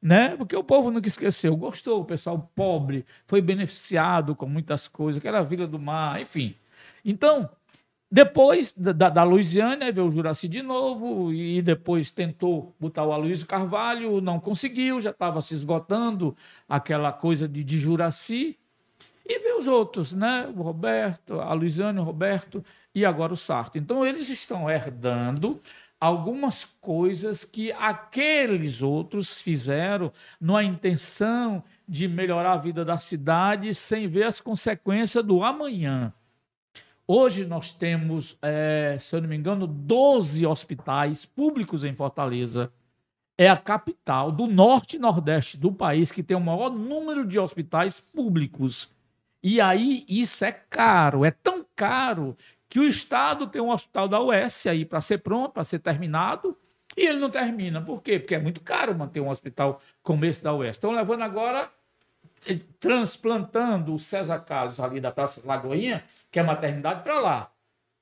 Né? 0.00 0.36
Porque 0.36 0.54
o 0.54 0.62
povo 0.62 0.92
nunca 0.92 1.08
esqueceu, 1.08 1.56
gostou, 1.56 2.02
o 2.02 2.04
pessoal 2.04 2.50
pobre 2.54 3.04
foi 3.26 3.40
beneficiado 3.40 4.36
com 4.36 4.46
muitas 4.46 4.86
coisas, 4.86 5.20
que 5.20 5.26
era 5.26 5.40
a 5.40 5.42
Vila 5.42 5.66
do 5.66 5.78
Mar, 5.78 6.20
enfim. 6.20 6.54
Então, 7.04 7.50
depois 8.10 8.72
da, 8.72 9.10
da 9.10 9.22
Luiziane, 9.22 9.92
veio 9.92 10.06
o 10.06 10.10
Juraci 10.10 10.48
de 10.48 10.62
novo, 10.62 11.32
e 11.32 11.60
depois 11.60 12.10
tentou 12.10 12.74
botar 12.80 13.04
o 13.04 13.12
Aloysio 13.12 13.46
Carvalho, 13.46 14.20
não 14.20 14.40
conseguiu, 14.40 14.98
já 15.00 15.10
estava 15.10 15.42
se 15.42 15.52
esgotando 15.52 16.34
aquela 16.66 17.12
coisa 17.12 17.46
de, 17.46 17.62
de 17.62 17.78
Juraci. 17.78 18.58
E 19.26 19.38
veio 19.40 19.58
os 19.58 19.68
outros, 19.68 20.12
né? 20.12 20.50
O 20.56 20.62
Roberto, 20.62 21.38
a 21.38 21.52
Luiziane, 21.52 22.00
o 22.00 22.02
Roberto, 22.02 22.64
e 22.94 23.04
agora 23.04 23.34
o 23.34 23.36
Sarto. 23.36 23.76
Então, 23.76 24.06
eles 24.06 24.30
estão 24.30 24.70
herdando 24.70 25.60
algumas 26.00 26.64
coisas 26.64 27.44
que 27.44 27.72
aqueles 27.72 28.80
outros 28.80 29.38
fizeram 29.38 30.10
numa 30.40 30.64
intenção 30.64 31.62
de 31.86 32.08
melhorar 32.08 32.52
a 32.52 32.56
vida 32.58 32.86
da 32.86 32.98
cidade 32.98 33.74
sem 33.74 34.08
ver 34.08 34.24
as 34.24 34.40
consequências 34.40 35.22
do 35.22 35.44
amanhã. 35.44 36.12
Hoje 37.10 37.46
nós 37.46 37.72
temos, 37.72 38.36
é, 38.42 38.98
se 39.00 39.16
eu 39.16 39.22
não 39.22 39.30
me 39.30 39.34
engano, 39.34 39.66
12 39.66 40.46
hospitais 40.46 41.24
públicos 41.24 41.82
em 41.82 41.94
Fortaleza. 41.94 42.70
É 43.38 43.48
a 43.48 43.56
capital 43.56 44.30
do 44.30 44.46
norte 44.46 44.96
e 44.96 44.98
nordeste 44.98 45.56
do 45.56 45.72
país 45.72 46.12
que 46.12 46.22
tem 46.22 46.36
o 46.36 46.40
maior 46.40 46.68
número 46.68 47.24
de 47.26 47.38
hospitais 47.38 47.98
públicos. 47.98 48.90
E 49.42 49.58
aí 49.58 50.04
isso 50.06 50.44
é 50.44 50.52
caro, 50.52 51.24
é 51.24 51.30
tão 51.30 51.64
caro 51.74 52.36
que 52.68 52.78
o 52.78 52.86
Estado 52.86 53.46
tem 53.46 53.62
um 53.62 53.70
hospital 53.70 54.06
da 54.06 54.20
UES 54.20 54.66
aí 54.66 54.84
para 54.84 55.00
ser 55.00 55.18
pronto, 55.18 55.52
para 55.52 55.64
ser 55.64 55.78
terminado, 55.78 56.54
e 56.94 57.06
ele 57.06 57.20
não 57.20 57.30
termina. 57.30 57.80
Por 57.80 58.02
quê? 58.02 58.18
Porque 58.18 58.34
é 58.34 58.38
muito 58.38 58.60
caro 58.60 58.94
manter 58.94 59.20
um 59.20 59.30
hospital 59.30 59.80
como 60.02 60.26
esse 60.26 60.42
da 60.42 60.52
UES. 60.52 60.76
Estão 60.76 60.90
levando 60.90 61.22
agora, 61.22 61.70
transplantando 62.78 63.94
o 63.94 63.98
César 63.98 64.38
Carlos 64.40 64.80
ali 64.80 65.00
da 65.00 65.10
Praça 65.10 65.40
Lagoinha, 65.44 66.04
que 66.30 66.38
é 66.38 66.42
maternidade, 66.42 67.02
para 67.02 67.18
lá. 67.18 67.50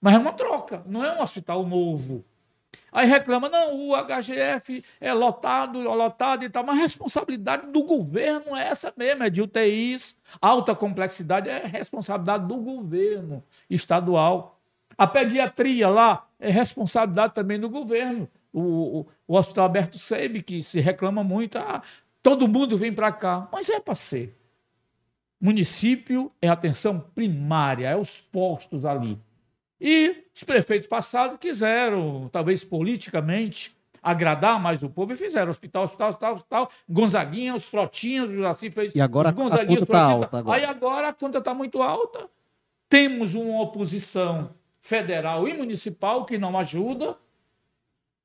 Mas 0.01 0.15
é 0.15 0.19
uma 0.19 0.33
troca, 0.33 0.83
não 0.87 1.05
é 1.05 1.13
um 1.13 1.23
hospital 1.23 1.67
novo. 1.67 2.25
Aí 2.93 3.07
reclama, 3.07 3.49
não, 3.49 3.91
o 3.91 3.95
HGF 3.95 4.83
é 5.01 5.13
lotado, 5.13 5.81
lotado 5.81 6.45
e 6.45 6.49
tal, 6.49 6.65
mas 6.65 6.79
a 6.79 6.83
responsabilidade 6.83 7.67
do 7.71 7.83
governo 7.83 8.57
é 8.57 8.69
essa 8.69 8.93
mesmo, 8.97 9.23
é 9.23 9.31
de 9.31 9.43
UTIs, 9.43 10.17
alta 10.41 10.75
complexidade, 10.75 11.49
é 11.49 11.67
responsabilidade 11.67 12.47
do 12.47 12.57
governo 12.57 13.43
estadual. 13.69 14.59
A 14.97 15.07
pediatria 15.07 15.89
lá 15.89 16.27
é 16.41 16.51
responsabilidade 16.51 17.35
também 17.35 17.61
do 17.61 17.69
governo. 17.69 18.29
O, 18.53 19.01
o, 19.01 19.07
o 19.29 19.37
Hospital 19.37 19.65
Alberto 19.65 19.99
Seib, 19.99 20.43
que 20.43 20.63
se 20.63 20.81
reclama 20.81 21.23
muito, 21.23 21.59
ah, 21.59 21.83
todo 22.27 22.49
mundo 22.49 22.77
vem 22.77 22.93
para 22.93 23.13
cá. 23.13 23.49
Mas 23.53 23.69
é 23.69 23.79
para 23.79 23.95
ser. 23.95 24.37
Município 25.41 26.33
é 26.43 26.49
atenção 26.49 26.99
primária, 26.99 27.87
é 27.87 27.97
os 27.97 28.21
postos 28.21 28.85
ali. 28.85 29.17
E 29.81 30.25
os 30.35 30.43
prefeitos 30.43 30.89
passados 30.89 31.37
quiseram, 31.39 32.29
talvez 32.33 32.65
politicamente, 32.65 33.77
agradar 34.03 34.61
mais 34.61 34.83
o 34.83 34.91
povo 34.91 35.13
e 35.13 35.17
fizeram 35.17 35.53
hospital, 35.53 35.85
hospital, 35.85 36.09
hospital, 36.09 36.35
hospital, 36.35 36.71
Gonzaguinha, 36.89 37.55
os 37.55 37.69
Frotinhas, 37.69 38.29
o 38.29 38.35
Juraci 38.35 38.73
fez. 38.73 38.93
E 38.93 39.01
agora 39.01 39.29
os 39.29 39.33
a 39.33 39.37
conta 39.37 39.51
tá 39.51 39.65
Frotinhas, 39.65 39.95
alta 39.95 40.39
agora. 40.39 40.59
Aí 40.59 40.65
agora 40.65 41.09
a 41.09 41.13
conta 41.13 41.39
está 41.39 41.55
muito 41.55 41.81
alta. 41.81 42.29
Temos 42.89 43.37
uma 43.37 43.63
oposição 43.63 44.51
federal 44.81 45.47
e 45.47 45.55
municipal 45.55 46.25
que 46.25 46.39
não 46.39 46.59
ajuda. 46.59 47.17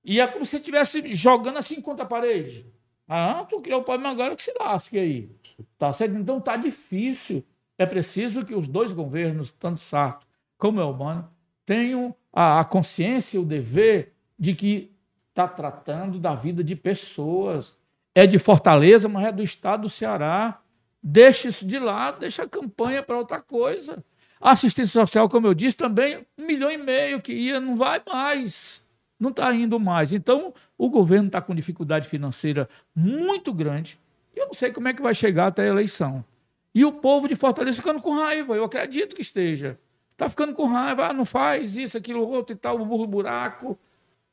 E 0.04 0.20
é 0.20 0.26
como 0.26 0.44
se 0.44 0.56
estivesse 0.56 1.14
jogando 1.14 1.60
assim 1.60 1.80
contra 1.80 2.04
a 2.04 2.08
parede. 2.08 2.66
Ah, 3.13 3.43
tu 3.43 3.60
criou 3.60 3.82
o 3.82 3.84
problema 3.84 4.12
agora 4.13 4.38
que 4.38 4.41
se 4.41 4.54
lasque 4.58 4.97
aí. 4.97 5.30
Tá 5.78 5.91
certo? 5.91 6.15
Então 6.15 6.39
tá 6.39 6.56
difícil. 6.56 7.43
É 7.78 7.86
preciso 7.86 8.45
que 8.45 8.56
os 8.56 8.69
dois 8.69 8.93
governos, 8.93 9.54
tanto 9.60 9.82
Sarto 9.82 10.26
como 10.58 10.80
Elmano, 10.80 11.30
tenham 11.65 12.15
a, 12.32 12.62
a 12.62 12.63
consciência 12.63 13.36
e 13.36 13.39
o 13.41 13.43
dever 13.43 14.13
de 14.39 14.56
que 14.56 14.95
está 15.28 15.45
tratando 15.45 16.19
da 16.19 16.36
vida 16.36 16.63
de 16.63 16.74
pessoas. 16.74 17.76
É 18.15 18.26
de 18.26 18.39
Fortaleza, 18.39 19.10
mas 19.10 19.26
é 19.26 19.32
do 19.34 19.43
estado 19.43 19.82
do 19.82 19.89
Ceará. 19.89 20.62
Deixa 21.04 21.50
isso 21.50 21.67
de 21.67 21.80
lado, 21.80 22.21
deixa 22.21 22.43
a 22.43 22.47
campanha 22.47 23.04
para 23.04 23.17
outra 23.17 23.41
coisa. 23.41 24.02
A 24.39 24.52
assistência 24.52 25.02
social, 25.02 25.28
como 25.28 25.47
eu 25.47 25.54
disse, 25.54 25.76
também 25.76 26.26
um 26.38 26.45
milhão 26.45 26.71
e 26.71 26.78
meio 26.78 27.21
que 27.21 27.34
ia, 27.34 27.60
não 27.60 27.76
vai 27.76 28.02
mais. 28.08 28.86
Não 29.22 29.30
está 29.30 29.54
indo 29.54 29.80
mais. 29.80 30.12
Então, 30.12 30.52
o 30.76 30.90
governo 30.90 31.28
está 31.28 31.40
com 31.40 31.54
dificuldade 31.54 32.10
financeira 32.10 32.68
muito 32.96 33.54
grande. 33.54 34.00
E 34.36 34.40
eu 34.40 34.48
não 34.48 34.54
sei 34.56 34.72
como 34.72 34.88
é 34.88 34.96
que 34.96 35.02
vai 35.02 35.14
chegar 35.14 35.46
até 35.46 35.62
a 35.62 35.68
eleição. 35.68 36.26
E 36.74 36.84
o 36.84 36.92
povo 36.92 37.28
de 37.28 37.36
Fortaleza 37.36 37.78
ficando 37.78 38.02
com 38.02 38.16
raiva, 38.16 38.56
eu 38.56 38.64
acredito 38.64 39.16
que 39.16 39.22
esteja. 39.22 39.80
Está 40.10 40.28
ficando 40.28 40.54
com 40.56 40.66
raiva, 40.66 41.06
ah, 41.06 41.14
não 41.14 41.24
faz 41.24 41.78
isso, 41.78 41.96
aquilo, 41.96 42.28
outro 42.28 42.56
e 42.56 42.58
tal, 42.58 42.82
o 42.82 42.86
burro 42.86 43.06
buraco. 43.06 43.78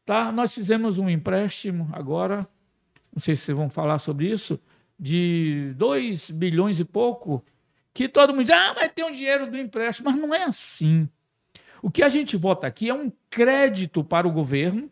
Tá? 0.07 0.33
Nós 0.33 0.55
fizemos 0.55 0.99
um 0.99 1.11
empréstimo 1.11 1.91
agora, 1.93 2.49
não 3.13 3.21
sei 3.21 3.37
se 3.37 3.43
vocês 3.43 3.59
vão 3.59 3.69
falar 3.69 3.99
sobre 3.99 4.31
isso, 4.31 4.59
de 4.99 5.75
2 5.77 6.31
bilhões 6.31 6.81
e 6.81 6.85
pouco, 6.85 7.45
que 7.93 8.09
todo 8.09 8.31
mundo 8.31 8.47
diz, 8.47 8.55
ah, 8.55 8.75
mas 8.75 8.91
tem 8.95 9.05
o 9.05 9.13
dinheiro 9.13 9.51
do 9.51 9.59
empréstimo, 9.59 10.11
mas 10.11 10.19
não 10.19 10.33
é 10.35 10.45
assim. 10.45 11.07
O 11.83 11.91
que 11.91 12.03
a 12.03 12.09
gente 12.09 12.37
vota 12.37 12.67
aqui 12.67 12.89
é 12.89 12.95
um 12.95 13.13
crédito 13.31 14.03
para 14.03 14.27
o 14.27 14.33
governo, 14.33 14.91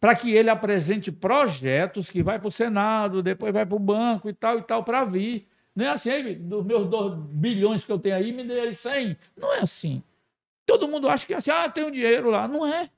para 0.00 0.14
que 0.14 0.32
ele 0.34 0.50
apresente 0.50 1.12
projetos 1.12 2.08
que 2.08 2.22
vai 2.22 2.38
para 2.38 2.48
o 2.48 2.52
Senado, 2.52 3.22
depois 3.22 3.52
vai 3.52 3.66
para 3.66 3.76
o 3.76 3.78
banco 3.78 4.28
e 4.28 4.32
tal 4.32 4.58
e 4.58 4.62
tal, 4.62 4.82
para 4.82 5.04
vir. 5.04 5.46
Não 5.74 5.86
é 5.86 5.88
assim, 5.90 6.34
dos 6.34 6.64
meus 6.64 6.88
2 6.88 7.14
bilhões 7.30 7.84
que 7.84 7.92
eu 7.92 7.98
tenho 7.98 8.16
aí, 8.16 8.32
me 8.32 8.44
dê 8.44 8.60
aí 8.60 8.74
100. 8.74 9.16
Não 9.36 9.54
é 9.54 9.60
assim. 9.60 10.02
Todo 10.66 10.88
mundo 10.88 11.08
acha 11.08 11.26
que 11.26 11.34
é 11.34 11.36
assim, 11.36 11.50
ah, 11.50 11.68
tem 11.68 11.84
um 11.84 11.90
dinheiro 11.90 12.30
lá. 12.30 12.48
Não 12.48 12.66
é. 12.66 12.90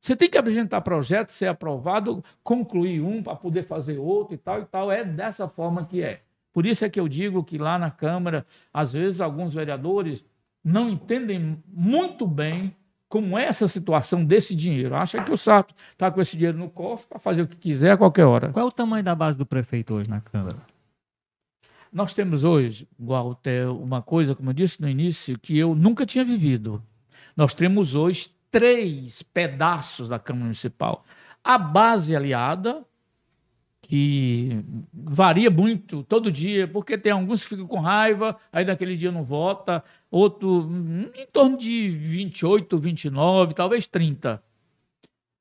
Você 0.00 0.16
tem 0.16 0.28
que 0.28 0.38
apresentar 0.38 0.80
projeto, 0.80 1.30
ser 1.30 1.46
aprovado, 1.46 2.24
concluir 2.42 3.02
um 3.02 3.22
para 3.22 3.36
poder 3.36 3.64
fazer 3.64 3.98
outro 3.98 4.34
e 4.34 4.38
tal 4.38 4.60
e 4.62 4.64
tal. 4.64 4.90
É 4.90 5.04
dessa 5.04 5.46
forma 5.46 5.84
que 5.84 6.02
é. 6.02 6.22
Por 6.52 6.66
isso 6.66 6.84
é 6.84 6.90
que 6.90 6.98
eu 6.98 7.06
digo 7.06 7.44
que 7.44 7.58
lá 7.58 7.78
na 7.78 7.90
Câmara, 7.90 8.46
às 8.72 8.92
vezes, 8.92 9.20
alguns 9.20 9.54
vereadores 9.54 10.24
não 10.64 10.88
entendem 10.88 11.62
muito 11.66 12.26
bem 12.26 12.74
como 13.08 13.36
é 13.36 13.44
essa 13.44 13.66
situação 13.66 14.24
desse 14.24 14.54
dinheiro. 14.54 14.94
Acha 14.94 15.22
que 15.22 15.32
o 15.32 15.36
Sarto 15.36 15.74
está 15.90 16.10
com 16.10 16.20
esse 16.20 16.36
dinheiro 16.36 16.56
no 16.56 16.70
cofre 16.70 17.08
para 17.08 17.18
fazer 17.18 17.42
o 17.42 17.46
que 17.46 17.56
quiser 17.56 17.92
a 17.92 17.96
qualquer 17.96 18.24
hora. 18.24 18.50
Qual 18.50 18.64
é 18.64 18.68
o 18.68 18.72
tamanho 18.72 19.02
da 19.02 19.14
base 19.14 19.36
do 19.36 19.44
prefeito 19.44 19.94
hoje 19.94 20.08
na 20.08 20.20
Câmara? 20.20 20.58
Nós 21.92 22.14
temos 22.14 22.44
hoje, 22.44 22.88
Walter, 22.96 23.68
uma 23.68 24.00
coisa, 24.00 24.34
como 24.36 24.50
eu 24.50 24.54
disse 24.54 24.80
no 24.80 24.88
início, 24.88 25.36
que 25.36 25.58
eu 25.58 25.74
nunca 25.74 26.06
tinha 26.06 26.24
vivido. 26.24 26.80
Nós 27.36 27.52
temos 27.52 27.96
hoje 27.96 28.30
três 28.48 29.22
pedaços 29.22 30.08
da 30.08 30.18
Câmara 30.18 30.44
Municipal. 30.44 31.04
A 31.42 31.58
base 31.58 32.14
aliada, 32.14 32.84
que 33.90 34.64
varia 34.94 35.50
muito 35.50 36.04
todo 36.04 36.30
dia, 36.30 36.68
porque 36.68 36.96
tem 36.96 37.10
alguns 37.10 37.42
que 37.42 37.48
ficam 37.48 37.66
com 37.66 37.80
raiva, 37.80 38.36
aí 38.52 38.64
naquele 38.64 38.94
dia 38.94 39.10
não 39.10 39.24
vota, 39.24 39.82
outro 40.08 40.70
em 41.12 41.26
torno 41.32 41.58
de 41.58 41.88
28, 41.88 42.78
29, 42.78 43.52
talvez 43.52 43.88
30 43.88 44.40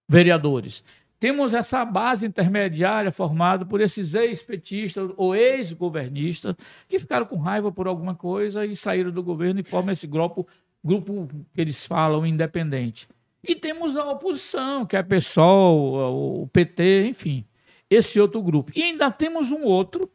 vereadores. 0.09 0.83
Temos 1.19 1.53
essa 1.53 1.85
base 1.85 2.25
intermediária 2.25 3.11
formada 3.11 3.67
por 3.67 3.81
esses 3.81 4.15
ex-petistas 4.15 5.11
ou 5.15 5.35
ex-governistas 5.35 6.55
que 6.87 6.97
ficaram 6.97 7.27
com 7.27 7.37
raiva 7.37 7.71
por 7.71 7.87
alguma 7.87 8.15
coisa 8.15 8.65
e 8.65 8.75
saíram 8.75 9.11
do 9.11 9.21
governo 9.21 9.59
e 9.59 9.63
formam 9.63 9.93
esse 9.93 10.07
grupo, 10.07 10.47
grupo 10.83 11.29
que 11.53 11.61
eles 11.61 11.85
falam 11.85 12.25
independente. 12.25 13.07
E 13.43 13.53
temos 13.53 13.95
a 13.95 14.09
oposição, 14.09 14.87
que 14.87 14.95
é 14.95 14.99
a 14.99 15.03
PSOL, 15.03 16.41
o 16.41 16.47
PT, 16.47 17.09
enfim, 17.09 17.45
esse 17.89 18.19
outro 18.19 18.41
grupo. 18.41 18.71
E 18.75 18.83
ainda 18.83 19.09
temos 19.11 19.51
um 19.51 19.63
outro, 19.63 20.09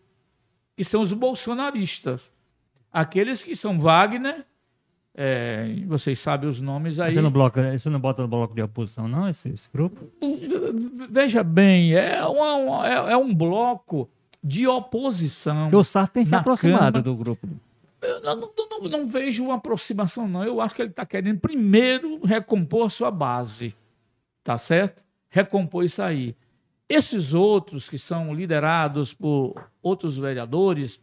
que 0.77 0.85
são 0.85 1.01
os 1.03 1.13
bolsonaristas. 1.13 2.31
Aqueles 2.93 3.43
que 3.43 3.57
são 3.57 3.79
Wagner, 3.79 4.45
é, 5.17 5.77
vocês 5.87 6.19
sabem 6.19 6.49
os 6.49 6.61
nomes 6.61 6.99
aí. 7.01 7.13
Você 7.15 7.21
não, 7.21 7.31
bloca, 7.31 7.77
você 7.77 7.89
não 7.91 8.01
bota 8.01 8.23
no 8.23 8.29
bloco 8.29 8.55
de 8.55 8.63
oposição, 8.63 9.09
não, 9.09 9.29
esse, 9.29 9.49
esse 9.49 9.69
grupo? 9.73 10.09
Veja 11.11 11.43
bem, 11.43 11.95
é, 11.95 12.25
uma, 12.25 12.87
é, 12.89 13.13
é 13.13 13.17
um 13.17 13.35
bloco 13.35 14.09
de 14.43 14.67
oposição. 14.67 15.63
Porque 15.65 15.77
o 15.77 15.85
Sarto 15.85 16.13
tem 16.13 16.25
se 16.25 16.35
aproximado 16.35 16.79
Câmara. 16.79 17.03
do 17.03 17.15
grupo. 17.17 17.49
Eu 18.03 18.21
não, 18.23 18.37
não- 18.37 18.51
não- 18.83 18.89
não 18.91 19.07
vejo 19.09 19.45
uma 19.45 19.55
aproximação, 19.55 20.29
não. 20.29 20.45
Eu 20.45 20.61
acho 20.61 20.75
que 20.75 20.83
ele 20.83 20.91
está 20.91 21.07
querendo 21.07 21.41
primeiro 21.41 22.21
recompor 22.25 22.87
a 22.87 22.91
sua 22.91 23.11
base. 23.11 23.75
Tá 24.43 24.59
certo? 24.59 25.03
Recompor 25.31 25.85
isso 25.85 26.03
aí. 26.03 26.37
Esses 26.95 27.35
outros 27.35 27.89
que 27.89 27.99
são 27.99 28.33
liderados 28.33 29.13
por 29.13 29.55
outros 29.83 30.17
vereadores, 30.17 31.01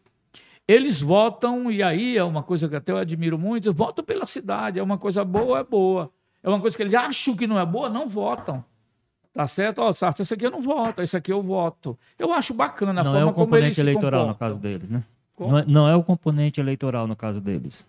eles 0.67 1.01
votam, 1.01 1.69
e 1.69 1.83
aí 1.83 2.17
é 2.17 2.23
uma 2.23 2.43
coisa 2.43 2.69
que 2.69 2.75
até 2.75 2.91
eu 2.91 2.97
admiro 2.97 3.37
muito, 3.37 3.73
votam 3.73 4.05
pela 4.05 4.25
cidade. 4.25 4.79
É 4.79 4.83
uma 4.83 4.97
coisa 4.97 5.25
boa, 5.25 5.59
é 5.59 5.63
boa. 5.63 6.09
É 6.41 6.49
uma 6.49 6.61
coisa 6.61 6.77
que 6.77 6.83
eles 6.83 6.93
acham 6.93 7.35
que 7.35 7.45
não 7.45 7.59
é 7.59 7.65
boa, 7.65 7.89
não 7.89 8.07
votam. 8.07 8.63
Tá 9.33 9.47
certo? 9.47 9.79
Ó, 9.79 9.91
Sarto, 9.93 10.21
esse 10.21 10.33
aqui 10.33 10.45
eu 10.45 10.51
não 10.51 10.61
voto, 10.61 11.01
esse 11.01 11.15
aqui 11.15 11.31
eu 11.31 11.41
voto. 11.41 11.97
Eu 12.17 12.33
acho 12.33 12.53
bacana 12.53 13.01
a 13.01 13.03
não 13.03 13.11
forma 13.11 13.19
é 13.19 13.25
o 13.25 13.33
como 13.33 13.55
eles 13.55 13.75
componente 13.75 13.75
se 13.75 13.81
eleitoral 13.81 14.27
no 14.27 14.35
caso 14.35 14.59
deles, 14.59 14.89
né? 14.89 15.03
Não 15.39 15.57
é, 15.57 15.65
não 15.65 15.89
é 15.89 15.95
o 15.95 16.03
componente 16.03 16.59
eleitoral 16.59 17.07
no 17.07 17.15
caso 17.15 17.41
deles. 17.41 17.85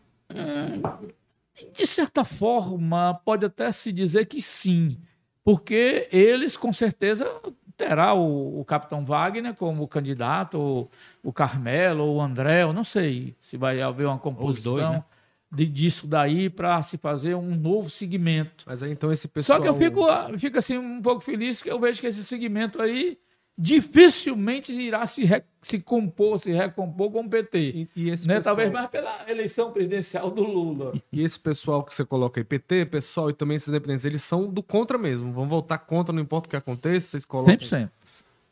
De 1.73 1.87
certa 1.87 2.25
forma, 2.25 3.21
pode 3.25 3.45
até 3.45 3.71
se 3.73 3.93
dizer 3.93 4.27
que 4.27 4.41
sim, 4.41 4.97
porque 5.45 6.09
eles 6.11 6.57
com 6.57 6.73
certeza 6.73 7.29
terá 7.77 8.15
o, 8.15 8.61
o 8.61 8.65
capitão 8.65 9.05
Wagner 9.05 9.55
como 9.55 9.89
candidato, 9.89 10.59
ou 10.59 10.91
o 11.23 11.33
Carmelo, 11.33 12.05
ou 12.05 12.17
o 12.17 12.21
André, 12.21 12.63
eu 12.63 12.73
não 12.73 12.85
sei 12.85 13.35
se 13.41 13.57
vai 13.57 13.81
haver 13.81 14.07
uma 14.07 14.19
composição 14.19 14.75
dois, 14.75 14.89
né? 14.89 15.05
de, 15.51 15.67
disso 15.67 16.07
daí 16.07 16.49
para 16.49 16.83
se 16.83 16.97
fazer 16.97 17.35
um 17.35 17.55
novo 17.55 17.91
segmento. 17.91 18.65
Mas 18.67 18.83
aí 18.83 18.91
então 18.91 19.13
esse 19.13 19.29
pessoal. 19.29 19.59
Só 19.59 19.63
que 19.63 19.69
eu 19.69 19.75
fico, 19.75 20.09
eu 20.09 20.39
fico 20.39 20.59
assim 20.59 20.79
um 20.79 21.03
pouco 21.03 21.21
feliz 21.21 21.63
que 21.63 21.71
eu 21.71 21.79
vejo 21.79 22.01
que 22.01 22.07
esse 22.07 22.25
segmento 22.25 22.81
aí 22.81 23.19
dificilmente 23.59 24.73
irá 24.73 25.07
se, 25.07 25.25
re- 25.25 25.43
se 25.61 25.79
compor, 25.81 26.39
se 26.41 26.53
recompor 26.53 27.11
com 27.11 27.21
o 27.21 27.29
PT. 27.29 27.59
E, 27.59 27.89
e 27.97 28.11
esse 28.11 28.27
Né? 28.27 28.37
pessoal, 28.37 28.57
Talvez 28.57 28.73
mais 28.73 28.89
pela 28.91 29.31
eleição 29.31 29.71
presidencial 29.73 30.31
do 30.31 30.43
Lula. 30.43 30.93
e 31.13 31.23
esse 31.23 31.39
pessoal 31.39 31.83
que 31.83 31.95
você 31.95 32.05
coloca 32.05 32.41
aí, 32.41 32.45
PT, 32.45 32.87
pessoal 32.87 33.31
e 33.31 33.33
também 33.33 33.57
esses 33.57 33.69
independentes, 33.69 34.05
eles 34.05 34.23
são 34.23 34.49
do 34.49 34.63
contra 34.63 34.97
mesmo. 34.99 35.33
Vão 35.33 35.49
votar 35.49 35.79
contra, 35.81 36.13
não 36.15 36.23
importa 36.23 36.47
o 36.47 36.51
que 36.51 36.57
aconteça, 36.57 37.09
vocês 37.11 37.25
colocam. 37.25 37.55
100%. 37.57 37.91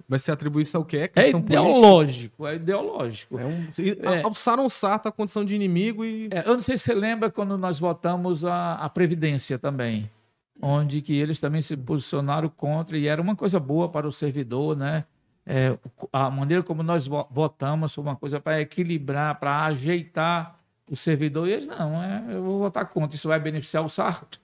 Vai 0.09 0.19
se 0.19 0.29
atribuir 0.33 0.63
isso 0.65 0.77
ao 0.77 0.85
quê? 0.85 0.97
É 0.97 1.03
É 1.05 1.09
questão 1.09 1.41
política? 1.41 1.69
ideológico, 1.69 2.47
é 2.47 2.55
ideológico. 2.57 3.39
É 3.39 3.47
um, 3.47 3.69
É. 4.13 4.23
Alçaram 4.23 4.67
o 4.67 4.71
Sarto 4.71 5.07
à 5.09 5.13
condição 5.13 5.45
de 5.45 5.55
inimigo 5.55 6.05
e. 6.05 6.29
É, 6.33 6.41
eu 6.49 6.55
não 6.55 6.61
sei 6.61 6.77
se 6.77 6.85
você 6.85 6.95
lembra 6.95 7.31
quando 7.31 7.57
nós 7.57 7.79
votamos 7.79 8.45
a, 8.45 8.75
a 8.75 8.89
Previdência 8.89 9.57
também, 9.57 10.11
onde 10.61 11.01
que 11.03 11.15
eles 11.15 11.39
também 11.41 11.61
se 11.63 11.77
posicionaram 11.77 12.49
contra 12.49 12.97
e 12.99 13.07
era 13.07 13.21
uma 13.21 13.35
coisa 13.37 13.59
boa 13.61 13.89
para 13.89 14.07
o 14.07 14.13
servidor, 14.13 14.77
né? 14.77 15.05
É, 15.47 15.77
a 16.13 16.31
maneira 16.31 16.63
como 16.63 16.83
nós 16.83 17.07
vo- 17.07 17.27
votamos 17.31 17.95
foi 17.95 18.05
uma 18.05 18.15
coisa 18.17 18.39
para 18.39 18.61
equilibrar, 18.61 19.39
para 19.41 19.65
ajeitar 19.65 20.59
o 20.89 20.95
servidor. 20.95 21.49
E 21.49 21.53
eles, 21.53 21.67
não, 21.67 22.03
é, 22.03 22.25
eu 22.29 22.43
vou 22.43 22.59
votar 22.59 22.87
contra, 22.87 23.17
isso 23.17 23.27
vai 23.29 23.41
beneficiar 23.41 23.85
o 23.85 23.89
Sarto. 23.89 24.41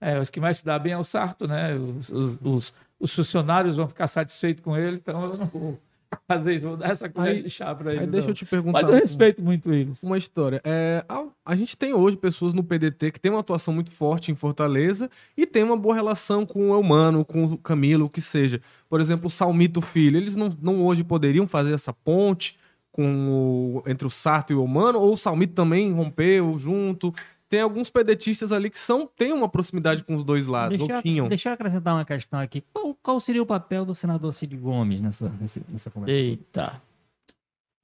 É, 0.00 0.18
os 0.18 0.28
que 0.30 0.40
mais 0.40 0.58
se 0.58 0.64
dá 0.64 0.78
bem 0.78 0.92
é 0.92 0.98
o 0.98 1.04
Sarto, 1.04 1.46
né? 1.46 1.74
Os- 1.74 2.10
os- 2.10 2.72
os 2.98 3.14
funcionários 3.14 3.76
vão 3.76 3.86
ficar 3.88 4.08
satisfeitos 4.08 4.62
com 4.62 4.76
ele, 4.76 4.96
então 4.96 5.24
eu 5.24 5.36
não 5.36 5.46
vou 5.46 5.78
fazer 6.26 6.54
isso, 6.54 6.66
vou 6.66 6.76
dar 6.76 6.90
essa 6.90 7.08
colher 7.08 7.36
Aí- 7.36 7.42
de 7.42 7.50
chá 7.50 7.74
para 7.74 7.94
ele. 7.94 8.06
Deixa 8.06 8.28
eu 8.28 8.34
te 8.34 8.44
perguntar. 8.44 8.82
Mas 8.82 8.88
eu 8.88 9.00
respeito 9.00 9.42
muito 9.42 9.72
eles. 9.72 10.02
Uma 10.02 10.18
história. 10.18 10.60
É, 10.64 11.04
a, 11.08 11.24
a 11.44 11.56
gente 11.56 11.76
tem 11.76 11.94
hoje 11.94 12.16
pessoas 12.16 12.52
no 12.52 12.64
PDT 12.64 13.12
que 13.12 13.20
tem 13.20 13.30
uma 13.30 13.40
atuação 13.40 13.72
muito 13.72 13.90
forte 13.90 14.32
em 14.32 14.34
Fortaleza 14.34 15.10
e 15.36 15.46
tem 15.46 15.62
uma 15.62 15.76
boa 15.76 15.94
relação 15.94 16.44
com 16.44 16.70
o 16.70 16.74
Eumano, 16.74 17.24
com 17.24 17.44
o 17.44 17.58
Camilo, 17.58 18.06
o 18.06 18.10
que 18.10 18.20
seja. 18.20 18.60
Por 18.88 19.00
exemplo, 19.00 19.26
o 19.26 19.30
Salmito 19.30 19.80
Filho. 19.80 20.16
Eles 20.16 20.34
não, 20.36 20.48
não 20.60 20.84
hoje 20.84 21.04
poderiam 21.04 21.46
fazer 21.46 21.72
essa 21.72 21.92
ponte 21.92 22.58
com 22.92 23.82
o, 23.84 23.88
entre 23.88 24.06
o 24.06 24.10
Sarto 24.10 24.52
e 24.52 24.56
o 24.56 24.66
Mano, 24.66 24.98
ou 24.98 25.12
o 25.12 25.16
Salmito 25.16 25.54
também 25.54 25.92
rompeu 25.92 26.58
junto? 26.58 27.14
Tem 27.50 27.60
alguns 27.60 27.90
pedetistas 27.90 28.52
ali 28.52 28.70
que 28.70 28.78
são 28.78 29.06
têm 29.08 29.32
uma 29.32 29.48
proximidade 29.48 30.04
com 30.04 30.14
os 30.14 30.22
dois 30.22 30.46
lados, 30.46 30.78
Deixa, 30.78 30.92
ou 30.92 30.98
eu- 30.98 31.02
tinham. 31.02 31.28
deixa 31.28 31.48
eu 31.48 31.52
acrescentar 31.52 31.94
uma 31.94 32.04
questão 32.04 32.38
aqui. 32.38 32.62
Qual, 32.72 32.94
qual 33.02 33.18
seria 33.20 33.42
o 33.42 33.46
papel 33.46 33.84
do 33.84 33.92
senador 33.92 34.32
Cid 34.32 34.56
Gomes 34.56 35.00
nessa, 35.00 35.28
nessa, 35.40 35.60
nessa 35.68 35.90
conversa? 35.90 36.16
Eita. 36.16 36.80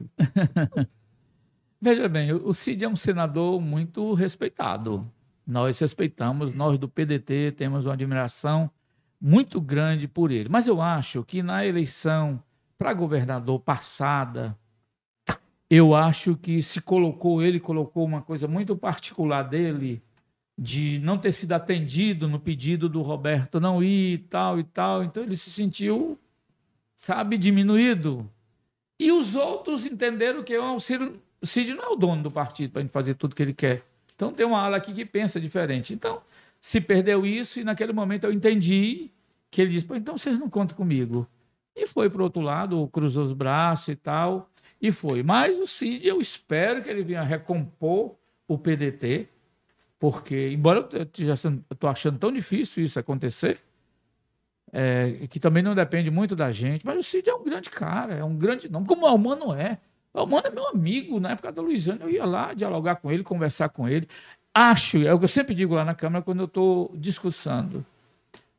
Veja 1.81 2.09
bem, 2.09 2.33
o 2.33 2.49
o 2.49 2.55
Cid 2.55 2.85
é 2.85 2.89
um 2.89 2.97
senador 2.97 3.61
muito 3.61 4.15
respeitado. 4.15 5.05
Nós 5.47 5.79
respeitamos, 5.79 6.55
nós 6.55 6.79
do 6.79 6.89
PDT 6.89 7.53
temos 7.57 7.87
uma 7.87 7.95
admiração 7.95 8.71
muito 9.21 9.61
grande 9.61 10.07
por 10.09 10.31
ele. 10.31 10.49
Mas 10.49 10.67
eu 10.69 10.81
acho 10.81 11.25
que 11.25 11.43
na 11.43 11.67
eleição 11.67 12.43
para 12.79 12.93
governador 12.95 13.59
passada, 13.61 14.57
eu 15.69 15.95
acho 15.95 16.37
que 16.37 16.63
se 16.63 16.81
colocou, 16.81 17.43
ele 17.43 17.59
colocou 17.59 18.05
uma 18.05 18.23
coisa 18.23 18.47
muito 18.47 18.77
particular 18.77 19.43
dele, 19.43 20.03
de 20.57 20.99
não 21.01 21.19
ter 21.19 21.33
sido 21.33 21.53
atendido 21.53 22.29
no 22.29 22.41
pedido 22.41 22.89
do 22.89 23.03
Roberto 23.03 23.61
não 23.61 23.83
ir 23.83 24.15
e 24.15 24.19
tal 24.19 24.59
e 24.59 24.65
tal. 24.65 25.05
Então 25.05 25.23
ele 25.23 25.37
se 25.37 25.51
sentiu, 25.51 26.19
sabe, 26.97 27.37
diminuído. 27.37 28.31
E 28.99 29.13
os 29.13 29.35
outros 29.37 29.85
entenderam 29.85 30.43
que 30.43 30.57
o 30.57 30.81
Ciro, 30.81 31.21
o 31.43 31.47
Cid 31.47 31.75
não 31.75 31.85
é 31.85 31.89
o 31.89 31.97
dono 31.97 32.23
do 32.23 32.31
partido 32.31 32.73
para 32.73 32.89
fazer 32.89 33.15
tudo 33.15 33.35
que 33.35 33.43
ele 33.43 33.53
quer. 33.53 33.85
Então 34.15 34.33
tem 34.33 34.47
uma 34.47 34.63
ala 34.63 34.79
aqui 34.79 34.95
que 34.95 35.05
pensa 35.05 35.39
diferente. 35.39 35.93
Então 35.93 36.23
se 36.61 36.81
perdeu 36.81 37.27
isso 37.27 37.61
e 37.61 37.65
naquele 37.65 37.93
momento 37.93 38.25
eu 38.25 38.33
entendi 38.33 39.11
que 39.51 39.61
ele 39.61 39.71
disse, 39.71 39.87
então 39.95 40.17
vocês 40.17 40.39
não 40.39 40.49
contam 40.49 40.77
comigo. 40.77 41.29
E 41.75 41.87
foi 41.87 42.09
para 42.09 42.21
o 42.23 42.25
outro 42.25 42.41
lado, 42.41 42.89
cruzou 42.89 43.25
os 43.25 43.33
braços 43.35 43.89
e 43.89 43.97
tal, 43.97 44.51
e 44.81 44.93
foi. 44.93 45.23
Mas 45.23 45.59
o 45.59 45.67
Cid, 45.67 46.07
eu 46.07 46.21
espero 46.21 46.83
que 46.83 46.91
ele 46.91 47.03
venha 47.03 47.23
recompor 47.23 48.15
o 48.47 48.59
PDT, 48.59 49.29
porque, 49.99 50.51
embora 50.51 50.89
eu 50.93 51.03
estou 51.03 51.89
achando 51.89 52.19
tão 52.19 52.33
difícil 52.33 52.85
isso 52.85 52.99
acontecer, 52.99 53.61
é, 54.73 55.27
que 55.29 55.41
também 55.41 55.63
não 55.63 55.75
depende 55.75 56.11
muito 56.11 56.37
da 56.37 56.51
gente, 56.51 56.85
mas 56.85 56.99
o 56.99 57.03
Cid 57.03 57.29
é 57.29 57.35
um 57.35 57.43
grande 57.43 57.71
cara, 57.71 58.15
é 58.15 58.25
um 58.25 58.37
grande 58.37 58.69
nome, 58.71 58.87
como 58.87 59.03
o 59.03 59.07
Almano 59.07 59.55
é. 59.55 59.79
O 60.13 60.21
Almano 60.21 60.47
é 60.47 60.51
meu 60.51 60.69
amigo, 60.69 61.21
na 61.21 61.33
época 61.33 61.53
da 61.53 61.63
Luiziana 61.63 62.05
eu 62.05 62.11
ia 62.11 62.25
lá 62.25 62.55
dialogar 62.55 62.97
com 62.97 63.11
ele, 63.11 63.23
conversar 63.23 63.69
com 63.69 63.89
ele. 63.89 64.09
Acho, 64.55 65.07
é 65.07 65.13
o 65.13 65.19
que 65.19 65.25
eu 65.25 65.29
sempre 65.29 65.55
digo 65.55 65.75
lá 65.75 65.85
na 65.85 65.95
Câmara 65.95 66.25
quando 66.25 66.41
eu 66.41 66.47
estou 66.47 66.91
discussando. 66.95 67.85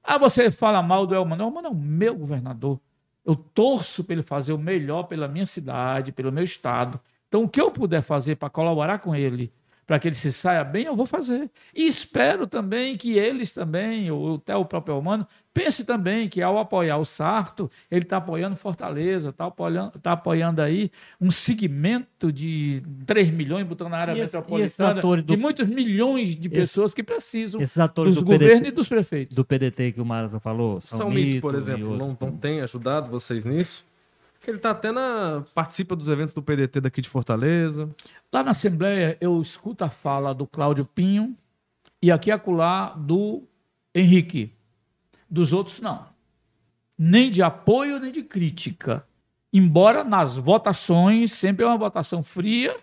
Ah, 0.03 0.17
você 0.17 0.51
fala 0.51 0.81
mal 0.81 1.07
do 1.07 1.15
Elmano. 1.15 1.43
O 1.43 1.47
Elmano 1.47 1.67
é 1.67 1.71
o 1.71 1.75
meu 1.75 2.15
governador. 2.15 2.79
Eu 3.27 3.35
torço 3.35 4.05
para 4.05 4.13
ele 4.13 4.23
fazer 4.23 4.53
o 4.53 4.57
melhor 4.57 5.03
pela 5.03 5.27
minha 5.27 5.45
cidade, 5.45 6.13
pelo 6.13 6.31
meu 6.31 6.45
estado. 6.45 6.97
Então, 7.27 7.43
o 7.43 7.49
que 7.49 7.59
eu 7.59 7.69
puder 7.69 8.01
fazer 8.01 8.37
para 8.37 8.49
colaborar 8.49 8.99
com 8.99 9.13
ele, 9.13 9.51
para 9.87 9.97
que 9.99 10.09
ele 10.09 10.15
se 10.15 10.33
saia 10.33 10.63
bem, 10.65 10.83
eu 10.83 10.95
vou 10.97 11.05
fazer. 11.05 11.49
E 11.73 11.87
espero 11.87 12.45
também 12.45 12.97
que 12.97 13.17
eles 13.17 13.53
também, 13.53 14.11
ou 14.11 14.35
até 14.35 14.53
o 14.53 14.65
próprio 14.65 14.95
Elmano, 14.95 15.25
pense 15.53 15.85
também 15.85 16.27
que 16.27 16.41
ao 16.41 16.59
apoiar 16.59 16.97
o 16.97 17.05
Sarto, 17.05 17.71
ele 17.89 18.03
está 18.03 18.17
apoiando 18.17 18.57
Fortaleza, 18.57 19.29
está 19.29 19.45
apoiando, 19.45 19.91
tá 19.99 20.11
apoiando 20.11 20.61
aí 20.61 20.91
um 21.21 21.31
segmento 21.31 22.33
de 22.33 22.83
3 23.05 23.29
milhões, 23.31 23.65
botando 23.65 23.91
na 23.91 23.97
área 23.97 24.11
E 24.11 24.15
esse- 24.19 24.23
e 24.35 24.37
metropolitana, 24.37 24.99
atores 24.99 25.23
do- 25.23 25.33
de 25.35 25.41
muitos 25.41 25.67
milhões 25.69 26.35
de 26.35 26.49
pessoas 26.49 26.93
que 26.93 27.01
precisam 27.01 27.61
Esses 27.61 27.77
atores 27.77 28.13
dos 28.15 28.21
do 28.23 28.25
governos 28.25 28.57
PDT, 28.57 28.67
e 28.67 28.71
dos 28.71 28.87
prefeitos. 28.89 29.35
do 29.37 29.45
PDT 29.45 29.93
que 29.93 30.01
o 30.01 30.05
Marasa 30.05 30.37
falou, 30.41 30.81
Salmito, 30.81 31.39
por 31.39 31.55
e 31.55 31.57
exemplo, 31.57 31.91
outros. 31.93 32.15
não, 32.19 32.27
não 32.29 32.37
tem 32.37 32.59
ajudado 32.59 33.09
vocês 33.09 33.45
nisso? 33.45 33.86
Ele 34.47 34.59
tá 34.59 34.71
até 34.71 34.93
na. 34.93 35.43
participa 35.53 35.93
dos 35.93 36.07
eventos 36.07 36.33
do 36.33 36.41
PDT 36.41 36.79
daqui 36.79 37.01
de 37.01 37.09
Fortaleza. 37.09 37.93
Lá 38.31 38.41
na 38.41 38.51
Assembleia, 38.51 39.17
eu 39.19 39.41
escuto 39.41 39.83
a 39.83 39.89
fala 39.89 40.33
do 40.33 40.47
Cláudio 40.47 40.85
Pinho 40.85 41.37
e 42.01 42.09
aqui 42.09 42.31
acolá 42.31 42.95
do 42.97 43.43
Henrique. 43.93 44.53
Dos 45.29 45.51
outros, 45.51 45.81
não. 45.81 46.07
Nem 46.97 47.29
de 47.29 47.43
apoio, 47.43 47.99
nem 47.99 48.09
de 48.09 48.23
crítica. 48.23 49.05
Embora 49.51 50.01
nas 50.05 50.37
votações 50.37 51.33
sempre 51.33 51.65
é 51.65 51.67
uma 51.67 51.77
votação 51.77 52.23
fria 52.23 52.77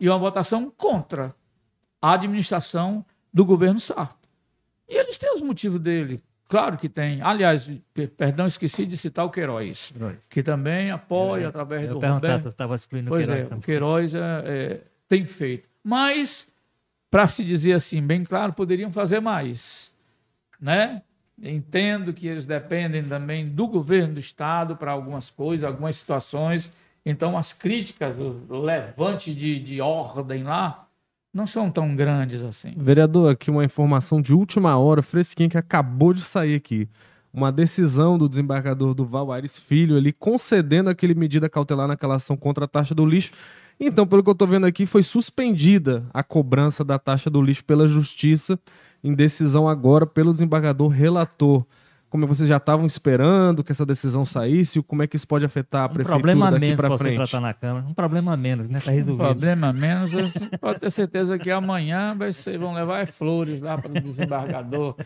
e 0.00 0.08
uma 0.08 0.18
votação 0.18 0.72
contra 0.74 1.36
a 2.00 2.14
administração 2.14 3.04
do 3.32 3.44
governo 3.44 3.78
Sarto. 3.78 4.26
E 4.88 4.96
eles 4.96 5.18
têm 5.18 5.34
os 5.34 5.42
motivos 5.42 5.78
dele. 5.78 6.22
Claro 6.48 6.76
que 6.78 6.88
tem. 6.88 7.20
Aliás, 7.22 7.68
pe- 7.92 8.06
perdão, 8.06 8.46
esqueci 8.46 8.86
de 8.86 8.96
citar 8.96 9.24
o 9.24 9.30
Queiroz, 9.30 9.92
que 10.30 10.42
também 10.42 10.90
apoia 10.92 11.48
através 11.48 11.82
Eu 11.84 11.94
do 11.94 12.00
Roberto. 12.00 12.42
se 12.42 12.48
estava 12.48 12.74
excluindo 12.76 13.08
o 13.08 13.10
Pois 13.10 13.26
Queiroz 13.26 13.42
é, 13.42 13.46
o 13.46 13.48
também. 13.48 13.62
Queiroz 13.62 14.14
é, 14.14 14.18
é, 14.46 14.80
tem 15.08 15.24
feito. 15.24 15.68
Mas, 15.82 16.46
para 17.10 17.26
se 17.26 17.42
dizer 17.44 17.72
assim, 17.72 18.00
bem 18.00 18.22
claro, 18.24 18.52
poderiam 18.52 18.92
fazer 18.92 19.18
mais. 19.20 19.92
Né? 20.60 21.02
Entendo 21.42 22.12
que 22.12 22.26
eles 22.28 22.44
dependem 22.44 23.02
também 23.04 23.48
do 23.48 23.66
governo 23.66 24.14
do 24.14 24.20
Estado 24.20 24.76
para 24.76 24.92
algumas 24.92 25.28
coisas, 25.30 25.64
algumas 25.68 25.96
situações. 25.96 26.70
Então, 27.04 27.36
as 27.36 27.52
críticas, 27.52 28.18
o 28.18 28.58
levante 28.60 29.34
de, 29.34 29.58
de 29.60 29.80
ordem 29.80 30.42
lá, 30.44 30.85
não 31.36 31.46
são 31.46 31.70
tão 31.70 31.94
grandes 31.94 32.42
assim. 32.42 32.72
Vereador, 32.78 33.30
aqui 33.30 33.50
uma 33.50 33.62
informação 33.62 34.22
de 34.22 34.32
última 34.32 34.74
hora, 34.78 35.02
fresquinha, 35.02 35.50
que 35.50 35.58
acabou 35.58 36.14
de 36.14 36.22
sair 36.22 36.54
aqui. 36.54 36.88
Uma 37.30 37.52
decisão 37.52 38.16
do 38.16 38.26
desembargador 38.26 38.94
do 38.94 39.04
Val 39.04 39.30
Aires 39.30 39.58
Filho 39.58 39.98
ali 39.98 40.14
concedendo 40.14 40.88
aquele 40.88 41.14
medida 41.14 41.46
cautelar 41.46 41.86
naquela 41.86 42.14
ação 42.14 42.38
contra 42.38 42.64
a 42.64 42.68
taxa 42.68 42.94
do 42.94 43.04
lixo. 43.04 43.32
Então, 43.78 44.06
pelo 44.06 44.24
que 44.24 44.30
eu 44.30 44.34
tô 44.34 44.46
vendo 44.46 44.64
aqui, 44.64 44.86
foi 44.86 45.02
suspendida 45.02 46.06
a 46.14 46.22
cobrança 46.22 46.82
da 46.82 46.98
taxa 46.98 47.28
do 47.28 47.42
lixo 47.42 47.62
pela 47.62 47.86
justiça 47.86 48.58
em 49.04 49.12
decisão 49.12 49.68
agora 49.68 50.06
pelo 50.06 50.32
desembargador 50.32 50.88
relator. 50.88 51.66
Como 52.16 52.26
vocês 52.26 52.48
já 52.48 52.56
estavam 52.56 52.86
esperando 52.86 53.62
que 53.62 53.70
essa 53.70 53.84
decisão 53.84 54.24
saísse, 54.24 54.82
como 54.82 55.02
é 55.02 55.06
que 55.06 55.16
isso 55.16 55.28
pode 55.28 55.44
afetar 55.44 55.82
a 55.82 55.84
Um 55.84 55.88
prefeitura 55.88 56.16
problema 56.18 56.48
a 56.48 56.50
daqui 56.50 56.60
menos 56.60 56.76
para 56.76 56.88
você 56.88 57.04
frente? 57.04 57.16
tratar 57.16 57.40
na 57.42 57.52
Câmara. 57.52 57.84
Um 57.86 57.92
problema 57.92 58.32
a 58.32 58.36
menos, 58.38 58.70
né? 58.70 58.80
Tá 58.80 58.90
Um 58.90 58.94
resolvido. 58.94 59.26
problema 59.26 59.70
menos, 59.70 60.12
você 60.12 60.46
pode 60.58 60.80
ter 60.80 60.90
certeza 60.90 61.38
que 61.38 61.50
amanhã 61.50 62.14
vai 62.16 62.32
ser, 62.32 62.56
vão 62.58 62.72
levar 62.72 63.00
é 63.00 63.06
flores 63.06 63.60
lá 63.60 63.76
para 63.76 63.90
o 63.90 64.00
desembargador. 64.00 64.96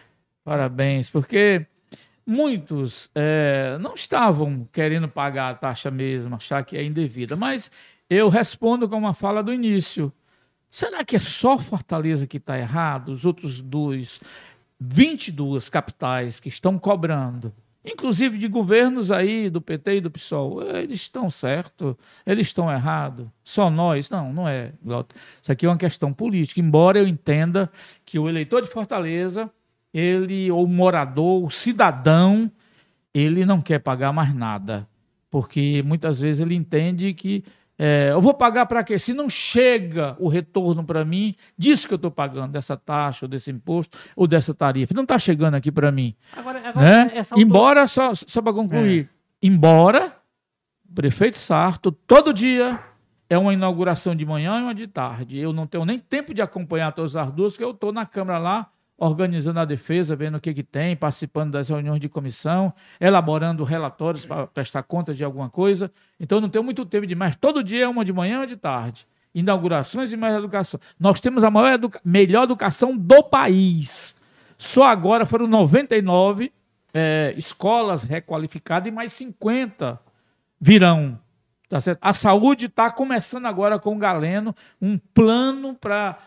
Parabéns, 0.45 1.11
porque 1.11 1.67
muitos 2.25 3.11
eh, 3.13 3.77
não 3.81 3.95
estavam 3.95 4.69
querendo 4.73 5.09
pagar 5.09 5.51
a 5.51 5.55
taxa 5.57 5.91
mesmo, 5.91 6.37
achar 6.37 6.65
que 6.65 6.77
é 6.77 6.85
indevida. 6.85 7.35
Mas 7.35 7.73
eu 8.09 8.29
respondo 8.29 8.89
com 8.89 8.97
uma 8.97 9.15
fala 9.15 9.43
do 9.43 9.53
início. 9.53 10.13
Será 10.69 11.05
que 11.05 11.17
é 11.17 11.19
só 11.19 11.59
Fortaleza 11.59 12.25
que 12.29 12.37
está 12.37 12.57
errado? 12.57 13.09
Os 13.11 13.25
outros 13.25 13.61
dois, 13.61 14.21
22 14.81 15.69
capitais 15.69 16.41
que 16.41 16.49
estão 16.49 16.79
cobrando, 16.79 17.53
inclusive 17.85 18.39
de 18.39 18.49
governos 18.49 19.13
aí 19.13 19.51
do 19.51 19.61
PT 19.61 19.97
e 19.97 20.01
do 20.01 20.11
PSOL, 20.11 20.63
eles 20.63 21.03
estão 21.03 21.31
certos, 21.31 21.95
eles 22.25 22.47
estão 22.47 22.71
errados. 22.71 23.27
Só 23.45 23.69
nós? 23.71 24.09
Não, 24.09 24.33
não 24.33 24.49
é. 24.49 24.73
Isso 25.43 25.53
aqui 25.53 25.67
é 25.67 25.69
uma 25.69 25.77
questão 25.77 26.13
política, 26.13 26.61
embora 26.61 26.99
eu 26.99 27.07
entenda 27.07 27.71
que 28.05 28.19
o 28.19 28.29
eleitor 28.29 28.63
de 28.63 28.69
Fortaleza, 28.69 29.51
ele, 29.93 30.51
ou 30.51 30.67
morador, 30.67 31.45
o 31.45 31.51
cidadão, 31.51 32.51
ele 33.13 33.45
não 33.45 33.61
quer 33.61 33.81
pagar 33.81 34.13
mais 34.13 34.35
nada. 34.35 34.89
Porque 35.31 35.83
muitas 35.87 36.21
vezes 36.21 36.41
ele 36.41 36.55
entende 36.55 37.15
que 37.15 37.45
é, 37.83 38.11
eu 38.13 38.21
vou 38.21 38.35
pagar 38.35 38.67
para 38.67 38.85
quê? 38.85 38.99
Se 38.99 39.15
não 39.15 39.31
chega 39.31 40.15
o 40.21 40.29
retorno 40.29 40.85
para 40.85 41.03
mim 41.03 41.35
disso 41.57 41.89
que 41.89 41.95
eu 41.95 41.97
estou 41.97 42.11
pagando, 42.11 42.53
dessa 42.53 42.77
taxa, 42.77 43.25
ou 43.25 43.29
desse 43.31 43.51
imposto, 43.51 43.97
ou 44.15 44.27
dessa 44.27 44.53
tarifa. 44.53 44.93
Não 44.93 45.05
está 45.05 45.19
chegando 45.19 45.55
aqui 45.55 45.73
para 45.73 45.91
mim. 45.91 46.15
Agora, 46.37 46.61
Né? 46.61 46.69
agora 46.69 47.11
essa 47.15 47.35
auto- 47.35 47.41
Embora, 47.43 47.87
só, 47.87 48.15
só 48.15 48.43
para 48.43 48.53
concluir, 48.53 49.09
embora 49.43 50.13
o 50.91 50.93
prefeito 50.95 51.39
Sarto, 51.39 51.91
todo 51.91 52.35
dia 52.35 52.79
é 53.31 53.39
uma 53.39 53.55
inauguração 53.55 54.15
de 54.15 54.27
manhã 54.27 54.59
e 54.59 54.63
uma 54.63 54.75
de 54.75 54.87
tarde. 54.87 55.39
Eu 55.39 55.53
não 55.53 55.67
tenho 55.67 55.85
nem 55.87 55.99
tempo 55.99 56.35
de 56.35 56.43
acompanhar 56.43 56.93
todas 56.93 57.17
as 57.17 57.33
duas, 57.33 57.53
porque 57.55 57.65
eu 57.65 57.71
estou 57.71 57.93
na 57.93 58.05
Câmara 58.05 58.39
lá, 58.39 58.69
organizando 59.01 59.59
a 59.59 59.65
defesa, 59.65 60.15
vendo 60.15 60.37
o 60.37 60.41
que, 60.41 60.53
que 60.53 60.63
tem, 60.63 60.95
participando 60.95 61.53
das 61.53 61.71
reuniões 61.71 62.01
de 62.01 62.09
comissão, 62.09 62.73
elaborando 63.01 63.65
relatórios 63.65 64.27
para 64.27 64.47
prestar 64.47 64.83
contas 64.83 65.17
de 65.17 65.25
alguma 65.25 65.49
coisa. 65.49 65.91
Então, 66.21 66.39
não 66.39 66.51
tenho 66.51 66.63
muito 66.63 66.85
tempo 66.85 67.07
demais. 67.07 67.35
Todo 67.35 67.65
dia 67.65 67.85
é 67.85 67.89
uma 67.89 68.05
de 68.05 68.13
manhã 68.13 68.41
uma 68.41 68.47
de 68.47 68.59
tarde. 68.59 69.07
Inaugurações 69.35 70.13
e 70.13 70.17
mais 70.19 70.37
educação. 70.37 70.79
Nós 70.99 71.19
temos 71.19 71.43
a 71.43 71.51
maior 71.51 71.73
educa- 71.73 72.01
melhor 72.05 72.45
educação 72.45 72.95
do 72.95 73.23
país. 73.23 74.15
Só 74.59 74.85
agora 74.85 75.25
foram 75.25 75.47
99 75.47 76.53
eh, 76.93 77.33
escolas 77.39 78.03
requalificadas 78.03 78.89
e 78.89 78.91
mais 78.91 79.13
50 79.13 79.99
virão. 80.61 81.19
Tá? 81.71 81.79
A 82.03 82.13
saúde 82.13 82.67
está 82.67 82.91
começando 82.91 83.47
agora 83.47 83.79
com 83.79 83.95
o 83.95 83.99
Galeno 83.99 84.55
um 84.83 84.99
plano 84.99 85.75
para 85.75 86.19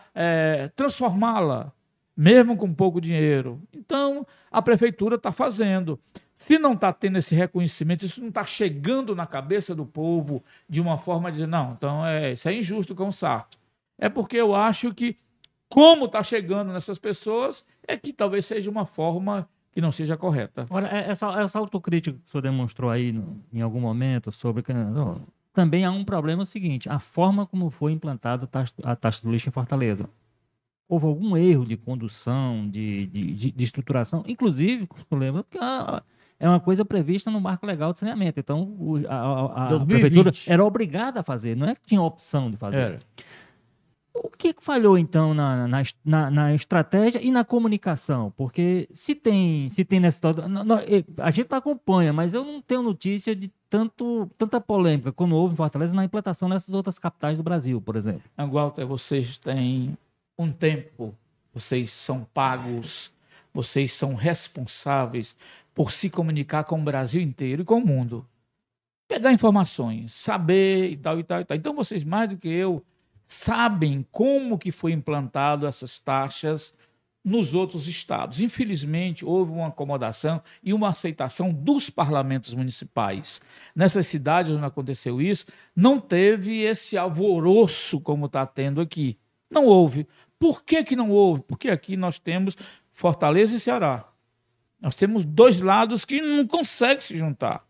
transformá-la, 0.74 1.70
mesmo 2.16 2.56
com 2.56 2.72
pouco 2.72 3.00
dinheiro. 3.00 3.60
Então, 3.72 4.26
a 4.50 4.62
prefeitura 4.62 5.16
está 5.16 5.32
fazendo. 5.32 5.98
Se 6.36 6.58
não 6.58 6.74
está 6.74 6.92
tendo 6.92 7.18
esse 7.18 7.34
reconhecimento, 7.34 8.04
isso 8.04 8.20
não 8.20 8.28
está 8.28 8.44
chegando 8.44 9.14
na 9.14 9.26
cabeça 9.26 9.74
do 9.74 9.86
povo 9.86 10.42
de 10.68 10.80
uma 10.80 10.98
forma 10.98 11.30
de 11.30 11.36
dizer, 11.36 11.46
não, 11.46 11.72
então 11.72 12.04
é, 12.04 12.32
isso 12.32 12.48
é 12.48 12.54
injusto 12.54 12.94
com 12.94 13.08
o 13.08 13.12
Sarto. 13.12 13.58
É 13.98 14.08
porque 14.08 14.36
eu 14.36 14.54
acho 14.54 14.92
que, 14.92 15.16
como 15.68 16.06
está 16.06 16.22
chegando 16.22 16.72
nessas 16.72 16.98
pessoas, 16.98 17.64
é 17.86 17.96
que 17.96 18.12
talvez 18.12 18.46
seja 18.46 18.70
uma 18.70 18.84
forma 18.84 19.48
que 19.72 19.80
não 19.80 19.92
seja 19.92 20.16
correta. 20.16 20.66
Ora, 20.70 20.88
é, 20.88 21.10
essa, 21.10 21.28
essa 21.40 21.58
autocrítica 21.58 22.16
que 22.16 22.24
o 22.24 22.28
senhor 22.28 22.42
demonstrou 22.42 22.90
aí 22.90 23.12
no, 23.12 23.40
em 23.52 23.60
algum 23.60 23.80
momento 23.80 24.30
sobre. 24.30 24.62
também 25.52 25.84
há 25.84 25.90
um 25.90 26.04
problema 26.04 26.44
seguinte: 26.44 26.88
a 26.88 26.98
forma 26.98 27.46
como 27.46 27.70
foi 27.70 27.92
implantada 27.92 28.48
a 28.82 28.96
taxa 28.96 29.22
do 29.22 29.30
lixo 29.30 29.48
em 29.48 29.52
Fortaleza. 29.52 30.08
Houve 30.88 31.06
algum 31.06 31.36
erro 31.36 31.64
de 31.64 31.76
condução, 31.76 32.68
de, 32.68 33.06
de, 33.06 33.50
de- 33.52 33.64
estruturação, 33.64 34.22
inclusive, 34.26 34.88
eu 35.10 35.18
lembro, 35.18 35.44
porque 35.44 35.58
é 36.38 36.48
uma 36.48 36.60
coisa 36.60 36.84
prevista 36.84 37.30
no 37.30 37.40
marco 37.40 37.66
legal 37.66 37.92
de 37.92 37.98
saneamento. 38.00 38.38
Então, 38.38 38.76
a, 39.08 39.14
a- 39.16 39.64
a 39.66 39.68
2020. 39.68 39.86
prefeitura 39.86 40.30
era 40.46 40.64
obrigada 40.64 41.20
a 41.20 41.22
fazer, 41.22 41.56
não 41.56 41.68
é 41.68 41.74
que 41.74 41.82
tinha 41.82 42.02
opção 42.02 42.50
de 42.50 42.56
fazer. 42.56 42.76
Era. 42.76 43.00
O 44.16 44.30
que 44.30 44.54
falhou, 44.60 44.96
então, 44.96 45.34
na, 45.34 45.66
na, 46.04 46.30
na, 46.30 46.54
estratégia 46.54 47.20
e 47.20 47.32
na 47.32 47.44
comunicação? 47.44 48.32
Porque 48.36 48.88
se 48.92 49.12
tem, 49.12 49.68
se 49.68 49.84
tem 49.84 49.98
nessa 49.98 50.16
história. 50.18 50.44
A 51.18 51.30
gente 51.32 51.52
acompanha, 51.52 52.12
mas 52.12 52.32
eu 52.32 52.44
não 52.44 52.62
tenho 52.62 52.80
notícia 52.80 53.34
de 53.34 53.50
tanto, 53.68 54.30
tanta 54.38 54.60
polêmica 54.60 55.10
como 55.10 55.34
houve 55.34 55.54
em 55.54 55.56
Fortaleza 55.56 55.92
na 55.92 56.04
implantação 56.04 56.48
nessas 56.48 56.72
outras 56.72 56.96
capitais 56.96 57.36
do 57.36 57.42
Brasil, 57.42 57.80
por 57.80 57.96
exemplo. 57.96 58.22
Walter, 58.38 58.86
vocês 58.86 59.36
têm 59.36 59.98
um 60.38 60.50
tempo, 60.52 61.16
vocês 61.52 61.92
são 61.92 62.24
pagos, 62.32 63.12
vocês 63.52 63.92
são 63.92 64.14
responsáveis 64.14 65.36
por 65.74 65.92
se 65.92 66.10
comunicar 66.10 66.64
com 66.64 66.80
o 66.80 66.84
Brasil 66.84 67.20
inteiro 67.20 67.62
e 67.62 67.64
com 67.64 67.78
o 67.78 67.86
mundo. 67.86 68.26
Pegar 69.08 69.32
informações, 69.32 70.14
saber 70.14 70.90
e 70.90 70.96
tal 70.96 71.18
e 71.18 71.24
tal 71.24 71.40
e 71.40 71.44
tal. 71.44 71.56
Então 71.56 71.74
vocês 71.74 72.02
mais 72.02 72.28
do 72.30 72.36
que 72.36 72.48
eu 72.48 72.84
sabem 73.24 74.06
como 74.10 74.58
que 74.58 74.72
foi 74.72 74.92
implantado 74.92 75.66
essas 75.66 75.98
taxas 75.98 76.74
nos 77.24 77.54
outros 77.54 77.88
estados. 77.88 78.40
Infelizmente, 78.40 79.24
houve 79.24 79.52
uma 79.52 79.68
acomodação 79.68 80.42
e 80.62 80.74
uma 80.74 80.90
aceitação 80.90 81.52
dos 81.52 81.88
parlamentos 81.88 82.52
municipais. 82.52 83.40
Nessas 83.74 84.06
cidades 84.06 84.52
onde 84.52 84.64
aconteceu 84.64 85.22
isso, 85.22 85.46
não 85.74 85.98
teve 85.98 86.60
esse 86.60 86.98
alvoroço 86.98 87.98
como 88.00 88.26
está 88.26 88.44
tendo 88.44 88.80
aqui. 88.80 89.18
Não 89.50 89.64
houve. 89.64 90.06
Por 90.44 90.62
que, 90.62 90.84
que 90.84 90.94
não 90.94 91.08
houve? 91.08 91.40
Porque 91.40 91.70
aqui 91.70 91.96
nós 91.96 92.18
temos 92.18 92.54
Fortaleza 92.92 93.56
e 93.56 93.58
Ceará. 93.58 94.04
Nós 94.78 94.94
temos 94.94 95.24
dois 95.24 95.58
lados 95.58 96.04
que 96.04 96.20
não 96.20 96.46
conseguem 96.46 97.00
se 97.00 97.16
juntar. 97.16 97.66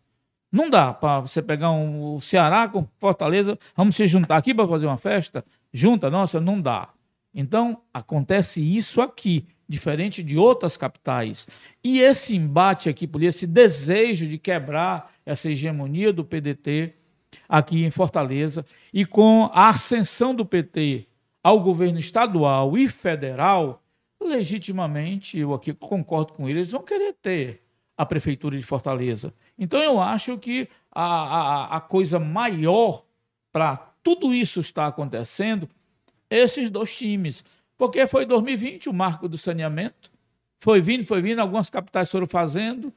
Não 0.51 0.69
dá 0.69 0.93
para 0.93 1.21
você 1.21 1.41
pegar 1.41 1.71
um, 1.71 2.15
o 2.15 2.21
Ceará 2.21 2.67
com 2.67 2.85
Fortaleza, 2.99 3.57
vamos 3.77 3.95
se 3.95 4.09
juntar 4.09 4.39
aqui 4.39 4.53
para 4.53 4.67
fazer 4.67 4.87
uma 4.87 4.99
festa? 4.99 5.45
Junta, 5.73 6.11
nossa, 6.11 6.41
não 6.41 6.61
dá. 6.61 6.89
Então, 7.33 7.81
acontece 7.95 8.61
isso 8.61 9.01
aqui, 9.01 9.47
diferente 9.69 10.21
de 10.21 10.37
outras 10.37 10.77
capitais. 10.77 11.47
E 11.81 12.01
esse 12.01 12.35
embate 12.35 12.89
aqui, 12.89 13.07
por 13.07 13.23
esse 13.23 13.47
desejo 13.47 14.27
de 14.27 14.37
quebrar 14.37 15.13
essa 15.25 15.49
hegemonia 15.49 16.13
do 16.13 16.25
PDT 16.25 16.93
aqui 17.49 17.85
em 17.85 17.91
Fortaleza, 17.93 18.65
e 18.93 19.07
com 19.07 19.49
a 19.53 19.69
ascensão 19.69 20.35
do 20.35 20.45
PT 20.45 21.07
ao 21.45 21.61
governo 21.61 21.99
estadual 21.99 22.79
e 22.79 22.89
federal, 22.89 23.83
legitimamente, 24.19 25.39
eu 25.39 25.53
aqui 25.53 25.75
concordo 25.75 26.33
com 26.33 26.49
eles, 26.49 26.71
vão 26.71 26.83
querer 26.83 27.13
ter 27.21 27.63
a 27.99 28.07
prefeitura 28.07 28.57
de 28.57 28.63
Fortaleza. 28.65 29.35
Então 29.59 29.79
eu 29.81 30.01
acho 30.01 30.39
que 30.39 30.67
a, 30.91 31.05
a, 31.05 31.77
a 31.77 31.81
coisa 31.83 32.19
maior 32.19 33.05
para 33.53 33.77
tudo 34.03 34.35
isso 34.35 34.61
estar 34.61 34.87
acontecendo, 34.87 35.69
esses 36.31 36.71
dois 36.71 36.97
times. 36.97 37.45
Porque 37.77 38.07
foi 38.07 38.25
2020 38.25 38.89
o 38.89 38.95
marco 38.95 39.29
do 39.29 39.37
saneamento, 39.37 40.11
foi 40.59 40.81
vindo, 40.81 41.05
foi 41.05 41.21
vindo, 41.21 41.41
algumas 41.41 41.69
capitais 41.69 42.11
foram 42.11 42.27
fazendo, 42.27 42.91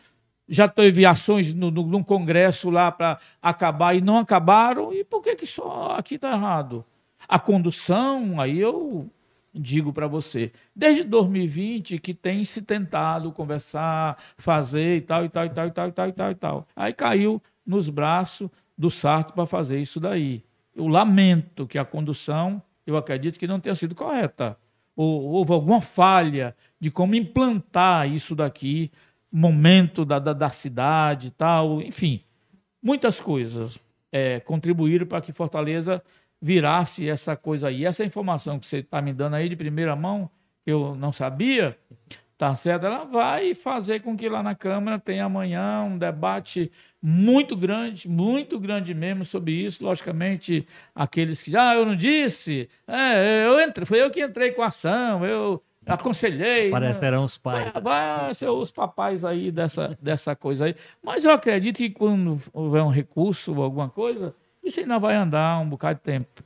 já 0.47 0.69
teve 0.69 1.05
ações 1.05 1.53
no, 1.53 1.69
no, 1.69 2.03
congresso 2.05 2.69
lá 2.69 2.91
para 2.91 3.19
acabar 3.41 3.93
e 3.93 3.99
não 3.99 4.19
acabaram, 4.19 4.93
e 4.93 5.03
por 5.03 5.21
que, 5.21 5.35
que 5.35 5.45
só 5.45 5.95
aqui 5.97 6.15
está 6.15 6.31
errado? 6.31 6.85
A 7.27 7.37
condução, 7.39 8.39
aí 8.39 8.59
eu 8.59 9.09
digo 9.53 9.91
para 9.91 10.07
você, 10.07 10.51
desde 10.75 11.03
2020 11.03 11.97
que 11.99 12.13
tem 12.13 12.45
se 12.45 12.61
tentado 12.61 13.31
conversar, 13.31 14.17
fazer 14.37 14.97
e 14.97 15.01
tal, 15.01 15.25
e 15.25 15.29
tal, 15.29 15.45
e 15.45 15.49
tal, 15.49 15.67
e 15.67 15.71
tal, 15.71 15.87
e 15.87 15.91
tal, 15.91 16.07
e 16.07 16.11
tal, 16.11 16.31
e 16.31 16.35
tal. 16.35 16.67
Aí 16.75 16.93
caiu 16.93 17.41
nos 17.65 17.89
braços 17.89 18.49
do 18.77 18.89
Sarto 18.89 19.33
para 19.33 19.45
fazer 19.45 19.81
isso 19.81 19.99
daí. 19.99 20.43
Eu 20.75 20.87
lamento 20.87 21.65
que 21.65 21.77
a 21.77 21.85
condução, 21.85 22.61
eu 22.85 22.95
acredito 22.95 23.39
que 23.39 23.47
não 23.47 23.59
tenha 23.59 23.75
sido 23.75 23.95
correta. 23.95 24.57
Ou 24.95 25.23
houve 25.23 25.51
alguma 25.51 25.81
falha 25.81 26.55
de 26.79 26.89
como 26.89 27.15
implantar 27.15 28.09
isso 28.09 28.35
daqui, 28.35 28.91
momento 29.31 30.05
da, 30.05 30.19
da, 30.19 30.33
da 30.33 30.49
cidade 30.49 31.27
e 31.27 31.31
tal, 31.31 31.81
enfim, 31.81 32.21
muitas 32.81 33.19
coisas 33.19 33.77
é, 34.11 34.39
contribuíram 34.39 35.05
para 35.05 35.21
que 35.21 35.33
Fortaleza 35.33 36.01
virasse 36.41 37.09
essa 37.09 37.35
coisa 37.35 37.67
aí. 37.67 37.85
Essa 37.85 38.05
informação 38.05 38.59
que 38.59 38.67
você 38.67 38.77
está 38.77 39.01
me 39.01 39.13
dando 39.13 39.35
aí 39.35 39.49
de 39.49 39.55
primeira 39.55 39.95
mão, 39.95 40.29
que 40.63 40.71
eu 40.71 40.95
não 40.95 41.11
sabia, 41.11 41.77
tá 42.37 42.55
certo? 42.55 42.85
Ela 42.85 43.03
vai 43.05 43.55
fazer 43.55 44.01
com 44.01 44.15
que 44.15 44.29
lá 44.29 44.43
na 44.43 44.53
Câmara 44.53 44.99
tenha 44.99 45.25
amanhã 45.25 45.83
um 45.83 45.97
debate 45.97 46.71
muito 47.01 47.55
grande, 47.55 48.07
muito 48.07 48.59
grande 48.59 48.93
mesmo 48.93 49.25
sobre 49.25 49.53
isso. 49.53 49.83
Logicamente, 49.83 50.67
aqueles 50.93 51.41
que 51.41 51.49
já 51.49 51.69
ah, 51.69 51.75
eu 51.75 51.85
não 51.85 51.95
disse, 51.95 52.69
é, 52.87 53.45
eu 53.45 53.59
entrei, 53.59 53.85
foi 53.85 54.01
eu 54.01 54.11
que 54.11 54.23
entrei 54.23 54.51
com 54.51 54.61
a 54.61 54.67
ação, 54.67 55.25
eu 55.25 55.63
aconselhei. 55.85 56.65
né? 56.65 56.71
Parecerão 56.71 57.23
os 57.23 57.37
pais. 57.37 57.71
Vai, 57.73 57.81
vai 57.81 58.33
ser 58.33 58.49
os 58.49 58.69
papais 58.69 59.23
aí 59.23 59.51
dessa, 59.51 59.97
dessa 60.01 60.35
coisa 60.35 60.65
aí. 60.65 60.75
Mas 61.01 61.25
eu 61.25 61.31
acredito 61.31 61.77
que 61.77 61.89
quando 61.89 62.39
houver 62.53 62.83
um 62.83 62.89
recurso 62.89 63.55
ou 63.55 63.63
alguma 63.63 63.89
coisa, 63.89 64.35
isso 64.67 64.79
ainda 64.79 64.99
vai 64.99 65.15
andar 65.15 65.59
um 65.59 65.69
bocado 65.69 65.97
de 65.99 66.03
tempo. 66.03 66.43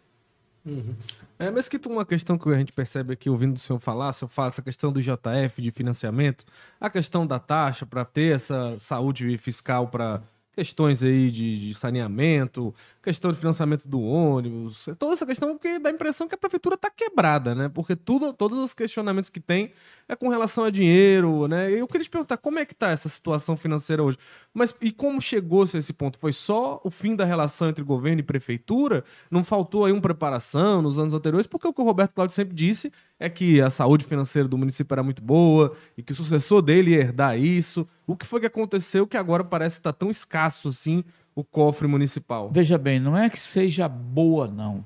É, 1.39 1.49
mas 1.49 1.67
que 1.67 1.79
uma 1.87 2.05
questão 2.05 2.37
que 2.37 2.47
a 2.49 2.57
gente 2.57 2.71
percebe 2.71 3.13
aqui, 3.13 3.29
ouvindo 3.29 3.55
o 3.55 3.59
senhor 3.59 3.79
falar, 3.79 4.09
o 4.09 4.13
senhor 4.13 4.29
fala 4.29 4.49
essa 4.49 4.61
questão 4.61 4.91
do 4.91 5.01
JF, 5.01 5.59
de 5.59 5.71
financiamento, 5.71 6.45
a 6.79 6.89
questão 6.89 7.25
da 7.25 7.39
taxa 7.39 7.85
para 7.85 8.05
ter 8.05 8.35
essa 8.35 8.77
saúde 8.77 9.37
fiscal 9.39 9.87
para 9.87 10.21
questões 10.53 11.01
aí 11.01 11.31
de, 11.31 11.69
de, 11.69 11.73
saneamento, 11.73 12.75
questão 13.01 13.31
de 13.31 13.37
financiamento 13.37 13.87
do 13.87 14.01
ônibus, 14.01 14.87
toda 14.99 15.13
essa 15.13 15.25
questão 15.25 15.57
que 15.57 15.79
dá 15.79 15.89
a 15.89 15.93
impressão 15.93 16.27
que 16.27 16.35
a 16.35 16.37
prefeitura 16.37 16.75
está 16.75 16.89
quebrada, 16.89 17.55
né? 17.55 17.69
Porque 17.69 17.95
tudo, 17.95 18.33
todos 18.33 18.59
os 18.59 18.73
questionamentos 18.73 19.29
que 19.29 19.39
tem 19.39 19.71
é 20.11 20.15
com 20.15 20.27
relação 20.27 20.65
a 20.65 20.69
dinheiro, 20.69 21.47
né? 21.47 21.71
Eu 21.71 21.87
queria 21.87 22.03
te 22.03 22.09
perguntar 22.09 22.35
como 22.35 22.59
é 22.59 22.65
que 22.65 22.75
tá 22.75 22.89
essa 22.89 23.07
situação 23.07 23.55
financeira 23.55 24.03
hoje. 24.03 24.17
Mas 24.53 24.75
e 24.81 24.91
como 24.91 25.21
chegou-se 25.21 25.77
a 25.77 25.79
esse 25.79 25.93
ponto? 25.93 26.19
Foi 26.19 26.33
só 26.33 26.81
o 26.83 26.91
fim 26.91 27.15
da 27.15 27.23
relação 27.23 27.69
entre 27.69 27.81
governo 27.81 28.19
e 28.19 28.23
prefeitura? 28.23 29.05
Não 29.31 29.41
faltou 29.41 29.85
aí 29.85 29.93
uma 29.93 30.01
preparação 30.01 30.81
nos 30.81 30.99
anos 30.99 31.13
anteriores? 31.13 31.47
Porque 31.47 31.65
o 31.65 31.71
que 31.71 31.79
o 31.79 31.85
Roberto 31.85 32.13
Cláudio 32.13 32.35
sempre 32.35 32.53
disse 32.53 32.91
é 33.17 33.29
que 33.29 33.61
a 33.61 33.69
saúde 33.69 34.03
financeira 34.03 34.49
do 34.49 34.57
município 34.57 34.93
era 34.93 35.01
muito 35.01 35.21
boa 35.21 35.71
e 35.97 36.03
que 36.03 36.11
o 36.11 36.15
sucessor 36.15 36.61
dele 36.61 36.91
ia 36.91 36.99
herdar 36.99 37.39
isso. 37.39 37.87
O 38.05 38.13
que 38.13 38.27
foi 38.27 38.41
que 38.41 38.47
aconteceu 38.47 39.07
que 39.07 39.15
agora 39.15 39.45
parece 39.45 39.77
estar 39.77 39.93
tão 39.93 40.11
escasso 40.11 40.67
assim 40.67 41.05
o 41.33 41.41
cofre 41.41 41.87
municipal? 41.87 42.51
Veja 42.51 42.77
bem, 42.77 42.99
não 42.99 43.17
é 43.17 43.29
que 43.29 43.39
seja 43.39 43.87
boa, 43.87 44.45
não. 44.45 44.85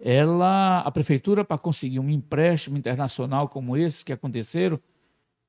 Ela, 0.00 0.78
a 0.78 0.90
prefeitura, 0.90 1.44
para 1.44 1.58
conseguir 1.58 2.00
um 2.00 2.08
empréstimo 2.08 2.78
internacional 2.78 3.48
como 3.48 3.76
esse 3.76 4.04
que 4.04 4.12
aconteceram, 4.12 4.80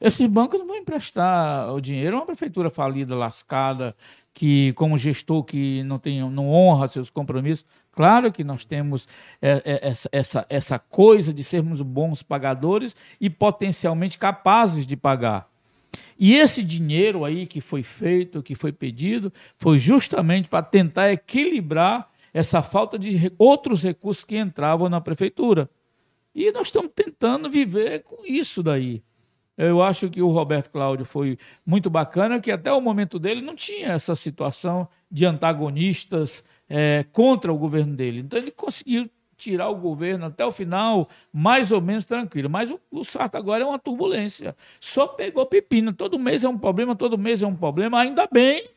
esses 0.02 0.26
bancos 0.28 0.60
não 0.60 0.68
vão 0.68 0.76
emprestar 0.76 1.72
o 1.72 1.80
dinheiro 1.80 2.18
a 2.18 2.20
uma 2.20 2.26
prefeitura 2.26 2.72
falida, 2.72 3.16
lascada, 3.16 3.96
que 4.34 4.74
como 4.74 4.98
gestor 4.98 5.44
que 5.44 5.84
não 5.84 6.00
tem, 6.00 6.28
não 6.30 6.50
honra 6.50 6.88
seus 6.88 7.10
compromissos. 7.10 7.66
Claro 7.92 8.32
que 8.32 8.44
nós 8.44 8.66
temos 8.66 9.08
essa, 9.40 10.10
essa, 10.12 10.46
essa 10.50 10.80
coisa 10.80 11.32
de 11.32 11.44
sermos 11.44 11.82
bons 11.82 12.24
pagadores 12.24 12.96
e 13.20 13.30
potencialmente 13.30 14.18
capazes 14.18 14.88
de 14.88 14.98
pagar. 14.98 15.48
E 16.18 16.34
esse 16.36 16.64
dinheiro 16.64 17.24
aí 17.24 17.46
que 17.46 17.62
foi 17.62 17.84
feito, 17.84 18.42
que 18.42 18.56
foi 18.56 18.72
pedido, 18.72 19.32
foi 19.56 19.78
justamente 19.78 20.48
para 20.48 20.64
tentar 20.64 21.12
equilibrar 21.12 22.11
essa 22.34 22.62
falta 22.62 22.98
de 22.98 23.32
outros 23.38 23.84
recursos 23.84 24.24
que 24.24 24.38
entravam 24.38 24.90
na 24.90 25.02
prefeitura. 25.02 25.70
E 26.34 26.52
nós 26.52 26.68
estamos 26.68 26.92
tentando 26.96 27.50
viver 27.50 28.04
com 28.04 28.26
isso 28.26 28.64
daí. 28.64 29.04
Eu 29.58 29.82
acho 29.82 30.10
que 30.10 30.22
o 30.22 30.30
Roberto 30.30 30.70
Cláudio 30.70 31.06
foi 31.06 31.38
muito 31.66 31.90
bacana, 31.90 32.40
que 32.40 32.52
até 32.52 32.72
o 32.72 32.82
momento 32.82 33.20
dele 33.20 33.42
não 33.42 33.56
tinha 33.56 33.90
essa 33.90 34.16
situação 34.16 34.88
de 35.10 35.26
antagonistas 35.26 36.44
é, 36.70 37.06
contra 37.12 37.52
o 37.52 37.58
governo 37.58 37.96
dele. 37.96 38.22
Então 38.22 38.40
ele 38.40 38.50
conseguiu 38.50 39.10
tirar 39.36 39.70
o 39.70 39.76
governo 39.76 40.28
até 40.28 40.46
o 40.46 40.52
final, 40.52 41.10
mais 41.34 41.72
ou 41.72 41.82
menos 41.82 42.06
tranquilo. 42.06 42.50
Mas 42.50 42.72
o, 42.72 42.80
o 42.90 43.04
Sarto 43.04 43.36
agora 43.36 43.64
é 43.64 43.66
uma 43.66 43.80
turbulência. 43.80 44.56
Só 44.80 45.08
pegou 45.08 45.46
pepino. 45.46 45.92
Todo 45.92 46.18
mês 46.18 46.44
é 46.44 46.50
um 46.50 46.58
problema, 46.58 46.96
todo 46.96 47.18
mês 47.18 47.42
é 47.42 47.48
um 47.48 47.56
problema. 47.56 48.00
Ainda 48.00 48.28
bem 48.32 48.70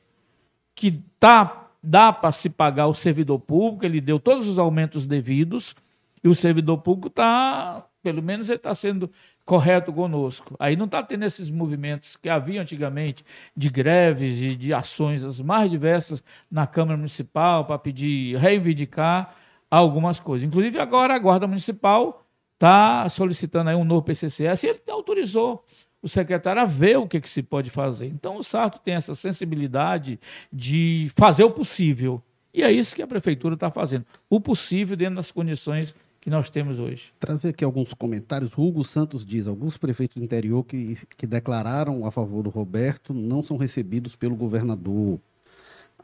que 0.75 1.01
tá, 1.21 1.64
dá 1.85 2.13
para 2.13 2.33
se 2.33 2.49
pagar 2.49 2.87
o 2.87 2.95
servidor 2.95 3.39
público, 3.39 3.85
ele 3.85 4.01
deu 4.01 4.19
todos 4.19 4.47
os 4.47 4.59
aumentos 4.59 5.07
devidos, 5.07 5.75
e 6.23 6.29
o 6.29 6.35
servidor 6.35 6.79
público 6.79 7.09
está, 7.09 7.87
pelo 8.03 8.23
menos 8.23 8.49
ele 8.49 8.57
está 8.57 8.75
sendo 8.75 9.11
correto 9.45 9.93
conosco. 9.93 10.57
Aí 10.59 10.75
não 10.75 10.87
está 10.87 11.03
tendo 11.03 11.25
esses 11.25 11.51
movimentos 11.51 12.17
que 12.17 12.31
havia 12.31 12.63
antigamente 12.63 13.25
de 13.55 13.69
greves, 13.69 14.37
de, 14.37 14.57
de 14.57 14.73
ações 14.73 15.23
as 15.23 15.41
mais 15.41 15.71
diversas 15.71 16.25
na 16.51 16.67
Câmara 16.67 16.97
Municipal 16.97 17.67
para 17.67 17.79
pedir, 17.79 18.37
reivindicar 18.39 19.35
algumas 19.71 20.19
coisas. 20.19 20.47
Inclusive 20.49 20.79
agora 20.79 21.15
a 21.15 21.19
Guarda 21.19 21.47
Municipal 21.47 22.25
está 22.55 23.07
solicitando 23.11 23.69
aí 23.69 23.77
um 23.77 23.85
novo 23.85 24.03
PCCS 24.03 24.63
e 24.63 24.67
ele 24.69 24.81
autorizou 24.89 25.63
o 26.05 26.09
secretário 26.09 26.61
a 26.61 26.67
ver 26.67 26.99
o 26.99 27.09
que, 27.09 27.19
que 27.19 27.31
se 27.31 27.43
pode 27.43 27.71
fazer. 27.71 28.07
Então 28.09 28.37
o 28.37 28.45
Sarto 28.45 28.79
tem 28.79 28.93
essa 28.93 29.15
sensibilidade 29.15 30.21
de 30.53 31.11
fazer 31.17 31.45
o 31.45 31.51
possível. 31.51 32.23
E 32.53 32.63
é 32.63 32.71
isso 32.71 32.95
que 32.95 33.01
a 33.01 33.07
prefeitura 33.07 33.55
está 33.55 33.71
fazendo. 33.71 34.05
O 34.29 34.39
possível 34.39 34.99
dentro 34.99 35.17
das 35.17 35.31
condições 35.31 35.95
que 36.21 36.29
nós 36.29 36.51
temos 36.51 36.79
hoje. 36.79 37.11
Trazer 37.19 37.49
aqui 37.49 37.65
alguns 37.65 37.95
comentários. 37.95 38.53
Hugo 38.57 38.85
Santos 38.85 39.25
diz: 39.25 39.49
alguns 39.49 39.79
prefeitos 39.79 40.19
do 40.19 40.23
interior 40.23 40.63
que, 40.63 40.99
que 41.17 41.27
declararam 41.27 42.05
a 42.05 42.11
favor 42.11 42.43
do 42.43 42.51
Roberto 42.51 43.15
não 43.15 43.43
são 43.43 43.57
recebidos 43.57 44.15
pelo 44.15 44.37
governador. 44.37 45.19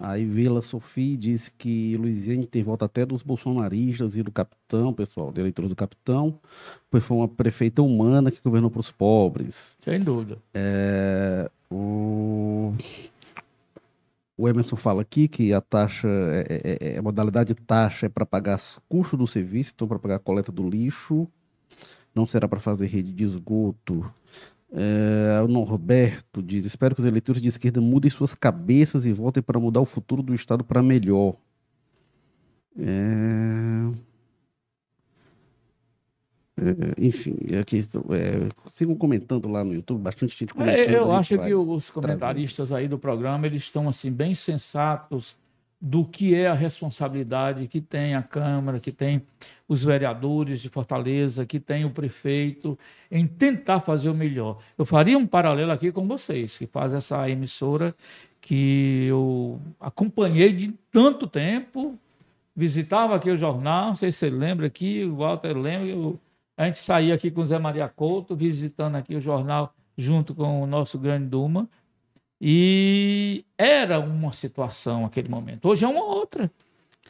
Aí 0.02 0.24
Vila 0.24 0.62
Sofia 0.62 1.14
diz 1.14 1.52
que 1.58 1.94
Luiziane 1.98 2.46
tem 2.46 2.62
volta 2.62 2.86
até 2.86 3.04
dos 3.04 3.22
bolsonaristas 3.22 4.16
e 4.16 4.22
do 4.22 4.32
capitão, 4.32 4.94
pessoal, 4.94 5.30
de 5.30 5.40
eleitores 5.40 5.68
do 5.68 5.76
capitão, 5.76 6.38
pois 6.90 7.04
foi 7.04 7.18
uma 7.18 7.28
prefeita 7.28 7.82
humana 7.82 8.30
que 8.30 8.40
governou 8.42 8.70
para 8.70 8.80
os 8.80 8.90
pobres. 8.90 9.76
Sem 9.84 10.00
dúvida. 10.00 10.38
É, 10.54 11.50
o... 11.70 12.72
O 14.38 14.48
Emerson 14.48 14.74
fala 14.74 15.02
aqui 15.02 15.28
que 15.28 15.52
a 15.52 15.60
taxa, 15.60 16.08
é, 16.08 16.44
é, 16.48 16.60
é, 16.64 16.94
é 16.94 16.98
a 16.98 17.02
modalidade 17.02 17.54
taxa 17.54 18.06
é 18.06 18.08
para 18.08 18.24
pagar 18.24 18.58
custo 18.88 19.14
do 19.14 19.26
serviço, 19.26 19.72
então 19.74 19.86
para 19.86 19.98
pagar 19.98 20.16
a 20.16 20.18
coleta 20.18 20.50
do 20.50 20.66
lixo, 20.66 21.28
não 22.14 22.26
será 22.26 22.48
para 22.48 22.58
fazer 22.58 22.86
rede 22.86 23.12
de 23.12 23.22
esgoto. 23.22 24.10
É, 24.72 25.42
o 25.42 25.48
Norberto 25.48 26.42
diz: 26.42 26.64
Espero 26.64 26.94
que 26.94 27.00
os 27.00 27.06
eleitores 27.06 27.42
de 27.42 27.48
esquerda 27.48 27.80
mudem 27.80 28.10
suas 28.10 28.34
cabeças 28.34 29.04
e 29.04 29.12
voltem 29.12 29.42
para 29.42 29.58
mudar 29.58 29.80
o 29.80 29.84
futuro 29.84 30.22
do 30.22 30.34
Estado 30.34 30.62
para 30.62 30.82
melhor. 30.82 31.34
É... 32.78 34.10
É, 36.60 37.06
enfim, 37.06 37.36
aqui 37.58 37.78
é, 37.78 38.48
sigam 38.70 38.94
comentando 38.94 39.48
lá 39.48 39.64
no 39.64 39.72
YouTube, 39.72 40.02
bastante 40.02 40.38
gente 40.38 40.52
comentando. 40.52 40.76
É, 40.76 40.94
eu 40.94 41.10
acho 41.10 41.38
que 41.38 41.54
os 41.54 41.88
comentaristas 41.88 42.70
aí 42.70 42.86
do 42.86 42.98
programa 42.98 43.46
eles 43.46 43.62
estão 43.62 43.88
assim 43.88 44.12
bem 44.12 44.34
sensatos 44.34 45.38
do 45.80 46.04
que 46.04 46.34
é 46.34 46.46
a 46.46 46.54
responsabilidade 46.54 47.66
que 47.66 47.80
tem 47.80 48.14
a 48.14 48.22
Câmara, 48.22 48.78
que 48.78 48.92
tem 48.92 49.22
os 49.66 49.82
vereadores 49.82 50.60
de 50.60 50.68
Fortaleza, 50.68 51.46
que 51.46 51.58
tem 51.58 51.84
o 51.84 51.90
prefeito 51.90 52.78
em 53.10 53.26
tentar 53.26 53.80
fazer 53.80 54.10
o 54.10 54.14
melhor. 54.14 54.58
Eu 54.76 54.84
faria 54.84 55.16
um 55.16 55.26
paralelo 55.26 55.72
aqui 55.72 55.90
com 55.90 56.06
vocês, 56.06 56.58
que 56.58 56.66
faz 56.66 56.92
essa 56.92 57.28
emissora 57.30 57.94
que 58.40 59.06
eu 59.08 59.60
acompanhei 59.78 60.52
de 60.52 60.72
tanto 60.92 61.26
tempo, 61.26 61.98
visitava 62.54 63.14
aqui 63.14 63.30
o 63.30 63.36
jornal, 63.36 63.88
não 63.88 63.94
sei 63.94 64.12
se 64.12 64.18
você 64.18 64.30
lembra 64.30 64.66
aqui, 64.66 65.04
o 65.04 65.16
Walter 65.16 65.56
lembra, 65.56 65.88
eu 65.88 66.20
a 66.60 66.66
gente 66.66 66.78
saía 66.78 67.14
aqui 67.14 67.30
com 67.30 67.40
o 67.40 67.46
Zé 67.46 67.58
Maria 67.58 67.88
Couto, 67.88 68.36
visitando 68.36 68.94
aqui 68.94 69.14
o 69.14 69.20
jornal 69.20 69.74
junto 69.96 70.34
com 70.34 70.60
o 70.60 70.66
nosso 70.66 70.98
grande 70.98 71.26
Duma. 71.26 71.66
E 72.40 73.44
era 73.58 74.00
uma 74.00 74.32
situação 74.32 75.04
aquele 75.04 75.28
momento. 75.28 75.68
Hoje 75.68 75.84
é 75.84 75.88
uma 75.88 76.04
outra. 76.04 76.50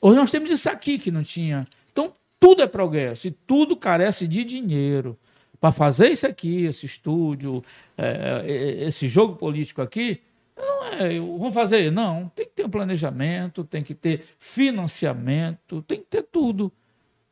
Hoje 0.00 0.16
nós 0.16 0.30
temos 0.30 0.50
isso 0.50 0.68
aqui 0.68 0.98
que 0.98 1.10
não 1.10 1.22
tinha. 1.22 1.68
Então, 1.92 2.12
tudo 2.40 2.62
é 2.62 2.66
progresso 2.66 3.28
e 3.28 3.30
tudo 3.30 3.76
carece 3.76 4.26
de 4.26 4.44
dinheiro. 4.44 5.16
Para 5.60 5.72
fazer 5.72 6.10
isso 6.10 6.26
aqui, 6.26 6.64
esse 6.64 6.86
estúdio, 6.86 7.62
é, 7.96 8.42
é 8.44 8.88
esse 8.88 9.06
jogo 9.08 9.36
político 9.36 9.82
aqui, 9.82 10.20
não 10.56 10.84
é, 10.86 11.18
vamos 11.18 11.54
fazer, 11.54 11.92
não. 11.92 12.30
Tem 12.34 12.46
que 12.46 12.52
ter 12.52 12.64
um 12.64 12.70
planejamento, 12.70 13.62
tem 13.62 13.82
que 13.82 13.94
ter 13.94 14.24
financiamento, 14.38 15.82
tem 15.82 15.98
que 15.98 16.06
ter 16.06 16.22
tudo. 16.22 16.72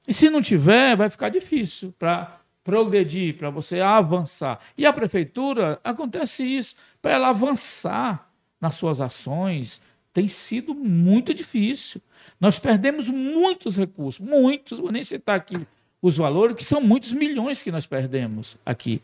E 0.07 0.15
se 0.15 0.31
não 0.31 0.41
tiver, 0.41 0.97
vai 0.97 1.11
ficar 1.11 1.31
difícil 1.31 1.93
para 1.99 2.41
progredir, 2.69 3.35
para 3.35 3.49
você 3.49 3.81
avançar. 3.81 4.61
E 4.77 4.85
a 4.85 4.93
prefeitura, 4.93 5.81
acontece 5.83 6.45
isso, 6.45 6.77
para 7.01 7.13
ela 7.13 7.29
avançar 7.31 8.31
nas 8.61 8.75
suas 8.75 9.01
ações, 9.01 9.81
tem 10.13 10.29
sido 10.29 10.75
muito 10.75 11.33
difícil. 11.33 11.99
Nós 12.39 12.59
perdemos 12.59 13.09
muitos 13.09 13.75
recursos, 13.75 14.21
muitos, 14.21 14.79
vou 14.79 14.93
nem 14.93 15.03
citar 15.03 15.37
aqui 15.37 15.67
os 16.03 16.19
valores, 16.19 16.57
que 16.57 16.65
são 16.65 16.79
muitos 16.79 17.11
milhões 17.15 17.63
que 17.63 17.73
nós 17.73 17.87
perdemos 17.87 18.59
aqui. 18.67 19.01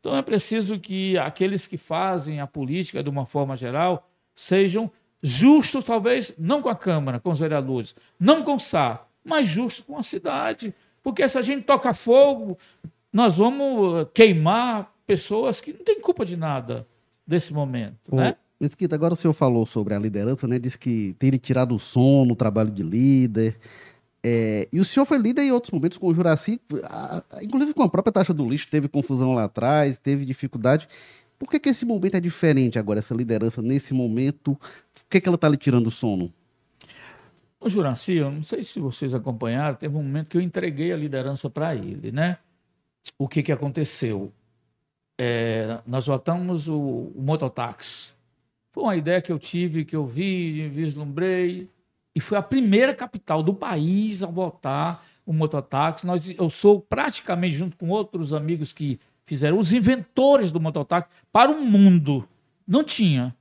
Então 0.00 0.16
é 0.16 0.22
preciso 0.22 0.80
que 0.80 1.18
aqueles 1.18 1.66
que 1.66 1.76
fazem 1.76 2.40
a 2.40 2.46
política 2.46 3.02
de 3.02 3.10
uma 3.10 3.26
forma 3.26 3.58
geral 3.58 4.08
sejam 4.34 4.90
justos, 5.22 5.84
talvez, 5.84 6.34
não 6.38 6.62
com 6.62 6.70
a 6.70 6.74
Câmara, 6.74 7.20
com 7.20 7.30
os 7.30 7.40
vereadores, 7.40 7.94
não 8.18 8.42
com 8.42 8.54
o 8.54 8.58
SAR, 8.58 9.06
mais 9.22 9.46
justo 9.46 9.84
com 9.84 9.98
a 9.98 10.02
cidade. 10.02 10.74
Porque 11.06 11.28
se 11.28 11.38
a 11.38 11.42
gente 11.42 11.62
toca 11.62 11.94
fogo, 11.94 12.58
nós 13.12 13.36
vamos 13.36 14.08
queimar 14.12 14.92
pessoas 15.06 15.60
que 15.60 15.72
não 15.72 15.84
têm 15.84 16.00
culpa 16.00 16.24
de 16.24 16.36
nada 16.36 16.84
desse 17.24 17.54
momento. 17.54 18.10
Ô, 18.10 18.16
né? 18.16 18.34
Mesquita, 18.60 18.96
agora 18.96 19.14
o 19.14 19.16
senhor 19.16 19.32
falou 19.32 19.64
sobre 19.66 19.94
a 19.94 20.00
liderança, 20.00 20.48
né? 20.48 20.58
Disse 20.58 20.76
que 20.76 21.14
teria 21.16 21.38
tirado 21.38 21.76
o 21.76 21.78
som 21.78 22.24
no 22.24 22.34
trabalho 22.34 22.72
de 22.72 22.82
líder. 22.82 23.56
É, 24.20 24.66
e 24.72 24.80
o 24.80 24.84
senhor 24.84 25.06
foi 25.06 25.18
líder 25.18 25.42
em 25.42 25.52
outros 25.52 25.70
momentos 25.70 25.96
com 25.96 26.08
o 26.08 26.12
Juraci, 26.12 26.60
inclusive 27.40 27.72
com 27.72 27.84
a 27.84 27.88
própria 27.88 28.12
taxa 28.12 28.34
do 28.34 28.44
lixo, 28.44 28.66
teve 28.68 28.88
confusão 28.88 29.32
lá 29.32 29.44
atrás, 29.44 29.98
teve 29.98 30.24
dificuldade. 30.24 30.88
Por 31.38 31.48
que, 31.48 31.60
que 31.60 31.68
esse 31.68 31.84
momento 31.84 32.16
é 32.16 32.20
diferente 32.20 32.80
agora, 32.80 32.98
essa 32.98 33.14
liderança 33.14 33.62
nesse 33.62 33.94
momento? 33.94 34.56
Por 34.92 35.04
que, 35.08 35.20
que 35.20 35.28
ela 35.28 35.36
está 35.36 35.48
lhe 35.48 35.56
tirando 35.56 35.86
o 35.86 35.92
sono? 35.92 36.34
O 37.60 37.68
Juraci, 37.68 38.14
eu 38.14 38.30
não 38.30 38.42
sei 38.42 38.62
se 38.62 38.78
vocês 38.78 39.14
acompanharam, 39.14 39.74
teve 39.76 39.96
um 39.96 40.02
momento 40.02 40.28
que 40.28 40.36
eu 40.36 40.40
entreguei 40.42 40.92
a 40.92 40.96
liderança 40.96 41.48
para 41.48 41.74
ele, 41.74 42.12
né? 42.12 42.38
O 43.18 43.26
que, 43.26 43.42
que 43.42 43.52
aconteceu? 43.52 44.32
É, 45.18 45.80
nós 45.86 46.06
votamos 46.06 46.68
o, 46.68 46.78
o 47.14 47.22
mototáxi. 47.22 48.12
Foi 48.72 48.82
uma 48.82 48.96
ideia 48.96 49.22
que 49.22 49.32
eu 49.32 49.38
tive, 49.38 49.84
que 49.84 49.96
eu 49.96 50.04
vi, 50.04 50.68
vislumbrei, 50.68 51.70
e 52.14 52.20
foi 52.20 52.36
a 52.36 52.42
primeira 52.42 52.94
capital 52.94 53.42
do 53.42 53.54
país 53.54 54.22
a 54.22 54.26
votar 54.26 55.04
o 55.24 55.32
mototáxi. 55.32 56.06
Nós, 56.06 56.30
eu 56.30 56.50
sou 56.50 56.80
praticamente, 56.80 57.54
junto 57.54 57.76
com 57.76 57.88
outros 57.88 58.32
amigos 58.32 58.72
que 58.72 59.00
fizeram, 59.24 59.58
os 59.58 59.72
inventores 59.72 60.50
do 60.50 60.60
mototáxi 60.60 61.08
para 61.32 61.50
o 61.50 61.60
mundo. 61.60 62.28
Não 62.66 62.84
tinha. 62.84 63.34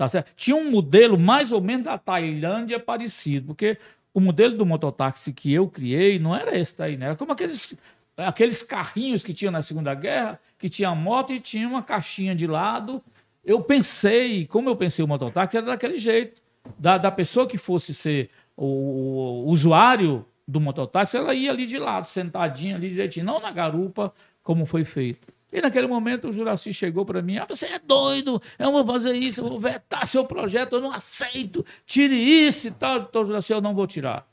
Tá 0.00 0.08
certo? 0.08 0.32
Tinha 0.34 0.56
um 0.56 0.70
modelo 0.70 1.18
mais 1.18 1.52
ou 1.52 1.60
menos 1.60 1.84
da 1.84 1.98
Tailândia 1.98 2.80
parecido, 2.80 3.48
porque 3.48 3.76
o 4.14 4.18
modelo 4.18 4.56
do 4.56 4.64
mototáxi 4.64 5.30
que 5.30 5.52
eu 5.52 5.68
criei 5.68 6.18
não 6.18 6.34
era 6.34 6.58
esse 6.58 6.74
daí, 6.74 6.96
né? 6.96 7.04
Era 7.04 7.16
como 7.16 7.32
aqueles, 7.32 7.76
aqueles 8.16 8.62
carrinhos 8.62 9.22
que 9.22 9.34
tinha 9.34 9.50
na 9.50 9.60
Segunda 9.60 9.94
Guerra, 9.94 10.40
que 10.58 10.70
tinha 10.70 10.94
moto 10.94 11.34
e 11.34 11.38
tinha 11.38 11.68
uma 11.68 11.82
caixinha 11.82 12.34
de 12.34 12.46
lado. 12.46 13.02
Eu 13.44 13.60
pensei, 13.60 14.46
como 14.46 14.70
eu 14.70 14.74
pensei 14.74 15.04
o 15.04 15.08
mototáxi, 15.08 15.58
era 15.58 15.66
daquele 15.66 15.98
jeito. 15.98 16.40
Da, 16.78 16.96
da 16.96 17.10
pessoa 17.10 17.46
que 17.46 17.58
fosse 17.58 17.92
ser 17.92 18.30
o, 18.56 19.44
o 19.44 19.50
usuário 19.50 20.24
do 20.48 20.62
mototáxi, 20.62 21.18
ela 21.18 21.34
ia 21.34 21.50
ali 21.50 21.66
de 21.66 21.78
lado, 21.78 22.06
sentadinha 22.06 22.74
ali 22.74 22.88
direitinho, 22.88 23.26
não 23.26 23.38
na 23.38 23.50
garupa, 23.50 24.14
como 24.42 24.64
foi 24.64 24.82
feito. 24.82 25.28
E 25.52 25.60
naquele 25.60 25.86
momento 25.86 26.28
o 26.28 26.32
Juraci 26.32 26.72
chegou 26.72 27.04
para 27.04 27.20
mim: 27.20 27.38
ah, 27.38 27.46
você 27.48 27.66
é 27.66 27.78
doido, 27.78 28.40
eu 28.58 28.70
vou 28.70 28.86
fazer 28.86 29.14
isso, 29.14 29.40
eu 29.40 29.48
vou 29.48 29.58
vetar 29.58 30.06
seu 30.06 30.24
projeto, 30.24 30.76
eu 30.76 30.80
não 30.80 30.92
aceito, 30.92 31.64
tire 31.84 32.14
isso 32.14 32.68
e 32.68 32.70
tal. 32.70 33.00
Então, 33.00 33.24
Juraci, 33.24 33.52
eu 33.52 33.60
não 33.60 33.74
vou 33.74 33.86
tirar. 33.86 34.28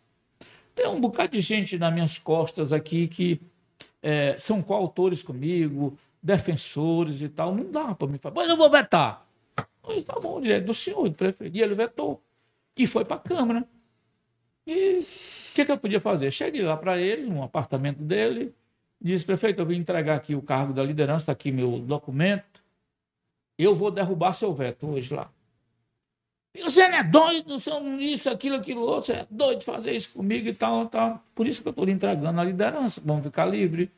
Tem 0.76 0.88
um 0.88 1.02
bocado 1.02 1.32
de 1.32 1.40
gente 1.40 1.78
nas 1.78 1.92
minhas 1.92 2.18
costas 2.20 2.72
aqui 2.72 3.08
que 3.08 3.42
é, 4.02 4.38
são 4.38 4.62
coautores 4.62 5.24
comigo, 5.24 5.98
defensores 6.22 7.22
e 7.22 7.30
tal. 7.30 7.56
Não 7.56 7.72
dá 7.72 7.96
para 7.96 8.08
me 8.08 8.20
falar, 8.20 8.36
mas 8.36 8.50
eu 8.50 8.58
vou 8.58 8.70
vetar. 8.70 9.26
Pois 9.82 10.04
tá 10.04 10.20
bom, 10.20 10.40
direito 10.40 10.66
do 10.66 10.74
senhor, 10.74 11.10
do 11.10 11.36
ele 11.42 11.74
vetou. 11.74 12.22
E 12.76 12.86
foi 12.86 13.04
para 13.06 13.16
a 13.16 13.20
Câmara. 13.20 13.68
E 14.68 15.00
o 15.00 15.56
que, 15.56 15.66
que 15.66 15.72
eu 15.72 15.78
podia 15.78 16.00
fazer? 16.00 16.30
Cheguei 16.30 16.62
lá 16.62 16.78
para 16.78 17.00
ele, 17.00 17.24
no 17.24 17.42
apartamento 17.42 18.04
dele 18.04 18.54
Diz, 19.00 19.24
prefeito, 19.24 19.62
eu 19.62 19.66
vim 19.66 19.78
entregar 19.78 20.16
aqui 20.16 20.36
o 20.36 20.42
cargo 20.42 20.74
da 20.74 20.84
liderança, 20.84 21.24
está 21.24 21.32
aqui 21.32 21.52
meu 21.52 21.80
documento. 21.80 22.64
Eu 23.58 23.76
vou 23.76 23.92
derrubar 23.92 24.34
seu 24.34 24.54
veto 24.54 24.88
hoje 24.88 25.14
lá. 25.14 25.32
Você 26.64 26.88
não 26.88 26.98
é 26.98 27.04
doido, 27.04 27.60
você 27.60 27.70
não 27.70 28.00
isso, 28.00 28.30
aquilo, 28.30 28.56
aquilo 28.56 28.82
outro, 28.82 29.14
você 29.14 29.20
é 29.20 29.28
doido 29.30 29.60
de 29.60 29.66
fazer 29.66 29.92
isso 29.92 30.10
comigo 30.12 30.48
e 30.48 30.54
tal, 30.54 30.88
tal. 30.88 31.24
Por 31.36 31.46
isso 31.46 31.62
que 31.62 31.68
eu 31.68 31.72
estou 31.72 31.88
entregando 31.88 32.40
a 32.40 32.44
liderança, 32.44 33.00
vamos 33.04 33.24
ficar 33.24 33.46
livre. 33.46 33.92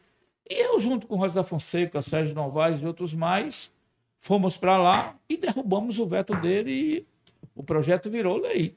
E 0.50 0.56
eu, 0.66 0.80
junto 0.80 1.08
com 1.08 1.16
o 1.16 1.18
Rosa 1.18 1.36
da 1.36 1.44
Fonseca, 1.44 2.02
Sérgio 2.02 2.36
Novaes 2.36 2.82
e 2.82 2.86
outros 2.86 3.14
mais, 3.14 3.72
fomos 4.18 4.58
para 4.58 4.78
lá 4.78 5.16
e 5.30 5.38
derrubamos 5.38 6.00
o 6.00 6.06
veto 6.06 6.36
dele 6.36 6.72
e 6.72 7.08
o 7.56 7.64
projeto 7.64 8.10
virou 8.10 8.38
lei. 8.38 8.76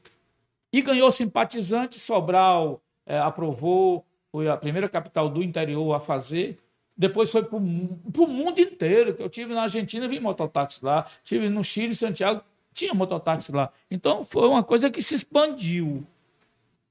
E 0.73 0.81
ganhou 0.81 1.11
simpatizante, 1.11 1.99
Sobral 1.99 2.81
é, 3.05 3.19
aprovou, 3.19 4.05
foi 4.33 4.49
a 4.49 4.57
primeira 4.57 4.89
capital 4.89 5.29
do 5.29 5.43
interior 5.43 5.93
a 5.95 6.01
fazer. 6.01 6.59
Depois 6.97 7.31
foi 7.31 7.45
para 7.45 7.57
o 7.57 7.61
mundo 7.61 8.59
inteiro, 8.59 9.15
que 9.15 9.23
eu 9.23 9.29
tive 9.29 9.55
na 9.55 9.63
Argentina, 9.63 10.09
vi 10.09 10.19
mototáxi 10.19 10.83
lá, 10.83 11.07
tive 11.23 11.49
no 11.49 11.63
Chile, 11.63 11.95
Santiago, 11.95 12.43
tinha 12.73 12.95
mototáxi 12.95 13.53
lá. 13.53 13.71
Então 13.91 14.25
foi 14.25 14.49
uma 14.49 14.65
coisa 14.65 14.91
que 14.91 15.03
se 15.03 15.15
expandiu. 15.15 16.07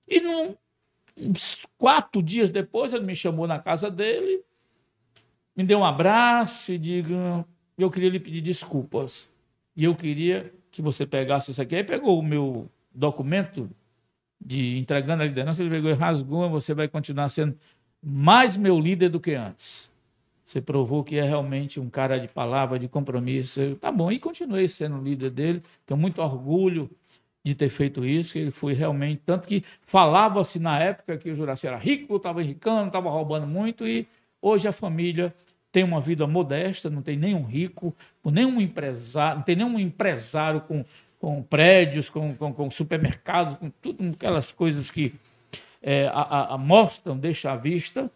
E 0.07 0.19
num, 0.21 0.55
uns 1.17 1.65
quatro 1.77 2.21
dias 2.21 2.49
depois, 2.49 2.93
ele 2.93 3.05
me 3.05 3.15
chamou 3.15 3.47
na 3.47 3.59
casa 3.59 3.89
dele, 3.89 4.43
me 5.55 5.63
deu 5.63 5.79
um 5.79 5.85
abraço 5.85 6.71
e 6.71 6.77
digo, 6.77 7.13
eu 7.77 7.89
queria 7.89 8.09
lhe 8.09 8.19
pedir 8.19 8.41
desculpas. 8.41 9.29
E 9.75 9.83
eu 9.83 9.95
queria 9.95 10.53
que 10.71 10.81
você 10.81 11.05
pegasse 11.05 11.51
isso 11.51 11.61
aqui. 11.61 11.75
Aí 11.75 11.83
pegou 11.83 12.19
o 12.19 12.23
meu 12.23 12.69
documento 12.93 13.69
de 14.43 14.77
entregando 14.77 15.23
a 15.23 15.25
liderança, 15.25 15.61
ele 15.61 15.69
pegou 15.69 15.91
e 15.91 15.93
rasgou, 15.93 16.49
você 16.49 16.73
vai 16.73 16.87
continuar 16.87 17.29
sendo 17.29 17.55
mais 18.03 18.57
meu 18.57 18.79
líder 18.79 19.09
do 19.09 19.19
que 19.19 19.33
antes. 19.33 19.91
Você 20.43 20.59
provou 20.59 21.03
que 21.03 21.17
é 21.17 21.23
realmente 21.23 21.79
um 21.79 21.89
cara 21.89 22.19
de 22.19 22.27
palavra, 22.27 22.77
de 22.77 22.87
compromisso. 22.87 23.77
Tá 23.79 23.91
bom, 23.91 24.11
e 24.11 24.19
continuei 24.19 24.67
sendo 24.67 24.97
líder 24.97 25.29
dele. 25.29 25.61
Tenho 25.85 25.97
muito 25.97 26.21
orgulho 26.21 26.89
de 27.43 27.55
ter 27.55 27.69
feito 27.69 28.05
isso, 28.05 28.33
que 28.33 28.39
ele 28.39 28.51
foi 28.51 28.73
realmente. 28.73 29.21
Tanto 29.25 29.47
que 29.47 29.63
falava-se 29.81 30.59
na 30.59 30.77
época 30.79 31.17
que 31.17 31.29
o 31.29 31.35
Juraci 31.35 31.67
era 31.67 31.77
rico, 31.77 32.15
estava 32.17 32.43
enricando, 32.43 32.87
estava 32.87 33.09
roubando 33.09 33.47
muito, 33.47 33.87
e 33.87 34.07
hoje 34.41 34.67
a 34.67 34.73
família 34.73 35.33
tem 35.71 35.83
uma 35.83 36.01
vida 36.01 36.27
modesta, 36.27 36.89
não 36.89 37.01
tem 37.01 37.17
nenhum 37.17 37.45
rico, 37.45 37.95
nenhum 38.25 38.59
empresário, 38.59 39.37
não 39.37 39.43
tem 39.43 39.55
nenhum 39.55 39.79
empresário 39.79 40.61
com, 40.61 40.83
com 41.21 41.43
prédios, 41.43 42.09
com, 42.09 42.35
com, 42.35 42.51
com 42.51 42.71
supermercados, 42.71 43.53
com 43.53 43.69
tudo 43.69 44.09
aquelas 44.09 44.51
coisas 44.51 44.89
que 44.89 45.13
é, 45.79 46.07
a, 46.07 46.55
a, 46.55 46.57
mostram, 46.57 47.15
deixam 47.15 47.51
à 47.51 47.55
vista 47.55 48.09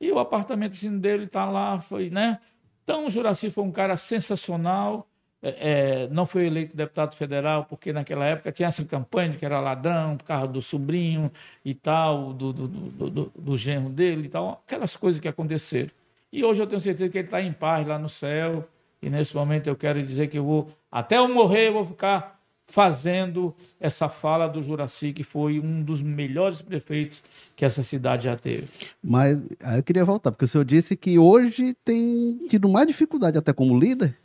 e 0.00 0.10
o 0.10 0.18
apartamento 0.18 0.72
assim, 0.72 0.98
dele 0.98 1.24
está 1.24 1.44
lá, 1.44 1.80
foi, 1.80 2.10
né? 2.10 2.40
Então, 2.82 3.06
o 3.06 3.10
Juraci 3.10 3.50
foi 3.50 3.62
um 3.62 3.70
cara 3.70 3.96
sensacional. 3.96 5.06
É, 5.42 6.04
é, 6.04 6.08
não 6.08 6.26
foi 6.26 6.46
eleito 6.46 6.76
deputado 6.76 7.14
federal 7.14 7.64
porque 7.64 7.92
naquela 7.92 8.26
época 8.26 8.52
tinha 8.52 8.68
essa 8.68 8.84
campanha 8.84 9.30
de 9.30 9.38
que 9.38 9.44
era 9.44 9.58
ladrão 9.58 10.16
por 10.16 10.24
causa 10.24 10.48
do 10.48 10.60
sobrinho 10.60 11.30
e 11.64 11.72
tal, 11.72 12.34
do, 12.34 12.52
do, 12.52 12.68
do, 12.68 13.10
do, 13.10 13.32
do 13.34 13.56
genro 13.56 13.88
dele 13.88 14.26
e 14.26 14.28
tal, 14.28 14.62
aquelas 14.66 14.96
coisas 14.96 15.20
que 15.20 15.28
aconteceram. 15.28 15.90
E 16.32 16.44
hoje 16.44 16.60
eu 16.60 16.66
tenho 16.66 16.80
certeza 16.80 17.08
que 17.08 17.18
ele 17.18 17.26
está 17.26 17.40
em 17.40 17.52
paz 17.52 17.86
lá 17.86 17.98
no 17.98 18.08
céu. 18.08 18.68
E 19.00 19.08
nesse 19.08 19.34
momento 19.34 19.68
eu 19.68 19.76
quero 19.76 20.02
dizer 20.02 20.26
que 20.26 20.38
eu 20.38 20.44
vou, 20.44 20.68
até 20.90 21.16
eu 21.16 21.28
morrer, 21.28 21.68
eu 21.68 21.74
vou 21.74 21.86
ficar 21.86 22.39
fazendo 22.70 23.54
essa 23.80 24.08
fala 24.08 24.46
do 24.46 24.62
Juraci, 24.62 25.12
que 25.12 25.24
foi 25.24 25.58
um 25.58 25.82
dos 25.82 26.00
melhores 26.00 26.62
prefeitos 26.62 27.22
que 27.56 27.64
essa 27.64 27.82
cidade 27.82 28.24
já 28.24 28.36
teve. 28.36 28.68
Mas 29.02 29.38
aí 29.60 29.78
eu 29.78 29.82
queria 29.82 30.04
voltar, 30.04 30.30
porque 30.30 30.44
o 30.44 30.48
senhor 30.48 30.64
disse 30.64 30.96
que 30.96 31.18
hoje 31.18 31.76
tem 31.84 32.38
tido 32.48 32.68
mais 32.68 32.86
dificuldade 32.86 33.36
até 33.36 33.52
como 33.52 33.78
líder. 33.78 34.16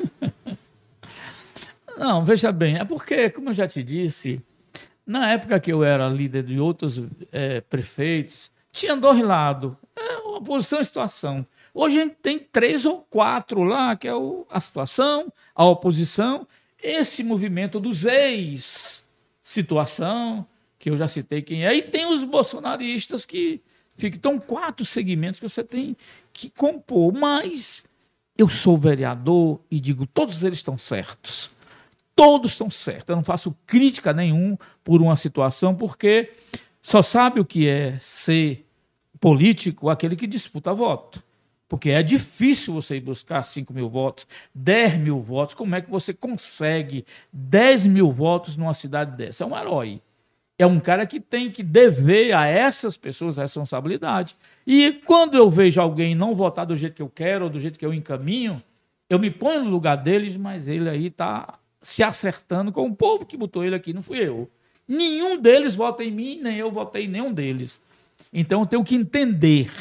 Não, 1.96 2.24
veja 2.24 2.52
bem, 2.52 2.76
é 2.76 2.84
porque, 2.84 3.30
como 3.30 3.48
eu 3.50 3.54
já 3.54 3.66
te 3.66 3.82
disse, 3.82 4.42
na 5.06 5.30
época 5.32 5.58
que 5.58 5.72
eu 5.72 5.82
era 5.82 6.08
líder 6.08 6.42
de 6.42 6.60
outros 6.60 7.00
é, 7.32 7.62
prefeitos, 7.62 8.52
tinha 8.70 8.96
dois 8.96 9.22
lados, 9.22 9.72
é 9.96 10.18
uma 10.18 10.42
posição 10.42 10.80
e 10.80 10.84
situação. 10.84 11.46
Hoje 11.72 12.00
a 12.00 12.02
gente 12.04 12.16
tem 12.16 12.38
três 12.38 12.84
ou 12.84 13.00
quatro 13.00 13.62
lá, 13.62 13.96
que 13.96 14.06
é 14.06 14.14
o, 14.14 14.46
a 14.50 14.60
situação, 14.60 15.32
a 15.54 15.64
oposição 15.64 16.46
esse 16.84 17.24
movimento 17.24 17.80
dos 17.80 18.04
ex, 18.04 19.08
situação, 19.42 20.46
que 20.78 20.90
eu 20.90 20.98
já 20.98 21.08
citei 21.08 21.40
quem 21.40 21.64
é, 21.66 21.74
e 21.74 21.80
tem 21.80 22.04
os 22.04 22.22
bolsonaristas 22.24 23.24
que 23.24 23.62
ficam. 23.96 24.18
Então, 24.18 24.38
quatro 24.38 24.84
segmentos 24.84 25.40
que 25.40 25.48
você 25.48 25.64
tem 25.64 25.96
que 26.30 26.50
compor. 26.50 27.10
Mas 27.14 27.82
eu 28.36 28.50
sou 28.50 28.76
vereador 28.76 29.60
e 29.70 29.80
digo, 29.80 30.06
todos 30.06 30.44
eles 30.44 30.58
estão 30.58 30.76
certos. 30.76 31.50
Todos 32.14 32.52
estão 32.52 32.68
certos. 32.68 33.08
Eu 33.08 33.16
não 33.16 33.24
faço 33.24 33.56
crítica 33.66 34.12
nenhum 34.12 34.58
por 34.84 35.00
uma 35.00 35.16
situação, 35.16 35.74
porque 35.74 36.34
só 36.82 37.00
sabe 37.00 37.40
o 37.40 37.46
que 37.46 37.66
é 37.66 37.98
ser 37.98 38.66
político 39.18 39.88
aquele 39.88 40.16
que 40.16 40.26
disputa 40.26 40.74
voto. 40.74 41.23
Porque 41.74 41.90
é 41.90 42.04
difícil 42.04 42.72
você 42.72 42.98
ir 42.98 43.00
buscar 43.00 43.42
5 43.42 43.74
mil 43.74 43.88
votos, 43.88 44.28
10 44.54 44.96
mil 44.96 45.20
votos. 45.20 45.56
Como 45.56 45.74
é 45.74 45.80
que 45.80 45.90
você 45.90 46.14
consegue 46.14 47.04
10 47.32 47.86
mil 47.86 48.12
votos 48.12 48.56
numa 48.56 48.72
cidade 48.72 49.16
dessa? 49.16 49.42
É 49.42 49.46
um 49.48 49.58
herói. 49.58 50.00
É 50.56 50.64
um 50.64 50.78
cara 50.78 51.04
que 51.04 51.18
tem 51.18 51.50
que 51.50 51.64
dever 51.64 52.32
a 52.32 52.46
essas 52.46 52.96
pessoas 52.96 53.40
a 53.40 53.42
responsabilidade. 53.42 54.36
E 54.64 55.02
quando 55.04 55.36
eu 55.36 55.50
vejo 55.50 55.80
alguém 55.80 56.14
não 56.14 56.32
votar 56.32 56.64
do 56.64 56.76
jeito 56.76 56.94
que 56.94 57.02
eu 57.02 57.10
quero 57.12 57.46
ou 57.46 57.50
do 57.50 57.58
jeito 57.58 57.76
que 57.76 57.84
eu 57.84 57.92
encaminho, 57.92 58.62
eu 59.10 59.18
me 59.18 59.28
ponho 59.28 59.64
no 59.64 59.70
lugar 59.70 59.96
deles, 59.96 60.36
mas 60.36 60.68
ele 60.68 60.88
aí 60.88 61.06
está 61.06 61.58
se 61.82 62.04
acertando 62.04 62.70
com 62.70 62.86
o 62.86 62.94
povo 62.94 63.26
que 63.26 63.36
botou 63.36 63.64
ele 63.64 63.74
aqui, 63.74 63.92
não 63.92 64.00
fui 64.00 64.18
eu. 64.18 64.48
Nenhum 64.86 65.36
deles 65.36 65.74
vota 65.74 66.04
em 66.04 66.12
mim, 66.12 66.38
nem 66.40 66.56
eu 66.56 66.70
votei 66.70 67.06
em 67.06 67.08
nenhum 67.08 67.32
deles. 67.32 67.80
Então 68.32 68.60
eu 68.60 68.66
tenho 68.66 68.84
que 68.84 68.94
entender 68.94 69.72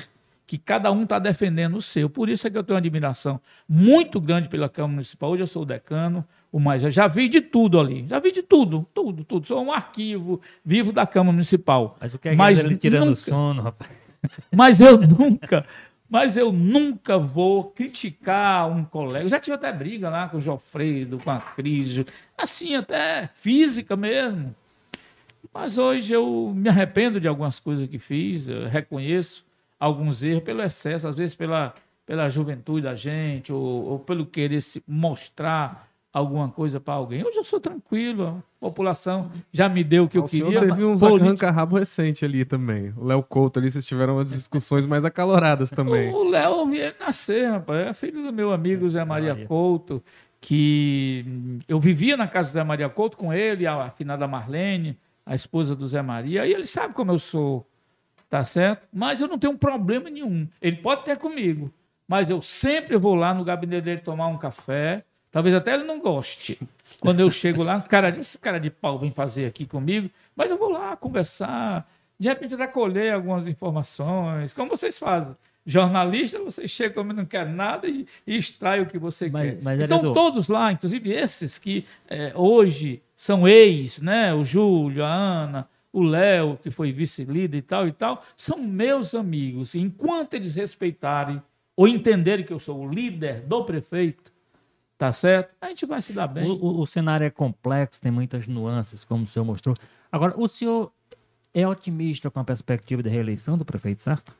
que 0.45 0.57
cada 0.57 0.91
um 0.91 1.03
está 1.03 1.19
defendendo 1.19 1.77
o 1.77 1.81
seu. 1.81 2.09
Por 2.09 2.29
isso 2.29 2.45
é 2.45 2.49
que 2.49 2.57
eu 2.57 2.63
tenho 2.63 2.75
uma 2.75 2.79
admiração 2.79 3.39
muito 3.67 4.19
grande 4.19 4.49
pela 4.49 4.69
Câmara 4.69 4.93
Municipal. 4.93 5.31
Hoje 5.31 5.43
eu 5.43 5.47
sou 5.47 5.63
o 5.63 5.65
decano, 5.65 6.25
o 6.51 6.59
mais. 6.59 6.83
Eu 6.83 6.91
já 6.91 7.07
vi 7.07 7.29
de 7.29 7.41
tudo 7.41 7.79
ali. 7.79 8.05
Já 8.07 8.19
vi 8.19 8.31
de 8.31 8.43
tudo, 8.43 8.87
tudo, 8.93 9.23
tudo. 9.23 9.47
Sou 9.47 9.63
um 9.63 9.71
arquivo 9.71 10.41
vivo 10.63 10.91
da 10.91 11.07
Câmara 11.07 11.31
Municipal. 11.31 11.97
Mas 11.99 12.13
o 12.13 12.19
que 12.19 12.29
é 12.29 12.35
mas 12.35 12.59
ele 12.59 12.75
tirando 12.75 13.09
nunca, 13.09 13.15
sono, 13.15 13.61
rapaz? 13.61 13.91
Mas 14.55 14.79
eu 14.79 14.97
nunca, 14.97 15.65
mas 16.09 16.37
eu 16.37 16.53
nunca 16.53 17.17
vou 17.17 17.65
criticar 17.71 18.69
um 18.71 18.85
colega. 18.85 19.25
Eu 19.25 19.29
já 19.29 19.37
tive 19.37 19.55
até 19.55 19.69
briga 19.69 20.09
lá 20.09 20.29
com 20.29 20.37
o 20.37 20.39
Jofredo, 20.39 21.17
com 21.17 21.29
a 21.29 21.39
Cris, 21.39 22.05
assim, 22.37 22.73
até 22.73 23.29
física 23.33 23.97
mesmo. 23.97 24.55
Mas 25.53 25.77
hoje 25.77 26.13
eu 26.13 26.53
me 26.55 26.69
arrependo 26.69 27.19
de 27.19 27.27
algumas 27.27 27.59
coisas 27.59 27.85
que 27.87 27.99
fiz, 27.99 28.47
reconheço 28.69 29.43
alguns 29.83 30.23
erros 30.23 30.43
pelo 30.43 30.61
excesso, 30.61 31.09
às 31.09 31.15
vezes 31.15 31.35
pela, 31.35 31.73
pela 32.05 32.29
juventude 32.29 32.83
da 32.83 32.95
gente, 32.95 33.51
ou, 33.51 33.59
ou 33.59 33.99
pelo 33.99 34.25
querer 34.25 34.61
se 34.61 34.81
mostrar 34.87 35.89
alguma 36.13 36.47
coisa 36.47 36.79
para 36.79 36.93
alguém. 36.93 37.25
Hoje 37.25 37.37
eu 37.37 37.43
sou 37.43 37.59
tranquilo, 37.59 38.41
a 38.61 38.65
população 38.65 39.29
já 39.51 39.67
me 39.67 39.83
deu 39.83 40.05
o 40.05 40.07
que 40.07 40.17
o 40.17 40.21
eu 40.21 40.25
queria. 40.25 40.59
teve 40.61 40.85
uns 40.85 41.01
política... 41.01 41.25
arranca-rabo 41.25 41.77
recente 41.77 42.23
ali 42.23 42.45
também. 42.45 42.93
O 42.95 43.03
Léo 43.03 43.21
Couto 43.23 43.59
ali, 43.59 43.69
vocês 43.69 43.83
tiveram 43.83 44.15
umas 44.15 44.29
discussões 44.29 44.85
mais 44.85 45.03
acaloradas 45.03 45.69
também. 45.69 46.13
O 46.13 46.29
Léo 46.29 46.65
veio 46.67 46.93
nascer, 46.97 47.49
rapaz. 47.49 47.87
É 47.87 47.93
filho 47.93 48.23
do 48.23 48.31
meu 48.31 48.53
amigo 48.53 48.87
Zé 48.87 49.03
Maria, 49.03 49.33
Maria 49.33 49.45
Couto, 49.45 50.01
que 50.39 51.25
eu 51.67 51.77
vivia 51.77 52.15
na 52.15 52.27
casa 52.27 52.49
do 52.49 52.53
Zé 52.53 52.63
Maria 52.63 52.87
Couto 52.87 53.17
com 53.17 53.33
ele, 53.33 53.67
a 53.67 53.83
afinada 53.83 54.25
Marlene, 54.29 54.97
a 55.25 55.35
esposa 55.35 55.75
do 55.75 55.85
Zé 55.89 56.01
Maria, 56.01 56.47
e 56.47 56.53
ele 56.53 56.65
sabe 56.65 56.93
como 56.93 57.11
eu 57.11 57.19
sou 57.19 57.67
tá 58.33 58.43
certo? 58.43 58.87
Mas 58.91 59.21
eu 59.21 59.27
não 59.27 59.37
tenho 59.37 59.55
problema 59.55 60.09
nenhum. 60.09 60.47
Ele 60.59 60.77
pode 60.77 61.03
ter 61.03 61.17
comigo, 61.17 61.71
mas 62.07 62.31
eu 62.31 62.41
sempre 62.41 62.97
vou 62.97 63.13
lá 63.13 63.31
no 63.31 63.43
gabinete 63.43 63.83
dele 63.83 64.01
tomar 64.01 64.25
um 64.25 64.39
café. 64.39 65.03
Talvez 65.29 65.53
até 65.53 65.75
ele 65.75 65.83
não 65.83 65.99
goste. 65.99 66.59
Quando 66.99 67.19
eu 67.19 67.29
chego 67.29 67.61
lá, 67.61 67.79
cara, 67.87 68.09
esse 68.09 68.39
cara 68.39 68.59
de 68.59 68.71
pau 68.71 68.97
vem 68.97 69.11
fazer 69.11 69.45
aqui 69.45 69.67
comigo, 69.67 70.09
mas 70.35 70.49
eu 70.49 70.57
vou 70.57 70.71
lá 70.71 70.95
conversar, 70.95 71.87
de 72.17 72.27
repente 72.27 72.55
até 72.55 72.65
colher 72.65 73.13
algumas 73.13 73.47
informações, 73.47 74.51
como 74.51 74.71
vocês 74.71 74.97
fazem. 74.97 75.35
Jornalista, 75.63 76.39
você 76.39 76.67
chega 76.67 76.95
como 76.95 77.13
não 77.13 77.25
quer 77.25 77.47
nada 77.47 77.87
e, 77.87 78.07
e 78.25 78.35
extrai 78.35 78.81
o 78.81 78.87
que 78.87 78.97
você 78.97 79.29
mas, 79.29 79.53
quer. 79.53 79.61
Mas, 79.61 79.79
então, 79.79 80.11
todos 80.11 80.47
lá, 80.47 80.71
inclusive 80.71 81.11
esses 81.11 81.59
que 81.59 81.85
é, 82.09 82.31
hoje 82.35 82.99
são 83.15 83.47
ex, 83.47 83.99
né? 83.99 84.33
O 84.33 84.43
Júlio, 84.43 85.05
a 85.05 85.13
Ana, 85.13 85.69
o 85.93 86.01
Léo, 86.01 86.57
que 86.57 86.71
foi 86.71 86.91
vice-líder 86.91 87.59
e 87.59 87.61
tal 87.61 87.87
e 87.87 87.91
tal, 87.91 88.23
são 88.35 88.57
meus 88.57 89.13
amigos. 89.13 89.75
Enquanto 89.75 90.33
eles 90.33 90.55
respeitarem 90.55 91.41
ou 91.75 91.87
entenderem 91.87 92.43
que 92.43 92.51
eu 92.51 92.59
sou 92.59 92.79
o 92.79 92.89
líder 92.89 93.41
do 93.41 93.63
prefeito, 93.63 94.33
tá 94.97 95.13
certo? 95.13 95.53
A 95.61 95.67
gente 95.67 95.85
vai 95.85 96.01
se 96.01 96.11
dar 96.11 96.27
bem. 96.27 96.49
O, 96.49 96.55
o, 96.55 96.81
o 96.81 96.85
cenário 96.87 97.25
é 97.25 97.29
complexo, 97.29 98.01
tem 98.01 98.11
muitas 98.11 98.47
nuances, 98.47 99.05
como 99.05 99.23
o 99.23 99.27
senhor 99.27 99.45
mostrou. 99.45 99.75
Agora, 100.11 100.33
o 100.35 100.47
senhor 100.47 100.91
é 101.53 101.67
otimista 101.67 102.31
com 102.31 102.39
a 102.39 102.43
perspectiva 102.43 103.03
de 103.03 103.09
reeleição 103.09 103.55
do 103.55 103.63
prefeito, 103.63 104.01
certo? 104.01 104.35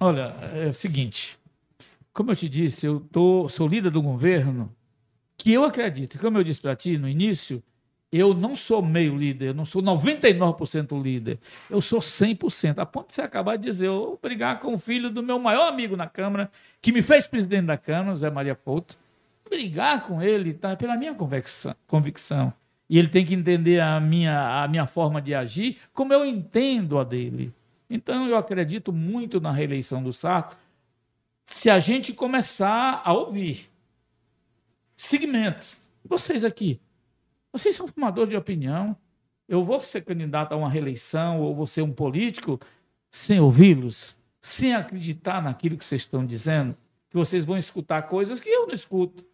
Olha, 0.00 0.34
é 0.52 0.66
o 0.66 0.72
seguinte, 0.72 1.38
como 2.12 2.32
eu 2.32 2.36
te 2.36 2.48
disse, 2.48 2.86
eu 2.86 2.98
tô, 3.00 3.48
sou 3.48 3.68
líder 3.68 3.90
do 3.90 4.02
governo 4.02 4.74
que 5.38 5.52
eu 5.52 5.62
acredito, 5.62 6.18
como 6.18 6.38
eu 6.38 6.44
disse 6.44 6.60
para 6.60 6.74
ti 6.74 6.98
no 6.98 7.08
início, 7.08 7.62
eu 8.16 8.32
não 8.32 8.54
sou 8.54 8.80
meio 8.80 9.16
líder, 9.16 9.48
eu 9.48 9.54
não 9.54 9.64
sou 9.64 9.82
99% 9.82 11.02
líder, 11.02 11.38
eu 11.68 11.80
sou 11.80 11.98
100%. 11.98 12.78
A 12.78 12.86
ponto 12.86 13.08
de 13.08 13.14
você 13.14 13.22
acabar 13.22 13.56
de 13.56 13.64
dizer, 13.64 13.88
eu 13.88 14.16
brigar 14.22 14.60
com 14.60 14.74
o 14.74 14.78
filho 14.78 15.10
do 15.10 15.20
meu 15.20 15.36
maior 15.38 15.66
amigo 15.66 15.96
na 15.96 16.06
Câmara, 16.06 16.48
que 16.80 16.92
me 16.92 17.02
fez 17.02 17.26
presidente 17.26 17.66
da 17.66 17.76
Câmara, 17.76 18.14
Zé 18.14 18.30
Maria 18.30 18.54
Couto, 18.54 18.96
brigar 19.50 20.06
com 20.06 20.22
ele 20.22 20.54
tá, 20.54 20.76
pela 20.76 20.96
minha 20.96 21.12
convicção, 21.12 21.74
convicção. 21.88 22.52
E 22.88 22.98
ele 22.98 23.08
tem 23.08 23.24
que 23.24 23.34
entender 23.34 23.80
a 23.80 23.98
minha, 23.98 24.62
a 24.62 24.68
minha 24.68 24.86
forma 24.86 25.20
de 25.20 25.34
agir 25.34 25.78
como 25.92 26.12
eu 26.12 26.24
entendo 26.24 26.98
a 26.98 27.04
dele. 27.04 27.52
Então, 27.90 28.28
eu 28.28 28.36
acredito 28.36 28.92
muito 28.92 29.40
na 29.40 29.50
reeleição 29.50 30.02
do 30.02 30.12
Sarto, 30.12 30.56
se 31.44 31.68
a 31.68 31.80
gente 31.80 32.12
começar 32.12 33.02
a 33.04 33.12
ouvir 33.12 33.68
segmentos. 34.96 35.80
Vocês 36.04 36.44
aqui, 36.44 36.80
vocês 37.54 37.76
são 37.76 37.86
formadores 37.86 38.30
de 38.30 38.36
opinião. 38.36 38.96
Eu 39.48 39.62
vou 39.62 39.78
ser 39.78 40.00
candidato 40.00 40.52
a 40.52 40.56
uma 40.56 40.68
reeleição 40.68 41.40
ou 41.40 41.54
vou 41.54 41.68
ser 41.68 41.82
um 41.82 41.92
político 41.92 42.58
sem 43.12 43.38
ouvi-los, 43.38 44.18
sem 44.42 44.74
acreditar 44.74 45.40
naquilo 45.40 45.78
que 45.78 45.84
vocês 45.84 46.02
estão 46.02 46.26
dizendo, 46.26 46.76
que 47.08 47.16
vocês 47.16 47.44
vão 47.44 47.56
escutar 47.56 48.02
coisas 48.02 48.40
que 48.40 48.48
eu 48.48 48.66
não 48.66 48.74
escuto. 48.74 49.24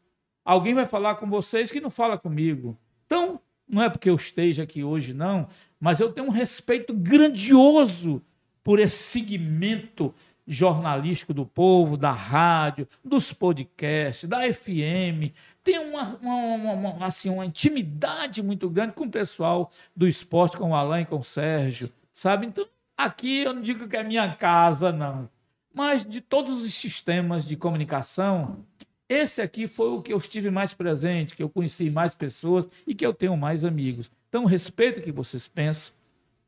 Alguém 0.44 0.74
vai 0.74 0.84
falar 0.84 1.14
com 1.14 1.30
vocês 1.30 1.72
que 1.72 1.80
não 1.80 1.88
fala 1.88 2.18
comigo. 2.18 2.76
Então, 3.06 3.40
não 3.66 3.82
é 3.82 3.88
porque 3.88 4.10
eu 4.10 4.16
esteja 4.16 4.64
aqui 4.64 4.84
hoje, 4.84 5.14
não, 5.14 5.48
mas 5.80 5.98
eu 5.98 6.12
tenho 6.12 6.26
um 6.26 6.30
respeito 6.30 6.92
grandioso 6.92 8.20
por 8.62 8.78
esse 8.78 9.02
segmento 9.02 10.14
jornalístico 10.46 11.32
do 11.32 11.46
povo, 11.46 11.96
da 11.96 12.12
rádio, 12.12 12.86
dos 13.02 13.32
podcasts, 13.32 14.28
da 14.28 14.40
FM. 14.52 15.32
Tem 15.70 15.78
uma, 15.78 16.16
uma, 16.16 16.72
uma, 16.72 17.06
assim, 17.06 17.30
uma 17.30 17.46
intimidade 17.46 18.42
muito 18.42 18.68
grande 18.68 18.92
com 18.92 19.04
o 19.04 19.10
pessoal 19.10 19.70
do 19.94 20.08
esporte, 20.08 20.56
com 20.56 20.70
o 20.70 20.74
Alain 20.74 21.04
com 21.04 21.20
o 21.20 21.22
Sérgio, 21.22 21.92
sabe? 22.12 22.44
Então, 22.44 22.66
aqui 22.96 23.42
eu 23.42 23.54
não 23.54 23.62
digo 23.62 23.86
que 23.86 23.96
é 23.96 24.02
minha 24.02 24.34
casa, 24.34 24.90
não. 24.90 25.30
Mas 25.72 26.04
de 26.04 26.20
todos 26.20 26.64
os 26.64 26.74
sistemas 26.74 27.46
de 27.46 27.54
comunicação, 27.54 28.66
esse 29.08 29.40
aqui 29.40 29.68
foi 29.68 29.90
o 29.90 30.02
que 30.02 30.12
eu 30.12 30.16
estive 30.16 30.50
mais 30.50 30.74
presente, 30.74 31.36
que 31.36 31.42
eu 31.44 31.48
conheci 31.48 31.88
mais 31.88 32.16
pessoas 32.16 32.68
e 32.84 32.92
que 32.92 33.06
eu 33.06 33.14
tenho 33.14 33.36
mais 33.36 33.64
amigos. 33.64 34.10
Então, 34.28 34.46
respeito 34.46 34.98
o 34.98 35.02
que 35.04 35.12
vocês 35.12 35.46
pensam, 35.46 35.94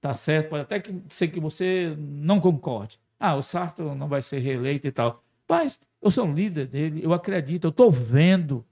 tá 0.01 0.15
certo? 0.15 0.49
Pode 0.49 0.63
até 0.63 0.81
que, 0.81 1.01
ser 1.09 1.29
que 1.29 1.39
você 1.39 1.95
não 1.97 2.41
concorde. 2.41 2.99
Ah, 3.21 3.37
o 3.37 3.43
Sarto 3.43 3.95
não 3.95 4.09
vai 4.09 4.21
ser 4.21 4.41
reeleito 4.41 4.89
e 4.89 4.91
tal. 4.91 5.23
Mas 5.49 5.79
eu 6.03 6.11
sou 6.11 6.27
um 6.27 6.35
líder 6.35 6.67
dele, 6.67 7.05
eu 7.05 7.13
acredito, 7.13 7.69
eu 7.69 7.71
estou 7.71 7.89
vendo 7.89 8.67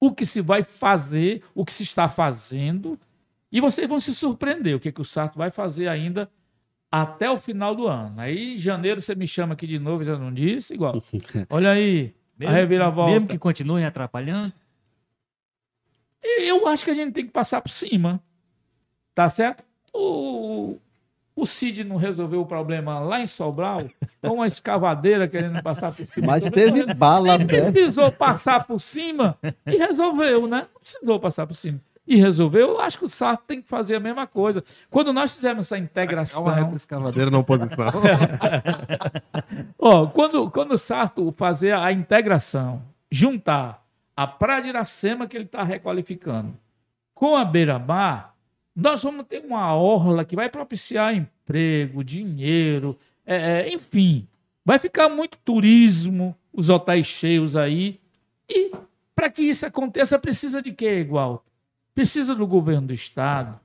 o 0.00 0.10
que 0.10 0.24
se 0.24 0.40
vai 0.40 0.64
fazer, 0.64 1.42
o 1.54 1.64
que 1.64 1.72
se 1.72 1.82
está 1.82 2.08
fazendo, 2.08 2.98
e 3.52 3.60
vocês 3.60 3.86
vão 3.86 4.00
se 4.00 4.14
surpreender 4.14 4.74
o 4.74 4.80
que, 4.80 4.90
que 4.90 5.00
o 5.00 5.04
Sarto 5.04 5.36
vai 5.36 5.50
fazer 5.50 5.86
ainda 5.88 6.30
até 6.90 7.30
o 7.30 7.38
final 7.38 7.74
do 7.74 7.86
ano. 7.86 8.20
Aí 8.20 8.54
em 8.54 8.58
janeiro 8.58 9.00
você 9.00 9.14
me 9.14 9.28
chama 9.28 9.52
aqui 9.52 9.66
de 9.66 9.78
novo, 9.78 10.02
já 10.02 10.18
não 10.18 10.32
disse, 10.32 10.72
igual. 10.72 11.02
Olha 11.50 11.72
aí, 11.72 12.14
mesmo, 12.38 12.54
a 12.54 12.56
reviravolta. 12.56 13.12
Mesmo 13.12 13.28
que 13.28 13.38
continuem 13.38 13.84
atrapalhando? 13.84 14.52
Eu 16.22 16.66
acho 16.66 16.84
que 16.84 16.90
a 16.90 16.94
gente 16.94 17.12
tem 17.12 17.26
que 17.26 17.32
passar 17.32 17.60
por 17.60 17.70
cima. 17.70 18.22
Tá 19.14 19.28
certo? 19.28 19.64
O, 19.92 20.78
o 21.34 21.46
Cid 21.46 21.84
não 21.84 21.96
resolveu 21.96 22.40
o 22.42 22.46
problema 22.46 22.98
lá 22.98 23.20
em 23.20 23.26
Sobral, 23.26 23.82
com 24.20 24.34
uma 24.34 24.46
escavadeira 24.46 25.26
querendo 25.28 25.62
passar 25.62 25.92
por 25.94 26.06
cima. 26.06 26.26
Mas 26.26 26.44
teve 26.44 26.92
bala, 26.94 27.34
Ele 27.36 27.44
né? 27.44 27.70
precisou 27.72 28.12
passar 28.12 28.64
por 28.66 28.80
cima 28.80 29.38
e 29.66 29.76
resolveu, 29.76 30.46
né? 30.46 30.66
Não 30.74 30.80
precisou 30.80 31.20
passar 31.20 31.46
por 31.46 31.54
cima. 31.54 31.80
E 32.06 32.16
resolveu, 32.16 32.70
eu 32.70 32.80
acho 32.80 32.98
que 32.98 33.04
o 33.04 33.08
Sarto 33.08 33.44
tem 33.46 33.62
que 33.62 33.68
fazer 33.68 33.94
a 33.94 34.00
mesma 34.00 34.26
coisa. 34.26 34.64
Quando 34.90 35.12
nós 35.12 35.32
fizemos 35.32 35.66
essa 35.66 35.76
É 35.76 35.78
integração. 35.78 36.42
uma 36.42 36.54
retroescavadeira 36.54 37.30
na 37.30 37.38
oposição. 37.38 37.76
Ó, 39.78 40.06
quando, 40.08 40.50
quando 40.50 40.72
o 40.72 40.78
Sarto 40.78 41.30
fazer 41.32 41.72
a 41.72 41.92
integração, 41.92 42.82
juntar 43.10 43.84
a 44.16 44.26
Praia 44.26 44.62
de 44.62 44.68
Iracema, 44.70 45.26
que 45.26 45.36
ele 45.36 45.44
está 45.44 45.62
requalificando, 45.62 46.54
com 47.14 47.36
a 47.36 47.44
Beira-Mar, 47.44 48.34
nós 48.74 49.02
vamos 49.02 49.26
ter 49.26 49.44
uma 49.44 49.74
orla 49.74 50.24
que 50.24 50.36
vai 50.36 50.48
propiciar 50.48 51.14
emprego, 51.14 52.04
dinheiro, 52.04 52.96
é, 53.26 53.36
é, 53.36 53.72
enfim, 53.72 54.26
vai 54.64 54.78
ficar 54.78 55.08
muito 55.08 55.38
turismo, 55.38 56.36
os 56.52 56.68
hotéis 56.68 57.06
cheios 57.06 57.56
aí. 57.56 58.00
E 58.48 58.72
para 59.14 59.30
que 59.30 59.42
isso 59.42 59.66
aconteça, 59.66 60.18
precisa 60.18 60.62
de 60.62 60.72
quê, 60.72 61.00
igual? 61.00 61.44
Precisa 61.94 62.34
do 62.34 62.46
governo 62.46 62.88
do 62.88 62.94
estado 62.94 63.60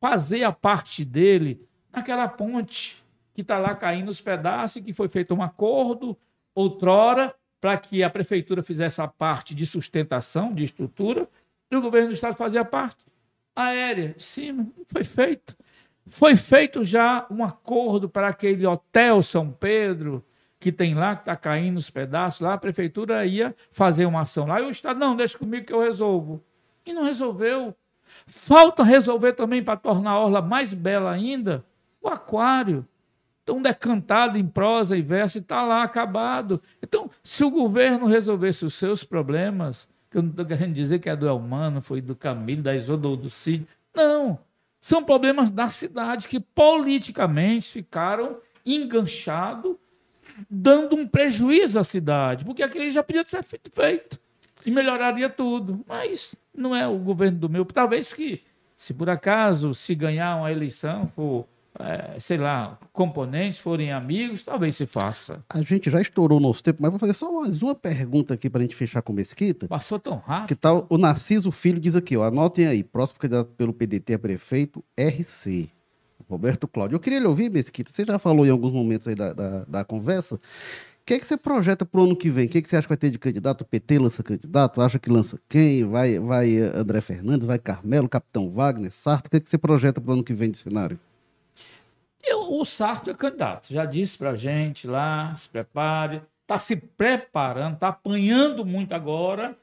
fazer 0.00 0.44
a 0.44 0.52
parte 0.52 1.04
dele 1.04 1.68
naquela 1.92 2.26
ponte 2.26 3.04
que 3.34 3.42
está 3.42 3.58
lá 3.58 3.74
caindo 3.74 4.08
os 4.08 4.20
pedaços 4.20 4.82
que 4.82 4.92
foi 4.92 5.08
feito 5.08 5.34
um 5.34 5.42
acordo 5.42 6.16
outrora 6.54 7.34
para 7.60 7.76
que 7.76 8.02
a 8.02 8.08
prefeitura 8.08 8.62
fizesse 8.62 9.00
a 9.02 9.06
parte 9.06 9.54
de 9.54 9.66
sustentação, 9.66 10.54
de 10.54 10.64
estrutura, 10.64 11.28
e 11.70 11.76
o 11.76 11.82
governo 11.82 12.08
do 12.08 12.14
estado 12.14 12.34
fazia 12.34 12.62
a 12.62 12.64
parte 12.64 13.04
aérea. 13.54 14.14
Não 14.54 14.72
foi 14.86 15.04
feito. 15.04 15.56
Foi 16.06 16.34
feito 16.34 16.82
já 16.82 17.26
um 17.30 17.44
acordo 17.44 18.08
para 18.08 18.28
aquele 18.28 18.66
hotel 18.66 19.22
São 19.22 19.50
Pedro, 19.50 20.24
que 20.58 20.70
tem 20.70 20.94
lá, 20.94 21.14
que 21.16 21.22
está 21.22 21.36
caindo 21.36 21.78
os 21.78 21.88
pedaços 21.88 22.40
lá, 22.40 22.54
a 22.54 22.58
prefeitura 22.58 23.24
ia 23.24 23.54
fazer 23.70 24.04
uma 24.04 24.22
ação 24.22 24.46
lá, 24.46 24.60
e 24.60 24.64
o 24.64 24.70
Estado, 24.70 25.00
não, 25.00 25.16
deixa 25.16 25.38
comigo 25.38 25.66
que 25.66 25.72
eu 25.72 25.80
resolvo. 25.80 26.44
E 26.84 26.92
não 26.92 27.04
resolveu. 27.04 27.74
Falta 28.26 28.82
resolver 28.82 29.32
também 29.32 29.62
para 29.62 29.78
tornar 29.78 30.10
a 30.10 30.18
orla 30.18 30.42
mais 30.42 30.72
bela 30.74 31.10
ainda, 31.10 31.64
o 32.02 32.08
aquário. 32.08 32.86
Tão 33.44 33.62
decantado 33.62 34.36
em 34.36 34.46
prosa 34.46 34.96
e 34.96 35.02
verso 35.02 35.38
está 35.38 35.62
lá 35.62 35.82
acabado. 35.82 36.62
Então, 36.82 37.10
se 37.22 37.42
o 37.42 37.50
governo 37.50 38.06
resolvesse 38.06 38.64
os 38.64 38.74
seus 38.74 39.02
problemas, 39.02 39.88
que 40.10 40.18
eu 40.18 40.22
não 40.22 40.30
estou 40.30 40.44
querendo 40.44 40.72
dizer 40.72 40.98
que 40.98 41.08
é 41.08 41.14
do 41.14 41.28
Elmano, 41.28 41.80
foi 41.80 42.00
do 42.00 42.16
Camilo, 42.16 42.62
da 42.62 42.74
Isoda 42.74 43.06
ou 43.06 43.16
do 43.16 43.30
Cid, 43.30 43.66
não. 43.94 44.38
São 44.80 45.04
problemas 45.04 45.50
da 45.50 45.68
cidade 45.68 46.26
que 46.26 46.40
politicamente 46.40 47.70
ficaram 47.70 48.38
enganchados, 48.64 49.76
dando 50.48 50.96
um 50.96 51.06
prejuízo 51.06 51.78
à 51.78 51.84
cidade, 51.84 52.44
porque 52.44 52.62
aquele 52.62 52.90
já 52.90 53.02
podia 53.02 53.24
ser 53.24 53.42
feito 53.42 54.18
e 54.64 54.70
melhoraria 54.70 55.28
tudo. 55.28 55.84
Mas 55.86 56.34
não 56.54 56.74
é 56.74 56.86
o 56.88 56.98
governo 56.98 57.38
do 57.38 57.48
meu. 57.48 57.64
Talvez 57.64 58.12
que, 58.12 58.42
se 58.76 58.94
por 58.94 59.08
acaso 59.08 59.74
se 59.74 59.94
ganhar 59.94 60.36
uma 60.36 60.50
eleição, 60.50 61.08
for, 61.14 61.46
é, 61.78 62.18
sei 62.18 62.36
lá, 62.36 62.78
componentes 62.92 63.58
forem 63.58 63.92
amigos, 63.92 64.42
talvez 64.42 64.76
se 64.76 64.86
faça. 64.86 65.42
A 65.48 65.62
gente 65.62 65.88
já 65.88 66.00
estourou 66.00 66.38
o 66.38 66.40
nosso 66.40 66.62
tempo, 66.62 66.82
mas 66.82 66.90
vou 66.90 66.98
fazer 66.98 67.14
só 67.14 67.32
mais 67.32 67.62
uma 67.62 67.74
pergunta 67.74 68.34
aqui 68.34 68.50
para 68.50 68.60
a 68.60 68.62
gente 68.62 68.74
fechar 68.74 69.02
com 69.02 69.12
Mesquita. 69.12 69.68
Passou 69.68 69.98
tão 69.98 70.16
rápido. 70.16 70.48
Que 70.48 70.54
tal 70.54 70.86
o 70.88 70.98
Narciso 70.98 71.50
Filho 71.50 71.78
diz 71.78 71.94
aqui, 71.94 72.16
ó, 72.16 72.24
anotem 72.24 72.66
aí, 72.66 72.82
próximo 72.82 73.20
candidato 73.20 73.50
pelo 73.56 73.72
PDT 73.72 74.14
a 74.14 74.18
prefeito, 74.18 74.84
RC. 74.98 75.68
Roberto 76.28 76.68
Cláudio. 76.68 76.94
Eu 76.94 77.00
queria 77.00 77.18
lhe 77.18 77.26
ouvir, 77.26 77.50
Mesquita, 77.50 77.90
você 77.92 78.04
já 78.04 78.18
falou 78.18 78.46
em 78.46 78.50
alguns 78.50 78.72
momentos 78.72 79.08
aí 79.08 79.16
da, 79.16 79.32
da, 79.32 79.64
da 79.64 79.84
conversa. 79.84 80.36
O 80.36 80.40
que, 81.04 81.14
é 81.14 81.18
que 81.18 81.26
você 81.26 81.36
projeta 81.36 81.84
para 81.84 82.00
o 82.00 82.04
ano 82.04 82.14
que 82.14 82.30
vem? 82.30 82.46
O 82.46 82.48
que, 82.48 82.58
é 82.58 82.62
que 82.62 82.68
você 82.68 82.76
acha 82.76 82.86
que 82.86 82.90
vai 82.90 82.96
ter 82.96 83.10
de 83.10 83.18
candidato? 83.18 83.62
O 83.62 83.64
PT 83.64 83.98
lança 83.98 84.22
candidato? 84.22 84.80
Acha 84.80 84.96
que 84.96 85.10
lança 85.10 85.40
quem? 85.48 85.84
Vai, 85.84 86.20
vai 86.20 86.56
André 86.58 87.00
Fernandes? 87.00 87.48
Vai 87.48 87.58
Carmelo? 87.58 88.08
Capitão 88.08 88.48
Wagner? 88.48 88.92
Sarto? 88.92 89.26
O 89.26 89.30
que, 89.30 89.38
é 89.38 89.40
que 89.40 89.50
você 89.50 89.58
projeta 89.58 90.00
para 90.00 90.10
o 90.10 90.14
ano 90.14 90.22
que 90.22 90.32
vem 90.32 90.50
de 90.50 90.58
cenário? 90.58 91.00
Eu, 92.22 92.52
o 92.52 92.64
Sarto 92.64 93.10
é 93.10 93.14
candidato, 93.14 93.72
já 93.72 93.84
disse 93.84 94.18
para 94.18 94.30
a 94.30 94.36
gente 94.36 94.86
lá, 94.86 95.34
se 95.36 95.48
prepare, 95.48 96.22
está 96.42 96.58
se 96.58 96.76
preparando, 96.76 97.74
está 97.74 97.88
apanhando 97.88 98.64
muito 98.64 98.92
agora, 98.92 99.56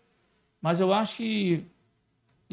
mas 0.62 0.80
eu 0.80 0.94
acho 0.94 1.18
que 1.18 1.64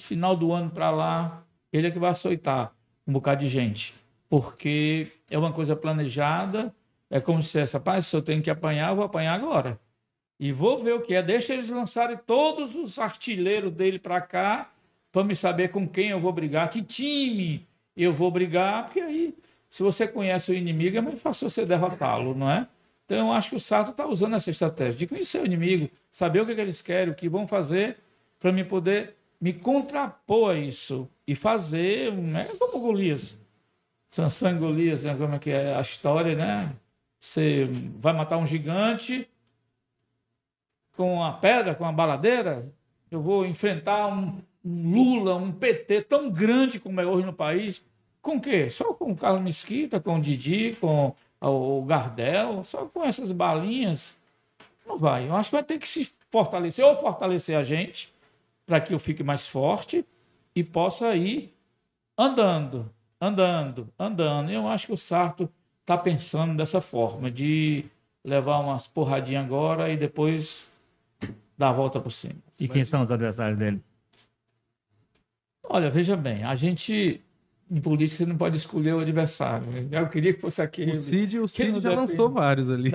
final 0.01 0.37
do 0.37 0.53
ano 0.53 0.71
para 0.71 0.91
lá, 0.91 1.45
ele 1.73 1.87
é 1.87 1.91
que 1.91 1.99
vai 1.99 2.11
açoitar 2.11 2.75
um 3.07 3.13
bocado 3.13 3.41
de 3.41 3.49
gente, 3.49 3.95
porque 4.29 5.09
é 5.31 5.39
uma 5.39 5.53
coisa 5.53 5.77
planejada, 5.77 6.75
é 7.11 7.21
como 7.21 7.43
se 7.43 7.59
essa 7.59 7.79
rapaz, 7.79 8.07
se 8.07 8.17
eu 8.17 8.23
tenho 8.23 8.43
que 8.43 8.51
apanhar, 8.51 8.91
eu 8.91 8.97
vou 8.97 9.05
apanhar 9.05 9.35
agora. 9.35 9.79
E 10.39 10.51
vou 10.51 10.83
ver 10.83 10.95
o 10.95 11.01
que 11.01 11.15
é. 11.15 11.23
Deixa 11.23 11.53
eles 11.53 11.71
lançarem 11.71 12.19
todos 12.27 12.75
os 12.75 12.99
artilheiros 12.99 13.73
dele 13.73 13.99
para 13.99 14.21
cá, 14.21 14.73
para 15.13 15.23
me 15.23 15.37
saber 15.37 15.69
com 15.69 15.89
quem 15.89 16.09
eu 16.09 16.21
vou 16.21 16.33
brigar, 16.33 16.69
que 16.71 16.83
time 16.83 17.67
eu 17.97 18.13
vou 18.13 18.31
brigar, 18.31 18.85
porque 18.85 19.01
aí, 19.01 19.35
se 19.75 19.83
você 19.83 20.07
conhece 20.07 20.53
o 20.53 20.55
inimigo, 20.55 20.97
é 20.97 21.01
mais 21.01 21.21
fácil 21.21 21.51
você 21.51 21.67
derrotá-lo, 21.67 22.33
não 22.33 22.49
é? 22.49 22.69
Então, 23.05 23.27
eu 23.27 23.33
acho 23.33 23.51
que 23.51 23.57
o 23.57 23.59
Sato 23.59 23.91
está 23.91 24.07
usando 24.07 24.37
essa 24.37 24.49
estratégia 24.49 24.97
de 24.97 25.09
conhecer 25.09 25.43
o 25.43 25.45
inimigo, 25.45 25.91
saber 26.13 26.39
o 26.39 26.47
que, 26.47 26.53
é 26.53 26.55
que 26.55 26.61
eles 26.61 26.81
querem, 26.81 27.13
o 27.13 27.17
que 27.17 27.29
vão 27.29 27.45
fazer, 27.49 27.97
para 28.39 28.53
me 28.53 28.63
poder 28.63 29.17
me 29.41 29.53
contrapor 29.53 30.53
a 30.53 30.55
isso 30.55 31.11
e 31.27 31.35
fazer, 31.35 32.13
né, 32.13 32.45
como 32.57 32.79
Golias. 32.79 33.37
Sansão 34.09 34.53
e 34.53 34.59
Golias, 34.61 35.03
né, 35.03 35.17
como 35.17 35.35
é 35.35 35.41
que 35.41 35.51
é 35.51 35.75
a 35.75 35.81
história, 35.81 36.37
né? 36.37 36.73
Você 37.19 37.69
vai 37.99 38.13
matar 38.13 38.39
um 38.39 38.47
gigante 38.47 39.29
com 40.97 41.21
a 41.21 41.33
pedra, 41.33 41.75
com 41.75 41.85
a 41.85 41.91
baladeira? 41.91 42.73
eu 43.11 43.21
vou 43.21 43.45
enfrentar 43.45 44.07
um, 44.07 44.41
um 44.65 44.93
Lula, 44.93 45.35
um 45.35 45.51
PT 45.51 46.03
tão 46.03 46.31
grande 46.31 46.79
como 46.79 47.01
é 47.01 47.07
hoje 47.07 47.27
no 47.27 47.33
país, 47.33 47.83
com 48.25 48.37
o 48.37 48.41
quê? 48.41 48.71
Só 48.71 48.95
com 48.95 49.13
o 49.13 49.17
Carlos 49.17 49.43
Mesquita, 49.43 50.01
com 50.01 50.17
o 50.17 50.21
Didi, 50.21 50.77
com 50.81 51.15
o 51.41 51.85
Gardel, 51.85 52.65
só 52.65 52.87
com 52.87 53.05
essas 53.05 53.31
balinhas. 53.31 54.17
Não 54.87 54.99
vai. 54.99 55.29
Eu 55.29 55.37
acho 55.37 55.51
que 55.51 55.57
vai 55.57 55.63
ter 55.63 55.79
que 55.79 55.87
se 55.87 56.11
fortalecer, 56.31 56.85
ou 56.85 56.97
fortalecer 56.97 57.57
a 57.57 57.63
gente, 57.63 58.13
para 58.67 58.81
que 58.81 58.95
eu 58.95 58.99
fique 58.99 59.23
mais 59.23 59.47
forte 59.47 60.05
e 60.57 60.65
possa 60.65 61.15
ir 61.15 61.55
andando, 62.17 62.91
andando, 63.21 63.89
andando. 63.99 64.51
Eu 64.51 64.67
acho 64.67 64.87
que 64.87 64.95
o 64.95 64.99
Sarto 64.99 65.51
está 65.83 65.99
pensando 65.99 66.57
dessa 66.57 66.81
forma, 66.81 67.31
de 67.31 67.85
levar 68.25 68.59
umas 68.61 68.87
porradinhas 68.87 69.45
agora 69.45 69.91
e 69.91 69.99
depois 69.99 70.67
dar 71.59 71.69
a 71.69 71.73
volta 71.73 72.01
por 72.01 72.11
cima. 72.11 72.37
E 72.59 72.67
quem 72.67 72.81
Mas... 72.81 72.89
são 72.89 73.03
os 73.03 73.11
adversários 73.11 73.59
dele? 73.59 73.83
Olha, 75.63 75.91
veja 75.91 76.17
bem, 76.17 76.43
a 76.43 76.55
gente 76.55 77.21
em 77.71 77.81
política 77.81 78.19
você 78.19 78.27
não 78.27 78.37
pode 78.37 78.57
escolher 78.57 78.95
o 78.95 79.01
adversário. 79.01 79.67
Né? 79.67 79.89
Eu 79.91 80.09
queria 80.09 80.33
que 80.33 80.41
fosse 80.41 80.61
aquele. 80.61 80.93
O 80.93 80.95
Cid, 80.95 81.39
o 81.39 81.49
Cid 81.49 81.81
já 81.81 81.95
lançou 81.95 82.29
vários 82.29 82.69
ali. 82.71 82.91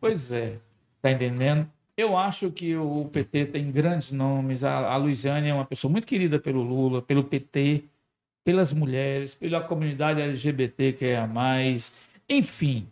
Pois 0.00 0.30
é, 0.30 0.58
tá 1.00 1.10
entendendo? 1.10 1.68
Eu 1.96 2.16
acho 2.16 2.50
que 2.50 2.74
o 2.76 3.08
PT 3.12 3.46
tem 3.46 3.70
grandes 3.70 4.12
nomes. 4.12 4.64
A, 4.64 4.92
a 4.92 4.96
Luiziane 4.96 5.48
é 5.48 5.54
uma 5.54 5.64
pessoa 5.64 5.90
muito 5.90 6.06
querida 6.06 6.38
pelo 6.38 6.62
Lula, 6.62 7.02
pelo 7.02 7.24
PT, 7.24 7.84
pelas 8.44 8.72
mulheres, 8.72 9.34
pela 9.34 9.60
comunidade 9.60 10.20
LGBT 10.20 10.92
que 10.94 11.04
é 11.04 11.18
a 11.18 11.26
mais, 11.26 11.94
enfim, 12.28 12.88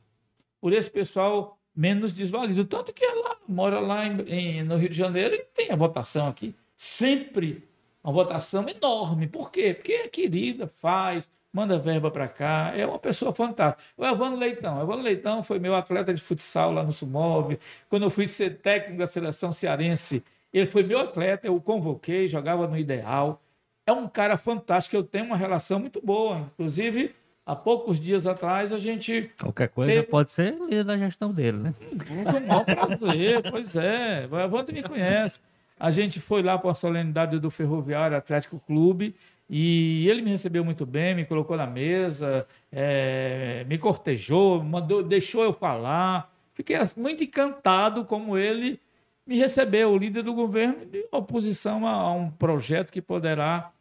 por 0.60 0.72
esse 0.72 0.90
pessoal 0.90 1.58
menos 1.74 2.14
desvalido. 2.14 2.64
Tanto 2.64 2.92
que 2.92 3.04
ela 3.04 3.36
mora 3.48 3.80
lá 3.80 4.06
em, 4.06 4.20
em, 4.28 4.62
no 4.62 4.76
Rio 4.76 4.90
de 4.90 4.96
Janeiro 4.96 5.34
e 5.34 5.44
tem 5.54 5.70
a 5.70 5.76
votação 5.76 6.28
aqui. 6.28 6.54
Sempre 6.76 7.62
uma 8.02 8.12
votação 8.12 8.66
enorme. 8.68 9.26
Por 9.26 9.50
quê? 9.50 9.74
Porque 9.74 9.92
é 9.92 10.08
querida, 10.08 10.66
faz, 10.78 11.28
manda 11.52 11.78
verba 11.78 12.10
para 12.10 12.28
cá, 12.28 12.72
é 12.76 12.86
uma 12.86 12.98
pessoa 12.98 13.32
fantástica. 13.32 13.82
O 13.96 14.06
Evandro 14.06 14.38
Leitão. 14.38 14.78
O 14.78 14.82
Evandro 14.82 15.02
Leitão 15.02 15.42
foi 15.42 15.58
meu 15.58 15.74
atleta 15.74 16.14
de 16.14 16.22
futsal 16.22 16.72
lá 16.72 16.82
no 16.82 16.92
Sumove. 16.92 17.58
Quando 17.88 18.04
eu 18.04 18.10
fui 18.10 18.26
ser 18.26 18.58
técnico 18.58 18.98
da 18.98 19.06
seleção 19.06 19.52
cearense, 19.52 20.24
ele 20.52 20.66
foi 20.66 20.82
meu 20.82 20.98
atleta, 20.98 21.46
eu 21.46 21.54
o 21.54 21.60
convoquei, 21.60 22.26
jogava 22.28 22.66
no 22.66 22.76
Ideal. 22.76 23.40
É 23.86 23.92
um 23.92 24.08
cara 24.08 24.36
fantástico, 24.36 24.96
eu 24.96 25.02
tenho 25.02 25.24
uma 25.24 25.36
relação 25.36 25.80
muito 25.80 26.00
boa. 26.04 26.50
Inclusive, 26.54 27.14
há 27.44 27.56
poucos 27.56 27.98
dias 27.98 28.26
atrás 28.26 28.72
a 28.72 28.78
gente. 28.78 29.30
Qualquer 29.40 29.68
coisa 29.68 29.90
teve... 29.90 30.06
pode 30.06 30.30
ser 30.30 30.54
líder 30.54 30.84
da 30.84 30.96
gestão 30.96 31.32
dele, 31.32 31.58
né? 31.58 31.74
Com 32.04 32.38
o 32.38 32.46
maior 32.46 32.64
prazer, 32.64 33.50
pois 33.50 33.74
é. 33.74 34.28
O 34.30 34.38
Evandro 34.38 34.72
me 34.74 34.82
conhece. 34.82 35.40
A 35.80 35.90
gente 35.90 36.20
foi 36.20 36.42
lá 36.42 36.58
para 36.58 36.72
a 36.72 36.74
solenidade 36.74 37.38
do 37.38 37.50
Ferroviário 37.50 38.14
Atlético 38.14 38.60
Clube 38.60 39.16
e 39.48 40.06
ele 40.06 40.20
me 40.20 40.28
recebeu 40.28 40.62
muito 40.62 40.84
bem, 40.84 41.14
me 41.14 41.24
colocou 41.24 41.56
na 41.56 41.66
mesa, 41.66 42.46
é, 42.70 43.64
me 43.66 43.78
cortejou, 43.78 44.62
mandou, 44.62 45.02
deixou 45.02 45.42
eu 45.42 45.54
falar. 45.54 46.30
Fiquei 46.52 46.76
muito 46.98 47.24
encantado 47.24 48.04
como 48.04 48.36
ele 48.36 48.78
me 49.26 49.38
recebeu, 49.38 49.90
o 49.90 49.96
líder 49.96 50.22
do 50.22 50.34
governo, 50.34 50.84
de 50.84 51.06
oposição 51.10 51.86
a, 51.86 51.92
a 51.92 52.12
um 52.12 52.30
projeto 52.30 52.92
que 52.92 53.00
poderá 53.00 53.72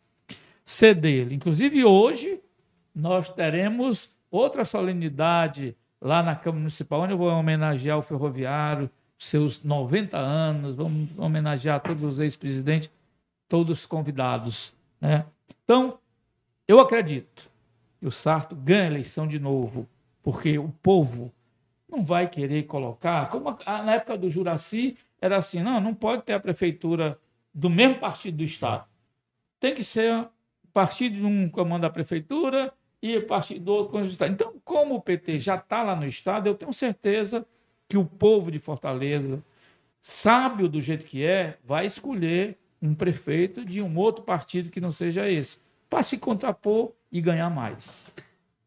ser 0.64 0.96
dele. 0.96 1.36
Inclusive, 1.36 1.84
hoje, 1.84 2.40
nós 2.96 3.30
teremos 3.30 4.10
outra 4.32 4.64
solenidade 4.64 5.76
lá 6.02 6.24
na 6.24 6.34
Câmara 6.34 6.60
Municipal, 6.60 7.02
onde 7.02 7.12
eu 7.12 7.18
vou 7.18 7.30
homenagear 7.30 7.98
o 7.98 8.02
ferroviário, 8.02 8.90
seus 9.20 9.62
90 9.62 10.18
anos, 10.18 10.78
vamos 10.78 11.10
homenagear 11.18 11.82
todos 11.82 12.04
os 12.04 12.20
ex-presidentes, 12.20 12.90
todos 13.50 13.86
convidados. 13.86 14.72
Né? 15.02 15.26
Então, 15.64 16.00
eu 16.66 16.80
acredito 16.80 17.52
que 18.00 18.08
o 18.08 18.12
Sarto 18.12 18.56
ganha 18.56 18.84
a 18.84 18.88
eleição 18.88 19.28
de 19.28 19.38
novo, 19.38 19.86
porque 20.24 20.58
o 20.58 20.70
povo 20.82 21.34
não 21.90 22.06
vai 22.06 22.30
querer 22.30 22.64
colocar, 22.64 23.30
como 23.30 23.58
na 23.66 23.96
época 23.96 24.18
do 24.18 24.30
Juraci, 24.30 24.98
era 25.20 25.36
assim, 25.36 25.62
não, 25.62 25.82
não 25.82 25.94
pode 25.94 26.24
ter 26.24 26.34
a 26.34 26.40
prefeitura 26.40 27.20
do 27.54 27.70
mesmo 27.70 28.00
partido 28.00 28.38
do 28.38 28.44
Estado. 28.44 28.86
Tem 29.60 29.76
que 29.76 29.84
ser 29.84 30.30
partido 30.72 31.18
de 31.18 31.26
um 31.26 31.50
comando 31.50 31.82
da 31.82 31.90
prefeitura 31.90 32.72
e 33.02 33.20
partido 33.20 33.66
do 33.66 33.74
outro 33.74 33.92
comando 33.92 34.08
do 34.08 34.12
Estado. 34.12 34.32
Então, 34.32 34.54
como 34.64 34.96
o 34.96 35.02
PT 35.02 35.40
já 35.40 35.56
está 35.56 35.84
lá 35.84 35.94
no 35.94 36.08
Estado, 36.08 36.48
eu 36.48 36.56
tenho 36.56 36.72
certeza 36.72 37.46
que 37.90 37.98
o 37.98 38.06
povo 38.06 38.52
de 38.52 38.60
Fortaleza, 38.60 39.44
sábio 40.00 40.70
do 40.70 40.80
jeito 40.80 41.04
que 41.04 41.26
é, 41.26 41.58
vai 41.66 41.88
escolher 41.88 42.58
um 42.80 42.94
prefeito 42.94 43.66
de 43.66 43.82
um 43.82 43.98
outro 43.98 44.24
partido 44.24 44.70
que 44.70 44.80
não 44.80 44.92
seja 44.92 45.30
esse, 45.30 45.58
para 45.90 46.04
se 46.04 46.20
contrapor 46.20 46.94
e 47.12 47.20
ganhar 47.20 47.50
mais. 47.50 48.06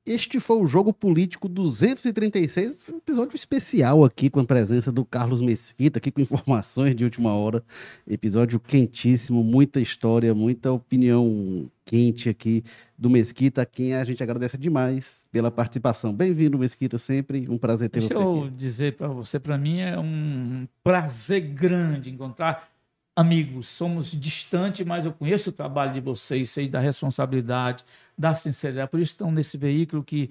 Este 0.05 0.40
foi 0.40 0.57
o 0.57 0.66
Jogo 0.66 0.92
Político 0.92 1.48
236, 1.48 2.88
um 2.92 2.96
episódio 2.96 3.36
especial 3.36 4.05
aqui 4.05 4.28
com 4.28 4.40
a 4.40 4.44
presença 4.44 4.90
do 4.90 5.05
Carlos 5.05 5.40
Mesquita, 5.40 5.98
aqui 5.98 6.11
com 6.11 6.20
informações 6.20 6.96
de 6.96 7.05
última 7.05 7.32
hora. 7.32 7.62
Episódio 8.05 8.59
quentíssimo, 8.59 9.44
muita 9.44 9.80
história, 9.80 10.34
muita 10.34 10.72
opinião 10.72 11.70
quente 11.84 12.28
aqui 12.28 12.64
do 12.98 13.09
Mesquita, 13.09 13.62
a 13.62 13.66
quem 13.66 13.94
a 13.94 14.03
gente 14.03 14.20
agradece 14.20 14.59
demais 14.59 15.22
pela 15.30 15.53
participação. 15.53 16.12
Bem-vindo, 16.12 16.59
Mesquita, 16.59 16.98
sempre 16.98 17.48
um 17.48 17.57
prazer 17.57 17.88
ter 17.88 18.00
Deixa 18.00 18.12
você 18.12 18.20
aqui. 18.20 18.32
Deixa 18.32 18.46
eu 18.46 18.50
dizer 18.50 18.96
para 18.96 19.07
você, 19.07 19.38
para 19.38 19.57
mim 19.57 19.78
é 19.78 19.96
um 19.96 20.66
prazer 20.82 21.42
grande 21.42 22.11
encontrar 22.11 22.71
amigos, 23.14 23.68
somos 23.68 24.10
distantes, 24.10 24.86
mas 24.86 25.04
eu 25.04 25.12
conheço 25.12 25.50
o 25.50 25.52
trabalho 25.52 25.92
de 25.92 26.00
vocês, 26.00 26.50
sei 26.50 26.68
da 26.68 26.80
responsabilidade, 26.80 27.84
da 28.16 28.34
sinceridade. 28.34 28.90
Por 28.90 29.00
isso 29.00 29.12
estão 29.12 29.30
nesse 29.30 29.56
veículo 29.56 30.02
que 30.02 30.30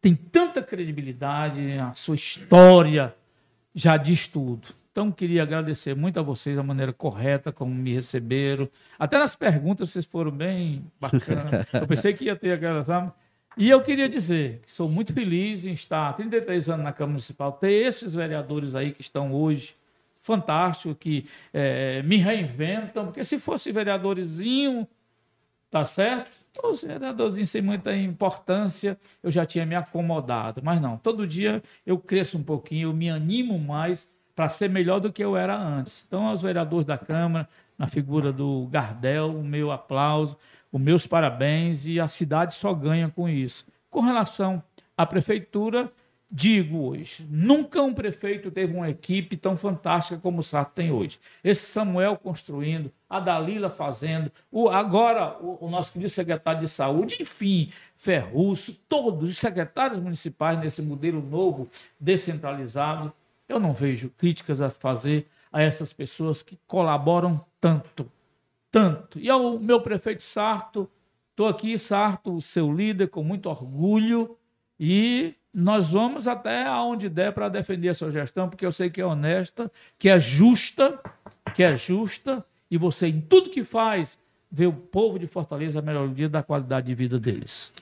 tem 0.00 0.14
tanta 0.14 0.62
credibilidade, 0.62 1.78
a 1.78 1.92
sua 1.94 2.14
história 2.14 3.14
já 3.74 3.96
diz 3.96 4.26
tudo. 4.26 4.68
Então, 4.90 5.10
queria 5.10 5.42
agradecer 5.42 5.94
muito 5.96 6.20
a 6.20 6.22
vocês 6.22 6.56
da 6.56 6.62
maneira 6.62 6.92
correta 6.92 7.50
como 7.50 7.74
me 7.74 7.92
receberam. 7.92 8.68
Até 8.96 9.18
nas 9.18 9.34
perguntas 9.34 9.90
vocês 9.90 10.04
foram 10.04 10.30
bem 10.30 10.84
bacanas. 11.00 11.66
Eu 11.74 11.86
pensei 11.86 12.14
que 12.14 12.26
ia 12.26 12.36
ter 12.36 12.52
aquela, 12.52 12.84
sabe? 12.84 13.12
E 13.56 13.70
eu 13.70 13.80
queria 13.82 14.08
dizer 14.08 14.62
que 14.64 14.72
sou 14.72 14.88
muito 14.88 15.12
feliz 15.12 15.64
em 15.64 15.72
estar 15.72 16.12
33 16.14 16.70
anos 16.70 16.84
na 16.84 16.92
Câmara 16.92 17.12
Municipal, 17.12 17.52
ter 17.52 17.86
esses 17.86 18.12
vereadores 18.12 18.74
aí 18.74 18.90
que 18.90 19.00
estão 19.00 19.32
hoje 19.32 19.76
fantástico, 20.24 20.94
que 20.94 21.26
é, 21.52 22.02
me 22.02 22.16
reinventam, 22.16 23.04
porque 23.04 23.22
se 23.22 23.38
fosse 23.38 23.70
vereadorzinho, 23.70 24.88
tá 25.70 25.84
certo? 25.84 26.30
Os 26.62 26.82
vereadorzinhos 26.82 27.50
sem 27.50 27.60
muita 27.60 27.94
importância, 27.94 28.98
eu 29.22 29.30
já 29.30 29.44
tinha 29.44 29.66
me 29.66 29.74
acomodado. 29.74 30.62
Mas 30.64 30.80
não, 30.80 30.96
todo 30.96 31.26
dia 31.26 31.62
eu 31.84 31.98
cresço 31.98 32.38
um 32.38 32.42
pouquinho, 32.42 32.88
eu 32.88 32.94
me 32.94 33.10
animo 33.10 33.58
mais 33.58 34.10
para 34.34 34.48
ser 34.48 34.70
melhor 34.70 34.98
do 34.98 35.12
que 35.12 35.22
eu 35.22 35.36
era 35.36 35.54
antes. 35.54 36.04
Então, 36.08 36.26
aos 36.26 36.40
vereadores 36.40 36.86
da 36.86 36.96
Câmara, 36.96 37.46
na 37.76 37.86
figura 37.86 38.32
do 38.32 38.66
Gardel, 38.70 39.28
o 39.38 39.44
meu 39.44 39.70
aplauso, 39.70 40.38
os 40.72 40.80
meus 40.80 41.06
parabéns, 41.06 41.86
e 41.86 42.00
a 42.00 42.08
cidade 42.08 42.54
só 42.54 42.72
ganha 42.72 43.10
com 43.10 43.28
isso. 43.28 43.66
Com 43.90 44.00
relação 44.00 44.62
à 44.96 45.04
prefeitura, 45.04 45.92
digo 46.36 46.88
hoje, 46.88 47.24
nunca 47.30 47.80
um 47.80 47.94
prefeito 47.94 48.50
teve 48.50 48.74
uma 48.74 48.90
equipe 48.90 49.36
tão 49.36 49.56
fantástica 49.56 50.20
como 50.20 50.40
o 50.40 50.42
Sarto 50.42 50.72
tem 50.74 50.90
hoje. 50.90 51.16
Esse 51.44 51.66
Samuel 51.66 52.16
construindo, 52.16 52.90
a 53.08 53.20
Dalila 53.20 53.70
fazendo, 53.70 54.32
o, 54.50 54.68
agora 54.68 55.38
o, 55.40 55.66
o 55.66 55.70
nosso 55.70 55.92
querido 55.92 56.10
secretário 56.10 56.60
de 56.60 56.68
saúde, 56.68 57.18
enfim, 57.20 57.70
Ferruço, 57.96 58.76
todos 58.88 59.30
os 59.30 59.38
secretários 59.38 60.00
municipais 60.00 60.58
nesse 60.58 60.82
modelo 60.82 61.22
novo, 61.22 61.68
descentralizado. 62.00 63.12
Eu 63.48 63.60
não 63.60 63.72
vejo 63.72 64.10
críticas 64.18 64.60
a 64.60 64.68
fazer 64.68 65.28
a 65.52 65.62
essas 65.62 65.92
pessoas 65.92 66.42
que 66.42 66.58
colaboram 66.66 67.40
tanto, 67.60 68.10
tanto. 68.72 69.20
E 69.20 69.30
ao 69.30 69.56
meu 69.60 69.80
prefeito 69.80 70.24
Sarto, 70.24 70.90
estou 71.30 71.46
aqui, 71.46 71.78
Sarto, 71.78 72.40
seu 72.40 72.72
líder, 72.72 73.06
com 73.06 73.22
muito 73.22 73.48
orgulho, 73.48 74.36
e 74.80 75.36
nós 75.54 75.90
vamos 75.90 76.26
até 76.26 76.66
aonde 76.66 77.08
der 77.08 77.32
para 77.32 77.48
defender 77.48 77.90
a 77.90 77.94
sua 77.94 78.10
gestão, 78.10 78.48
porque 78.48 78.66
eu 78.66 78.72
sei 78.72 78.90
que 78.90 79.00
é 79.00 79.06
honesta, 79.06 79.70
que 79.96 80.08
é 80.08 80.18
justa, 80.18 80.98
que 81.54 81.62
é 81.62 81.76
justa, 81.76 82.44
e 82.68 82.76
você, 82.76 83.06
em 83.06 83.20
tudo 83.20 83.50
que 83.50 83.62
faz, 83.62 84.18
vê 84.50 84.66
o 84.66 84.72
povo 84.72 85.16
de 85.16 85.28
Fortaleza 85.28 85.78
a 85.78 85.82
melhoria 85.82 86.28
da 86.28 86.42
qualidade 86.42 86.88
de 86.88 86.94
vida 86.94 87.20
deles. 87.20 87.72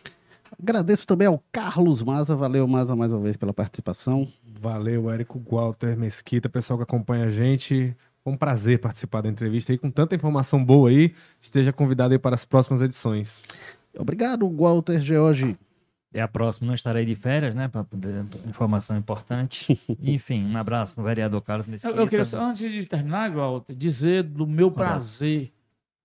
Agradeço 0.62 1.06
também 1.06 1.26
ao 1.26 1.42
Carlos 1.50 2.02
Maza, 2.02 2.36
valeu 2.36 2.68
Maza 2.68 2.94
mais 2.94 3.10
uma 3.10 3.20
vez 3.20 3.38
pela 3.38 3.54
participação. 3.54 4.28
Valeu, 4.60 5.10
Érico 5.10 5.42
Walter 5.50 5.96
Mesquita, 5.96 6.50
pessoal 6.50 6.78
que 6.78 6.82
acompanha 6.82 7.24
a 7.24 7.30
gente. 7.30 7.96
Foi 8.22 8.32
um 8.32 8.36
prazer 8.36 8.78
participar 8.78 9.22
da 9.22 9.28
entrevista 9.28 9.72
aí, 9.72 9.78
com 9.78 9.90
tanta 9.90 10.14
informação 10.14 10.62
boa 10.62 10.90
aí. 10.90 11.14
Esteja 11.40 11.72
convidado 11.72 12.12
aí 12.12 12.18
para 12.18 12.34
as 12.34 12.44
próximas 12.44 12.82
edições. 12.82 13.42
Obrigado, 13.98 14.48
Walter 14.48 15.00
George. 15.00 15.56
É 16.14 16.20
a 16.20 16.28
próxima, 16.28 16.66
não 16.66 16.74
estarei 16.74 17.06
de 17.06 17.14
férias, 17.14 17.54
né? 17.54 17.68
Para 17.68 17.84
poder. 17.84 18.24
Informação 18.46 18.96
importante. 18.96 19.80
Enfim, 20.02 20.44
um 20.44 20.56
abraço 20.58 21.00
no 21.00 21.06
vereador 21.06 21.40
Carlos 21.42 21.66
Mesquita. 21.66 21.94
Eu, 21.94 22.02
eu 22.02 22.08
queria, 22.08 22.24
só, 22.24 22.42
antes 22.44 22.70
de 22.70 22.84
terminar, 22.84 23.30
Walter, 23.30 23.74
dizer 23.74 24.22
do 24.22 24.46
meu 24.46 24.70
prazer 24.70 25.50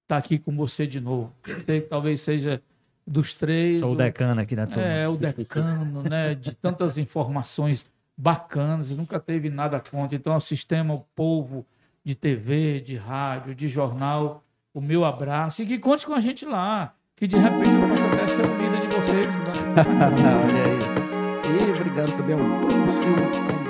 estar 0.03 0.17
aqui 0.17 0.39
com 0.39 0.55
você 0.55 0.87
de 0.87 1.01
novo. 1.01 1.33
Sei 1.59 1.81
que 1.81 1.89
talvez 1.89 2.21
seja 2.21 2.61
dos 3.05 3.35
três. 3.35 3.81
Sou 3.81 3.93
o 3.93 3.95
decano 3.95 4.39
aqui 4.39 4.55
da 4.55 4.65
turma. 4.65 4.83
É, 4.83 5.07
o 5.09 5.17
decano, 5.17 6.03
né? 6.03 6.33
De 6.35 6.55
tantas 6.55 6.97
informações 6.99 7.85
bacanas, 8.15 8.89
nunca 8.91 9.19
teve 9.19 9.49
nada 9.49 9.79
contra. 9.79 10.15
Então, 10.15 10.35
o 10.35 10.41
sistema, 10.41 10.93
o 10.93 11.05
povo 11.13 11.65
de 12.03 12.15
TV, 12.15 12.79
de 12.79 12.95
rádio, 12.95 13.53
de 13.53 13.67
jornal, 13.67 14.41
o 14.73 14.79
meu 14.79 15.03
abraço. 15.03 15.61
E 15.61 15.65
que 15.65 15.77
conte 15.77 16.05
com 16.05 16.13
a 16.13 16.21
gente 16.21 16.45
lá 16.45 16.93
que 17.17 17.27
de 17.27 17.35
repente 17.35 17.71
eu 17.71 17.89
possa 17.89 18.05
até 18.05 18.27
ser 18.27 18.45
o 18.45 18.57
líder 18.57 18.87
de 18.87 18.95
vocês. 18.95 19.27
Olha 19.75 20.63
aí. 20.63 21.67
E 21.67 21.71
obrigado 21.71 22.15
também 22.15 22.39
ao 22.39 22.59
Bruno 22.59 22.89
Silva, 22.91 23.21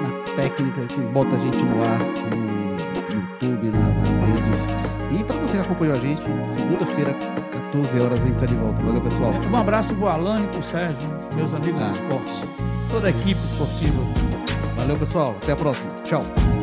na 0.01 0.35
técnica, 0.35 0.81
que 0.87 0.99
bota 0.99 1.35
a 1.35 1.39
gente 1.39 1.57
no 1.63 1.81
ar, 1.81 1.99
no 2.35 3.15
YouTube, 3.15 3.69
nas 3.69 4.09
redes. 4.37 4.67
E 5.17 5.23
para 5.23 5.35
você 5.37 5.53
que 5.53 5.63
acompanhou 5.63 5.95
a 5.95 5.99
gente, 5.99 6.21
segunda-feira, 6.43 7.13
14 7.51 7.99
horas, 8.01 8.19
a 8.19 8.23
gente 8.23 8.33
está 8.33 8.45
de 8.45 8.55
volta. 8.55 8.81
Valeu, 8.81 9.01
pessoal. 9.01 9.33
Um 9.49 9.55
abraço 9.55 9.95
pro 9.95 10.07
Alane, 10.07 10.47
pro 10.47 10.61
Sérgio, 10.61 11.09
meus 11.33 11.53
amigos 11.53 11.81
ah. 11.81 11.87
do 11.87 11.93
esporte. 11.93 12.41
Toda 12.91 13.07
a 13.07 13.09
equipe 13.11 13.39
esportiva. 13.45 14.03
Valeu, 14.75 14.97
pessoal. 14.97 15.35
Até 15.41 15.53
a 15.53 15.55
próxima. 15.55 15.89
Tchau. 16.03 16.56